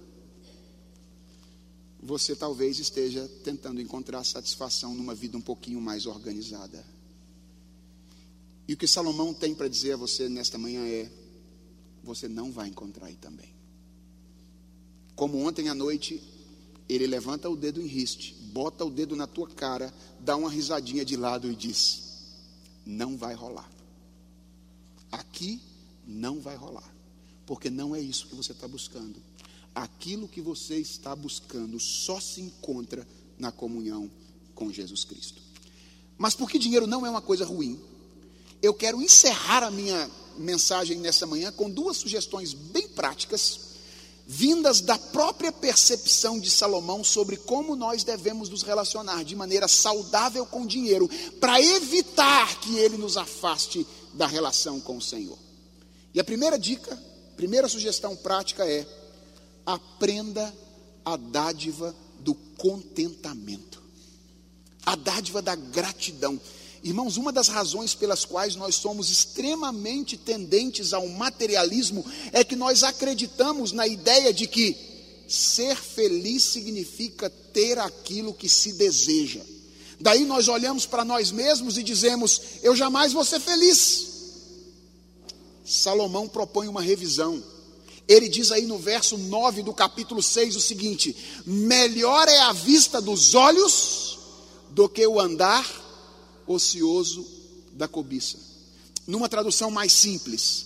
você 2.01 2.35
talvez 2.35 2.79
esteja 2.79 3.27
tentando 3.43 3.81
encontrar 3.81 4.23
satisfação 4.23 4.95
numa 4.95 5.13
vida 5.13 5.37
um 5.37 5.41
pouquinho 5.41 5.81
mais 5.81 6.05
organizada. 6.05 6.85
E 8.67 8.73
o 8.73 8.77
que 8.77 8.87
Salomão 8.87 9.33
tem 9.33 9.53
para 9.53 9.67
dizer 9.67 9.93
a 9.93 9.97
você 9.97 10.29
nesta 10.29 10.57
manhã 10.57 10.85
é: 10.85 11.11
você 12.03 12.27
não 12.27 12.51
vai 12.51 12.69
encontrar 12.69 13.07
aí 13.07 13.15
também. 13.15 13.49
Como 15.15 15.45
ontem 15.45 15.67
à 15.67 15.75
noite 15.75 16.21
ele 16.87 17.05
levanta 17.05 17.49
o 17.49 17.55
dedo 17.55 17.81
em 17.81 17.85
riste, 17.85 18.33
bota 18.53 18.85
o 18.85 18.89
dedo 18.89 19.15
na 19.15 19.27
tua 19.27 19.47
cara, 19.47 19.93
dá 20.19 20.35
uma 20.35 20.49
risadinha 20.49 21.03
de 21.03 21.17
lado 21.17 21.51
e 21.51 21.55
diz: 21.55 22.01
Não 22.85 23.17
vai 23.17 23.33
rolar. 23.33 23.69
Aqui 25.11 25.59
não 26.07 26.39
vai 26.39 26.55
rolar. 26.55 26.89
Porque 27.45 27.69
não 27.69 27.95
é 27.95 27.99
isso 27.99 28.27
que 28.27 28.35
você 28.35 28.51
está 28.51 28.67
buscando. 28.67 29.19
Aquilo 29.73 30.27
que 30.27 30.41
você 30.41 30.77
está 30.77 31.15
buscando 31.15 31.79
só 31.79 32.19
se 32.19 32.41
encontra 32.41 33.07
na 33.37 33.51
comunhão 33.51 34.09
com 34.55 34.71
Jesus 34.71 35.03
Cristo. 35.05 35.41
Mas 36.17 36.35
porque 36.35 36.59
dinheiro 36.59 36.85
não 36.85 37.05
é 37.05 37.09
uma 37.09 37.21
coisa 37.21 37.45
ruim, 37.45 37.79
eu 38.61 38.73
quero 38.73 39.01
encerrar 39.01 39.63
a 39.63 39.71
minha 39.71 40.09
mensagem 40.37 40.97
nessa 40.99 41.25
manhã 41.25 41.51
com 41.51 41.69
duas 41.69 41.97
sugestões 41.97 42.53
bem 42.53 42.87
práticas 42.89 43.69
vindas 44.31 44.79
da 44.79 44.95
própria 44.95 45.51
percepção 45.51 46.39
de 46.39 46.51
Salomão 46.51 47.03
sobre 47.03 47.35
como 47.35 47.75
nós 47.75 48.03
devemos 48.03 48.47
nos 48.47 48.61
relacionar 48.61 49.23
de 49.23 49.35
maneira 49.35 49.67
saudável 49.67 50.45
com 50.45 50.61
o 50.61 50.67
dinheiro, 50.67 51.09
para 51.39 51.59
evitar 51.59 52.59
que 52.59 52.75
ele 52.77 52.95
nos 52.95 53.17
afaste 53.17 53.87
da 54.13 54.27
relação 54.27 54.79
com 54.79 54.97
o 54.97 55.01
Senhor. 55.01 55.35
E 56.13 56.19
a 56.19 56.23
primeira 56.23 56.59
dica, 56.59 56.95
primeira 57.35 57.67
sugestão 57.67 58.15
prática 58.15 58.69
é: 58.69 58.85
aprenda 59.73 60.51
a 61.05 61.15
dádiva 61.15 61.95
do 62.19 62.33
contentamento, 62.57 63.81
a 64.83 64.95
dádiva 64.95 65.41
da 65.43 65.55
gratidão. 65.55 66.41
Irmãos, 66.83 67.17
uma 67.17 67.31
das 67.31 67.49
razões 67.49 67.93
pelas 67.93 68.25
quais 68.25 68.55
nós 68.55 68.75
somos 68.75 69.11
extremamente 69.11 70.17
tendentes 70.17 70.91
ao 70.91 71.07
materialismo 71.07 72.03
é 72.31 72.43
que 72.43 72.55
nós 72.55 72.83
acreditamos 72.83 73.71
na 73.71 73.85
ideia 73.85 74.33
de 74.33 74.47
que 74.47 74.75
ser 75.27 75.75
feliz 75.75 76.43
significa 76.45 77.29
ter 77.29 77.77
aquilo 77.77 78.33
que 78.33 78.49
se 78.49 78.73
deseja. 78.73 79.41
Daí 79.99 80.25
nós 80.25 80.47
olhamos 80.47 80.87
para 80.87 81.05
nós 81.05 81.29
mesmos 81.31 81.77
e 81.77 81.83
dizemos: 81.83 82.41
Eu 82.63 82.75
jamais 82.75 83.13
vou 83.13 83.23
ser 83.23 83.39
feliz. 83.39 84.07
Salomão 85.63 86.27
propõe 86.27 86.67
uma 86.67 86.81
revisão. 86.81 87.43
Ele 88.09 88.27
diz 88.27 88.51
aí 88.51 88.65
no 88.65 88.79
verso 88.79 89.19
9 89.19 89.61
do 89.61 89.71
capítulo 89.71 90.23
6 90.23 90.55
o 90.55 90.59
seguinte: 90.59 91.15
Melhor 91.45 92.27
é 92.27 92.39
a 92.39 92.51
vista 92.51 92.99
dos 92.99 93.35
olhos 93.35 94.17
do 94.71 94.89
que 94.89 95.05
o 95.05 95.19
andar 95.19 95.63
ocioso 96.47 97.23
da 97.73 97.87
cobiça. 97.87 98.39
Numa 99.05 99.29
tradução 99.29 99.69
mais 99.69 99.91
simples, 99.91 100.65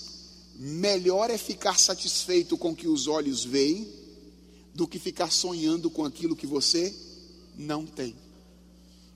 melhor 0.55 1.29
é 1.29 1.37
ficar 1.37 1.77
satisfeito 1.77 2.57
com 2.57 2.71
o 2.71 2.75
que 2.75 2.87
os 2.87 3.07
olhos 3.07 3.43
veem 3.43 3.91
do 4.73 4.87
que 4.87 4.97
ficar 4.97 5.29
sonhando 5.29 5.89
com 5.89 6.05
aquilo 6.05 6.37
que 6.37 6.47
você 6.47 6.95
não 7.57 7.85
tem. 7.85 8.15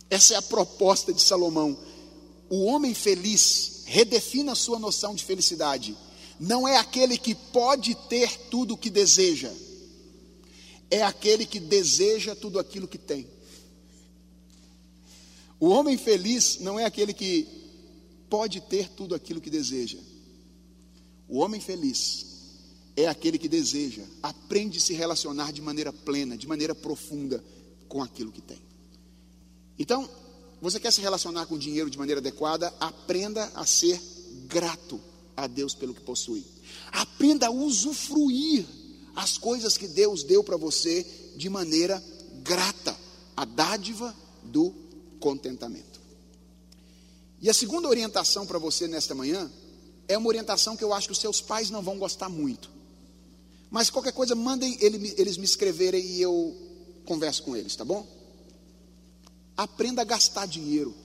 Essa 0.09 0.33
é 0.33 0.37
a 0.37 0.41
proposta 0.41 1.13
de 1.13 1.21
Salomão. 1.21 1.77
O 2.49 2.65
homem 2.65 2.93
feliz 2.93 3.83
redefina 3.85 4.51
a 4.51 4.55
sua 4.55 4.79
noção 4.79 5.15
de 5.15 5.23
felicidade. 5.23 5.95
Não 6.39 6.67
é 6.67 6.77
aquele 6.77 7.17
que 7.17 7.33
pode 7.33 7.95
ter 7.95 8.37
tudo 8.49 8.75
o 8.75 8.77
que 8.77 8.89
deseja, 8.89 9.51
é 10.89 11.01
aquele 11.01 11.45
que 11.45 11.59
deseja 11.59 12.35
tudo 12.35 12.59
aquilo 12.59 12.87
que 12.87 12.97
tem. 12.97 13.27
O 15.59 15.69
homem 15.69 15.97
feliz 15.97 16.59
não 16.59 16.79
é 16.79 16.85
aquele 16.85 17.13
que 17.13 17.47
pode 18.29 18.61
ter 18.61 18.89
tudo 18.89 19.15
aquilo 19.15 19.41
que 19.41 19.49
deseja. 19.49 19.97
O 21.27 21.39
homem 21.39 21.59
feliz 21.59 22.25
é 22.95 23.07
aquele 23.07 23.37
que 23.37 23.47
deseja, 23.47 24.03
aprende 24.21 24.77
a 24.77 24.81
se 24.81 24.93
relacionar 24.93 25.51
de 25.51 25.61
maneira 25.61 25.91
plena, 25.91 26.37
de 26.37 26.47
maneira 26.47 26.73
profunda 26.73 27.43
com 27.87 28.01
aquilo 28.01 28.31
que 28.31 28.41
tem. 28.41 28.61
Então, 29.77 30.09
você 30.61 30.79
quer 30.79 30.91
se 30.91 31.01
relacionar 31.01 31.45
com 31.45 31.55
o 31.55 31.59
dinheiro 31.59 31.89
de 31.89 31.97
maneira 31.97 32.19
adequada? 32.19 32.73
Aprenda 32.79 33.51
a 33.55 33.65
ser 33.65 34.01
grato 34.47 34.99
a 35.37 35.45
Deus 35.45 35.75
pelo 35.75 35.93
que 35.93 36.01
possui. 36.01 36.43
Aprenda 36.91 37.47
a 37.47 37.51
usufruir 37.51 38.65
as 39.15 39.37
coisas 39.37 39.77
que 39.77 39.87
Deus 39.87 40.23
deu 40.23 40.43
para 40.43 40.57
você 40.57 41.05
de 41.35 41.47
maneira 41.47 42.03
grata. 42.43 42.97
A 43.35 43.45
dádiva 43.45 44.15
do 44.43 44.73
contentamento. 45.19 46.01
E 47.39 47.49
a 47.49 47.53
segunda 47.53 47.87
orientação 47.87 48.47
para 48.47 48.57
você 48.57 48.87
nesta 48.87 49.13
manhã 49.13 49.51
é 50.07 50.17
uma 50.17 50.27
orientação 50.27 50.75
que 50.75 50.83
eu 50.83 50.91
acho 50.91 51.07
que 51.07 51.13
os 51.13 51.19
seus 51.19 51.39
pais 51.39 51.69
não 51.69 51.83
vão 51.83 51.99
gostar 51.99 52.29
muito. 52.29 52.69
Mas 53.69 53.91
qualquer 53.91 54.13
coisa, 54.13 54.33
mandem 54.33 54.75
eles 54.81 55.37
me 55.37 55.45
escreverem 55.45 56.03
e 56.03 56.21
eu 56.21 56.55
converso 57.05 57.43
com 57.43 57.55
eles, 57.55 57.75
tá 57.75 57.85
bom? 57.85 58.07
Aprenda 59.55 60.01
a 60.01 60.05
gastar 60.05 60.47
dinheiro. 60.47 60.95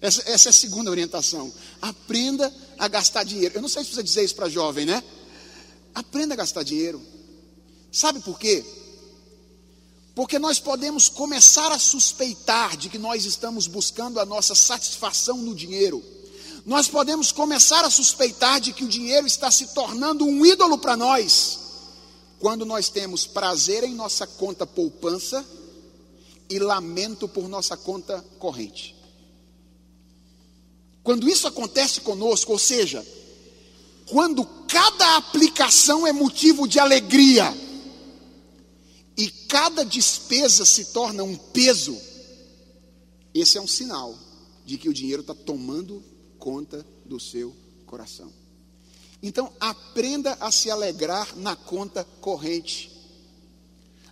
Essa, 0.00 0.22
essa, 0.28 0.48
é 0.48 0.50
a 0.50 0.52
segunda 0.52 0.90
orientação. 0.90 1.52
Aprenda 1.80 2.52
a 2.78 2.88
gastar 2.88 3.24
dinheiro. 3.24 3.56
Eu 3.56 3.62
não 3.62 3.68
sei 3.68 3.82
se 3.82 3.88
precisa 3.88 4.04
dizer 4.04 4.24
isso 4.24 4.34
para 4.34 4.48
jovem, 4.48 4.84
né? 4.84 5.02
Aprenda 5.94 6.34
a 6.34 6.36
gastar 6.36 6.62
dinheiro. 6.62 7.00
Sabe 7.92 8.20
por 8.20 8.38
quê? 8.38 8.64
Porque 10.14 10.38
nós 10.38 10.60
podemos 10.60 11.08
começar 11.08 11.72
a 11.72 11.78
suspeitar 11.78 12.76
de 12.76 12.88
que 12.88 12.98
nós 12.98 13.24
estamos 13.24 13.66
buscando 13.66 14.20
a 14.20 14.24
nossa 14.24 14.54
satisfação 14.54 15.38
no 15.38 15.54
dinheiro. 15.54 16.02
Nós 16.64 16.88
podemos 16.88 17.30
começar 17.30 17.84
a 17.84 17.90
suspeitar 17.90 18.60
de 18.60 18.72
que 18.72 18.84
o 18.84 18.88
dinheiro 18.88 19.26
está 19.26 19.50
se 19.50 19.74
tornando 19.74 20.24
um 20.24 20.46
ídolo 20.46 20.78
para 20.78 20.96
nós. 20.96 21.58
Quando 22.38 22.64
nós 22.64 22.88
temos 22.88 23.26
prazer 23.26 23.84
em 23.84 23.94
nossa 23.94 24.26
conta 24.26 24.66
poupança 24.66 25.44
e 26.48 26.58
lamento 26.58 27.28
por 27.28 27.48
nossa 27.48 27.76
conta 27.76 28.24
corrente. 28.38 28.93
Quando 31.04 31.28
isso 31.28 31.46
acontece 31.46 32.00
conosco, 32.00 32.50
ou 32.50 32.58
seja, 32.58 33.06
quando 34.06 34.44
cada 34.66 35.16
aplicação 35.16 36.06
é 36.06 36.12
motivo 36.12 36.66
de 36.66 36.78
alegria, 36.80 37.54
e 39.16 39.30
cada 39.48 39.84
despesa 39.84 40.64
se 40.64 40.86
torna 40.86 41.22
um 41.22 41.36
peso, 41.36 41.96
esse 43.34 43.58
é 43.58 43.60
um 43.60 43.68
sinal 43.68 44.18
de 44.64 44.78
que 44.78 44.88
o 44.88 44.94
dinheiro 44.94 45.20
está 45.20 45.34
tomando 45.34 46.02
conta 46.38 46.84
do 47.04 47.20
seu 47.20 47.54
coração. 47.86 48.32
Então, 49.22 49.52
aprenda 49.60 50.36
a 50.40 50.50
se 50.50 50.70
alegrar 50.70 51.36
na 51.36 51.54
conta 51.54 52.04
corrente. 52.20 52.90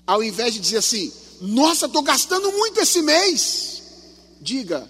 Ao 0.07 0.23
invés 0.23 0.55
de 0.55 0.61
dizer 0.61 0.79
assim, 0.79 1.13
nossa, 1.41 1.87
estou 1.87 2.03
gastando 2.03 2.53
muito 2.53 2.81
esse 2.81 3.01
mês, 3.03 3.83
diga, 4.41 4.89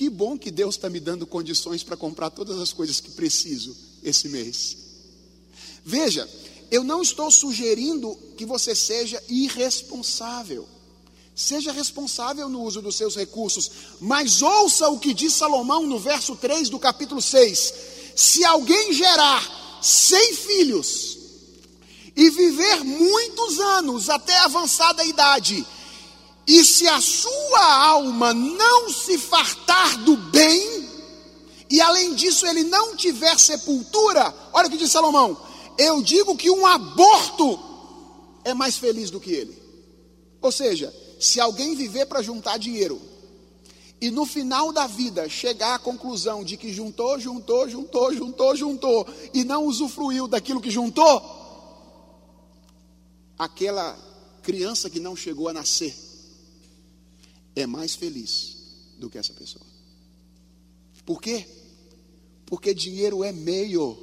que 0.00 0.08
bom 0.08 0.38
que 0.38 0.50
Deus 0.50 0.76
está 0.76 0.88
me 0.88 0.98
dando 0.98 1.26
condições 1.26 1.82
para 1.82 1.94
comprar 1.94 2.30
todas 2.30 2.58
as 2.58 2.72
coisas 2.72 3.00
que 3.00 3.10
preciso 3.10 3.76
esse 4.02 4.30
mês. 4.30 4.74
Veja, 5.84 6.26
eu 6.70 6.82
não 6.82 7.02
estou 7.02 7.30
sugerindo 7.30 8.18
que 8.34 8.46
você 8.46 8.74
seja 8.74 9.22
irresponsável. 9.28 10.66
Seja 11.36 11.70
responsável 11.70 12.48
no 12.48 12.62
uso 12.62 12.80
dos 12.80 12.96
seus 12.96 13.14
recursos, 13.14 13.70
mas 14.00 14.40
ouça 14.40 14.88
o 14.88 14.98
que 14.98 15.12
diz 15.12 15.34
Salomão 15.34 15.86
no 15.86 15.98
verso 15.98 16.34
3 16.34 16.70
do 16.70 16.78
capítulo 16.78 17.20
6. 17.20 17.74
Se 18.16 18.42
alguém 18.42 18.94
gerar 18.94 19.78
cem 19.82 20.34
filhos 20.34 21.18
e 22.16 22.30
viver 22.30 22.84
muitos 22.84 23.60
anos 23.60 24.08
até 24.08 24.38
avançada 24.38 25.04
idade, 25.04 25.62
e 26.46 26.64
se 26.64 26.86
a 26.88 27.00
sua 27.00 27.74
alma 27.84 28.34
não 28.34 28.90
se 28.92 29.18
fartar 29.18 30.02
do 30.04 30.16
bem, 30.16 30.88
e 31.70 31.80
além 31.80 32.14
disso 32.14 32.46
ele 32.46 32.64
não 32.64 32.96
tiver 32.96 33.38
sepultura, 33.38 34.34
olha 34.52 34.66
o 34.66 34.70
que 34.70 34.76
diz 34.76 34.90
Salomão: 34.90 35.36
eu 35.78 36.02
digo 36.02 36.36
que 36.36 36.50
um 36.50 36.66
aborto 36.66 37.58
é 38.44 38.52
mais 38.52 38.76
feliz 38.76 39.10
do 39.10 39.20
que 39.20 39.30
ele. 39.30 39.56
Ou 40.42 40.50
seja, 40.50 40.92
se 41.20 41.38
alguém 41.38 41.76
viver 41.76 42.06
para 42.06 42.22
juntar 42.22 42.58
dinheiro 42.58 43.00
e 44.00 44.10
no 44.10 44.24
final 44.26 44.72
da 44.72 44.86
vida 44.86 45.28
chegar 45.28 45.74
à 45.74 45.78
conclusão 45.78 46.42
de 46.42 46.56
que 46.56 46.72
juntou, 46.72 47.20
juntou, 47.20 47.68
juntou, 47.68 48.12
juntou, 48.12 48.56
juntou 48.56 49.06
e 49.32 49.44
não 49.44 49.66
usufruiu 49.66 50.26
daquilo 50.26 50.60
que 50.60 50.70
juntou, 50.70 51.22
aquela 53.38 53.96
criança 54.42 54.90
que 54.90 54.98
não 54.98 55.14
chegou 55.14 55.48
a 55.48 55.52
nascer 55.52 56.09
é 57.54 57.66
mais 57.66 57.94
feliz 57.94 58.56
do 58.98 59.08
que 59.10 59.18
essa 59.18 59.32
pessoa. 59.32 59.64
Por 61.04 61.20
quê? 61.20 61.46
Porque 62.46 62.74
dinheiro 62.74 63.24
é 63.24 63.32
meio, 63.32 63.98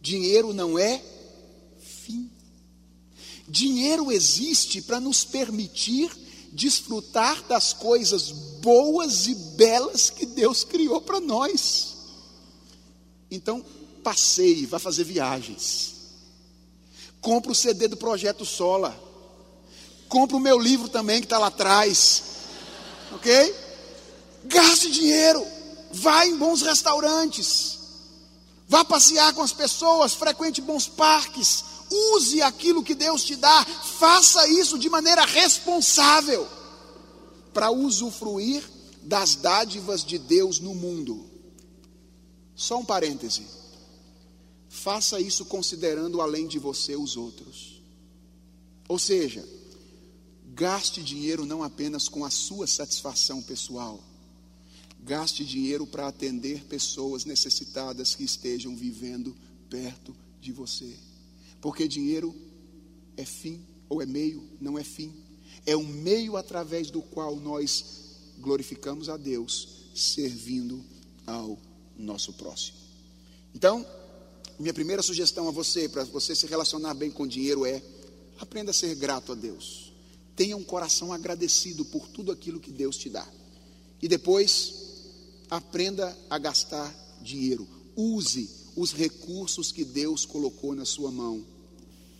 dinheiro 0.00 0.52
não 0.52 0.78
é 0.78 1.02
fim. 1.78 2.30
Dinheiro 3.48 4.10
existe 4.10 4.80
para 4.80 5.00
nos 5.00 5.24
permitir 5.24 6.10
desfrutar 6.52 7.42
das 7.48 7.72
coisas 7.72 8.30
boas 8.30 9.26
e 9.26 9.34
belas 9.56 10.08
que 10.08 10.24
Deus 10.24 10.62
criou 10.62 11.00
para 11.00 11.20
nós. 11.20 11.96
Então, 13.30 13.64
passeie, 14.02 14.66
vá 14.66 14.78
fazer 14.78 15.04
viagens. 15.04 15.94
Compre 17.20 17.50
o 17.50 17.54
CD 17.54 17.88
do 17.88 17.96
Projeto 17.96 18.44
Sola. 18.44 19.02
Compre 20.08 20.36
o 20.36 20.40
meu 20.40 20.58
livro 20.58 20.88
também 20.88 21.20
que 21.20 21.26
está 21.26 21.38
lá 21.38 21.48
atrás. 21.48 22.22
Ok? 23.12 23.54
Gaste 24.44 24.90
dinheiro. 24.90 25.44
Vá 25.92 26.26
em 26.26 26.36
bons 26.36 26.62
restaurantes. 26.62 27.78
Vá 28.68 28.84
passear 28.84 29.32
com 29.32 29.42
as 29.42 29.52
pessoas. 29.52 30.14
Frequente 30.14 30.60
bons 30.60 30.88
parques. 30.88 31.64
Use 31.90 32.42
aquilo 32.42 32.82
que 32.82 32.94
Deus 32.94 33.22
te 33.22 33.36
dá. 33.36 33.64
Faça 33.64 34.46
isso 34.48 34.78
de 34.78 34.88
maneira 34.88 35.24
responsável. 35.24 36.46
Para 37.52 37.70
usufruir 37.70 38.62
das 39.02 39.36
dádivas 39.36 40.04
de 40.04 40.18
Deus 40.18 40.58
no 40.58 40.74
mundo. 40.74 41.24
Só 42.54 42.78
um 42.78 42.84
parêntese. 42.84 43.46
Faça 44.68 45.20
isso 45.20 45.44
considerando 45.44 46.20
além 46.20 46.46
de 46.46 46.58
você 46.58 46.96
os 46.96 47.16
outros. 47.16 47.80
Ou 48.88 48.98
seja, 48.98 49.46
gaste 50.54 51.02
dinheiro 51.02 51.44
não 51.44 51.62
apenas 51.62 52.08
com 52.08 52.24
a 52.24 52.30
sua 52.30 52.66
satisfação 52.66 53.42
pessoal 53.42 54.02
Gaste 55.04 55.44
dinheiro 55.44 55.86
para 55.86 56.08
atender 56.08 56.64
pessoas 56.64 57.26
necessitadas 57.26 58.14
que 58.14 58.24
estejam 58.24 58.74
vivendo 58.74 59.36
perto 59.68 60.16
de 60.40 60.50
você. 60.50 60.96
Porque 61.60 61.86
dinheiro 61.86 62.34
é 63.14 63.24
fim 63.26 63.62
ou 63.86 64.00
é 64.00 64.06
meio, 64.06 64.42
não 64.58 64.78
é 64.78 64.82
fim. 64.82 65.12
É 65.66 65.76
um 65.76 65.84
meio 65.84 66.38
através 66.38 66.90
do 66.90 67.02
qual 67.02 67.36
nós 67.36 67.84
glorificamos 68.38 69.10
a 69.10 69.18
Deus, 69.18 69.90
servindo 69.94 70.82
ao 71.26 71.58
nosso 71.98 72.32
próximo. 72.32 72.78
Então, 73.54 73.86
minha 74.58 74.72
primeira 74.72 75.02
sugestão 75.02 75.46
a 75.48 75.50
você, 75.50 75.86
para 75.86 76.04
você 76.04 76.34
se 76.34 76.46
relacionar 76.46 76.94
bem 76.94 77.10
com 77.10 77.26
dinheiro, 77.26 77.66
é 77.66 77.82
aprenda 78.38 78.70
a 78.70 78.74
ser 78.74 78.94
grato 78.94 79.32
a 79.32 79.34
Deus. 79.34 79.83
Tenha 80.36 80.56
um 80.56 80.64
coração 80.64 81.12
agradecido 81.12 81.84
por 81.84 82.08
tudo 82.08 82.32
aquilo 82.32 82.60
que 82.60 82.70
Deus 82.70 82.96
te 82.96 83.08
dá. 83.08 83.26
E 84.02 84.08
depois, 84.08 84.84
Aprenda 85.50 86.16
a 86.30 86.38
gastar 86.38 86.92
dinheiro. 87.20 87.66
Use 87.94 88.50
os 88.74 88.92
recursos 88.92 89.70
que 89.70 89.84
Deus 89.84 90.24
colocou 90.24 90.74
na 90.74 90.84
sua 90.84 91.10
mão 91.10 91.44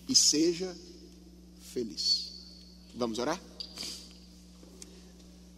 e 0.09 0.15
seja 0.15 0.77
feliz. 1.73 2.31
Vamos 2.95 3.19
orar? 3.19 3.43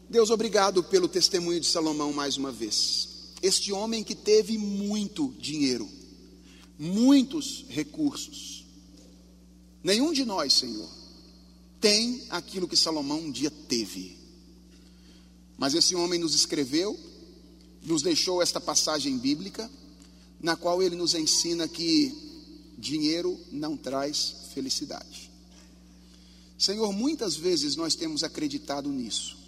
Deus, 0.09 0.30
obrigado 0.30 0.82
pelo 0.84 1.09
testemunho 1.09 1.61
de 1.61 1.66
Salomão 1.66 2.12
mais 2.12 2.36
uma 2.36 2.52
vez. 2.52 3.09
Este 3.42 3.72
homem 3.72 4.02
que 4.02 4.14
teve 4.14 4.57
muito 4.57 5.34
dinheiro, 5.38 5.86
muitos 6.78 7.66
recursos. 7.68 8.64
Nenhum 9.82 10.12
de 10.12 10.24
nós, 10.24 10.54
Senhor, 10.54 10.88
tem 11.87 12.22
aquilo 12.30 12.66
que 12.66 12.76
Salomão 12.76 13.20
um 13.20 13.30
dia 13.30 13.51
teve. 13.51 14.16
Mas 15.57 15.74
esse 15.74 15.95
homem 15.95 16.18
nos 16.18 16.34
escreveu 16.34 16.99
nos 17.87 18.03
deixou 18.03 18.43
esta 18.43 18.61
passagem 18.61 19.16
bíblica, 19.16 19.70
na 20.41 20.57
qual 20.57 20.82
ele 20.82 20.97
nos 20.97 21.14
ensina 21.14 21.68
que 21.68 22.12
dinheiro 22.76 23.39
não 23.53 23.76
traz 23.76 24.34
felicidade. 24.53 25.30
Senhor, 26.59 26.93
muitas 26.93 27.37
vezes 27.37 27.76
nós 27.76 27.95
temos 27.95 28.24
acreditado 28.24 28.91
nisso. 28.91 29.39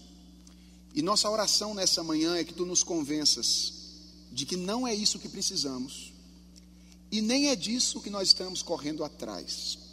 E 0.95 1.03
nossa 1.03 1.28
oração 1.28 1.74
nessa 1.74 2.05
manhã 2.05 2.36
é 2.36 2.45
que 2.45 2.55
tu 2.55 2.64
nos 2.64 2.84
convenças 2.84 3.72
de 4.30 4.47
que 4.47 4.57
não 4.57 4.86
é 4.86 4.95
isso 4.95 5.18
que 5.18 5.28
precisamos 5.28 6.12
e 7.11 7.20
nem 7.20 7.49
é 7.49 7.57
disso 7.57 8.01
que 8.01 8.11
nós 8.11 8.28
estamos 8.28 8.62
correndo 8.62 9.03
atrás. 9.03 9.88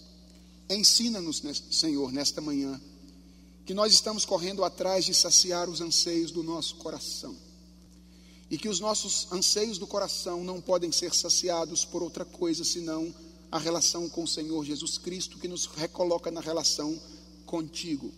Ensina-nos, 0.70 1.42
Senhor, 1.70 2.12
nesta 2.12 2.42
manhã, 2.42 2.82
que 3.66 3.74
nós 3.74 3.94
estamos 3.94 4.26
correndo 4.26 4.64
atrás 4.64 5.06
de 5.06 5.14
saciar 5.14 5.70
os 5.70 5.82
anseios 5.82 6.32
do 6.32 6.44
nosso 6.44 6.76
coração 6.76 7.36
e 8.50 8.58
que 8.58 8.70
os 8.70 8.80
nossos 8.80 9.28
anseios 9.32 9.78
do 9.78 9.88
coração 9.88 10.44
não 10.44 10.62
podem 10.62 10.92
ser 10.92 11.14
saciados 11.14 11.84
por 11.84 12.04
outra 12.04 12.24
coisa 12.24 12.64
senão 12.64 13.14
a 13.52 13.58
relação 13.58 14.08
com 14.10 14.24
o 14.24 14.28
Senhor 14.28 14.64
Jesus 14.64 14.98
Cristo 14.98 15.38
que 15.38 15.48
nos 15.48 15.66
recoloca 15.66 16.30
na 16.30 16.42
relação 16.42 17.00
contigo. 17.46 18.12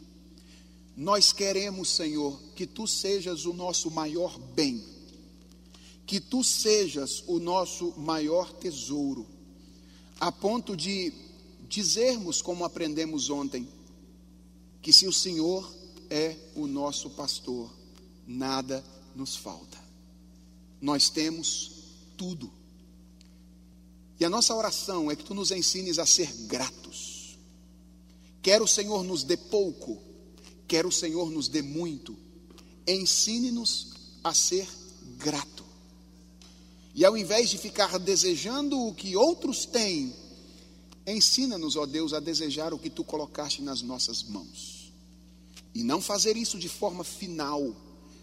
Nós 0.95 1.31
queremos, 1.31 1.89
Senhor, 1.89 2.39
que 2.55 2.65
tu 2.65 2.87
sejas 2.87 3.45
o 3.45 3.53
nosso 3.53 3.91
maior 3.91 4.37
bem, 4.39 4.83
que 6.05 6.19
tu 6.19 6.43
sejas 6.43 7.23
o 7.27 7.39
nosso 7.39 7.93
maior 7.97 8.51
tesouro, 8.53 9.27
a 10.19 10.31
ponto 10.31 10.75
de 10.75 11.13
dizermos, 11.67 12.41
como 12.41 12.65
aprendemos 12.65 13.29
ontem, 13.29 13.67
que 14.81 14.93
se 14.93 15.07
o 15.07 15.13
Senhor 15.13 15.71
é 16.09 16.35
o 16.55 16.67
nosso 16.67 17.09
pastor, 17.11 17.71
nada 18.25 18.83
nos 19.15 19.35
falta 19.35 19.87
nós 20.81 21.09
temos 21.09 21.71
tudo. 22.15 22.51
E 24.19 24.25
a 24.25 24.29
nossa 24.29 24.55
oração 24.55 25.11
é 25.11 25.15
que 25.15 25.23
tu 25.23 25.33
nos 25.33 25.51
ensines 25.51 25.99
a 25.99 26.05
ser 26.05 26.31
gratos. 26.47 27.37
Quer 28.41 28.61
o 28.61 28.67
Senhor 28.67 29.03
nos 29.03 29.23
dê 29.23 29.37
pouco, 29.37 30.01
quer 30.67 30.85
o 30.85 30.91
Senhor 30.91 31.29
nos 31.29 31.47
dê 31.47 31.61
muito, 31.61 32.17
ensine-nos 32.87 33.93
a 34.23 34.33
ser 34.33 34.67
grato. 35.17 35.65
E 36.95 37.05
ao 37.05 37.15
invés 37.15 37.49
de 37.49 37.57
ficar 37.57 37.99
desejando 37.99 38.79
o 38.79 38.93
que 38.93 39.15
outros 39.15 39.65
têm, 39.65 40.15
ensina-nos, 41.13 41.75
ó 41.75 41.85
Deus, 41.85 42.13
a 42.13 42.19
desejar 42.19 42.73
o 42.73 42.79
que 42.79 42.89
tu 42.89 43.03
colocaste 43.03 43.61
nas 43.61 43.81
nossas 43.81 44.23
mãos. 44.23 44.91
E 45.73 45.83
não 45.83 46.01
fazer 46.01 46.35
isso 46.35 46.57
de 46.57 46.67
forma 46.67 47.03
final, 47.03 47.75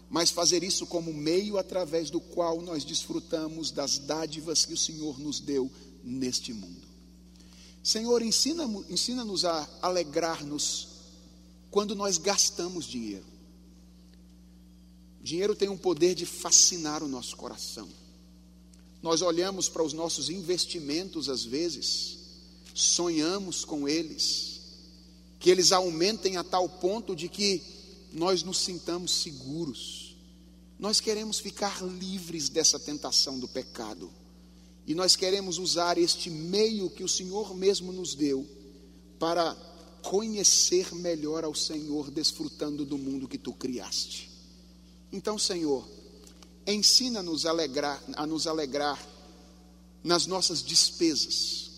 mas 0.09 0.29
fazer 0.29 0.63
isso 0.63 0.85
como 0.85 1.13
meio 1.13 1.57
através 1.57 2.09
do 2.09 2.19
qual 2.19 2.61
nós 2.61 2.83
desfrutamos 2.83 3.71
das 3.71 3.97
dádivas 3.97 4.65
que 4.65 4.73
o 4.73 4.77
Senhor 4.77 5.19
nos 5.19 5.39
deu 5.39 5.71
neste 6.03 6.53
mundo. 6.53 6.85
Senhor, 7.83 8.21
ensina-nos 8.21 8.89
ensina 8.89 9.23
a 9.23 9.69
alegrar-nos 9.81 10.87
quando 11.69 11.95
nós 11.95 12.17
gastamos 12.17 12.85
dinheiro. 12.85 13.25
Dinheiro 15.21 15.55
tem 15.55 15.69
um 15.69 15.77
poder 15.77 16.13
de 16.13 16.25
fascinar 16.25 17.03
o 17.03 17.07
nosso 17.07 17.35
coração. 17.35 17.89
Nós 19.01 19.21
olhamos 19.21 19.67
para 19.67 19.83
os 19.83 19.91
nossos 19.91 20.29
investimentos 20.29 21.29
às 21.29 21.43
vezes, 21.43 22.14
sonhamos 22.75 23.63
com 23.63 23.87
eles, 23.87 24.59
que 25.39 25.49
eles 25.49 25.71
aumentem 25.71 26.37
a 26.37 26.43
tal 26.43 26.67
ponto 26.67 27.15
de 27.15 27.29
que 27.29 27.63
nós 28.11 28.43
nos 28.43 28.59
sintamos 28.59 29.11
seguros. 29.11 30.15
Nós 30.77 30.99
queremos 30.99 31.39
ficar 31.39 31.81
livres 31.81 32.49
dessa 32.49 32.77
tentação 32.77 33.39
do 33.39 33.47
pecado. 33.47 34.11
E 34.85 34.93
nós 34.93 35.15
queremos 35.15 35.57
usar 35.57 35.97
este 35.97 36.29
meio 36.29 36.89
que 36.89 37.03
o 37.03 37.09
Senhor 37.09 37.55
mesmo 37.55 37.91
nos 37.91 38.13
deu 38.13 38.45
para 39.17 39.55
conhecer 40.03 40.93
melhor 40.93 41.43
ao 41.43 41.55
Senhor, 41.55 42.11
desfrutando 42.11 42.85
do 42.85 42.97
mundo 42.97 43.27
que 43.27 43.37
tu 43.37 43.53
criaste. 43.53 44.29
Então, 45.11 45.39
Senhor, 45.39 45.87
ensina-nos 46.67 47.45
a, 47.45 47.49
alegrar, 47.49 48.03
a 48.15 48.27
nos 48.27 48.45
alegrar 48.45 49.01
nas 50.03 50.27
nossas 50.27 50.61
despesas, 50.61 51.71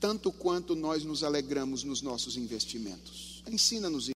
tanto 0.00 0.30
quanto 0.30 0.74
nós 0.74 1.04
nos 1.04 1.22
alegramos 1.24 1.82
nos 1.84 2.02
nossos 2.02 2.36
investimentos. 2.36 3.42
Ensina-nos 3.46 4.04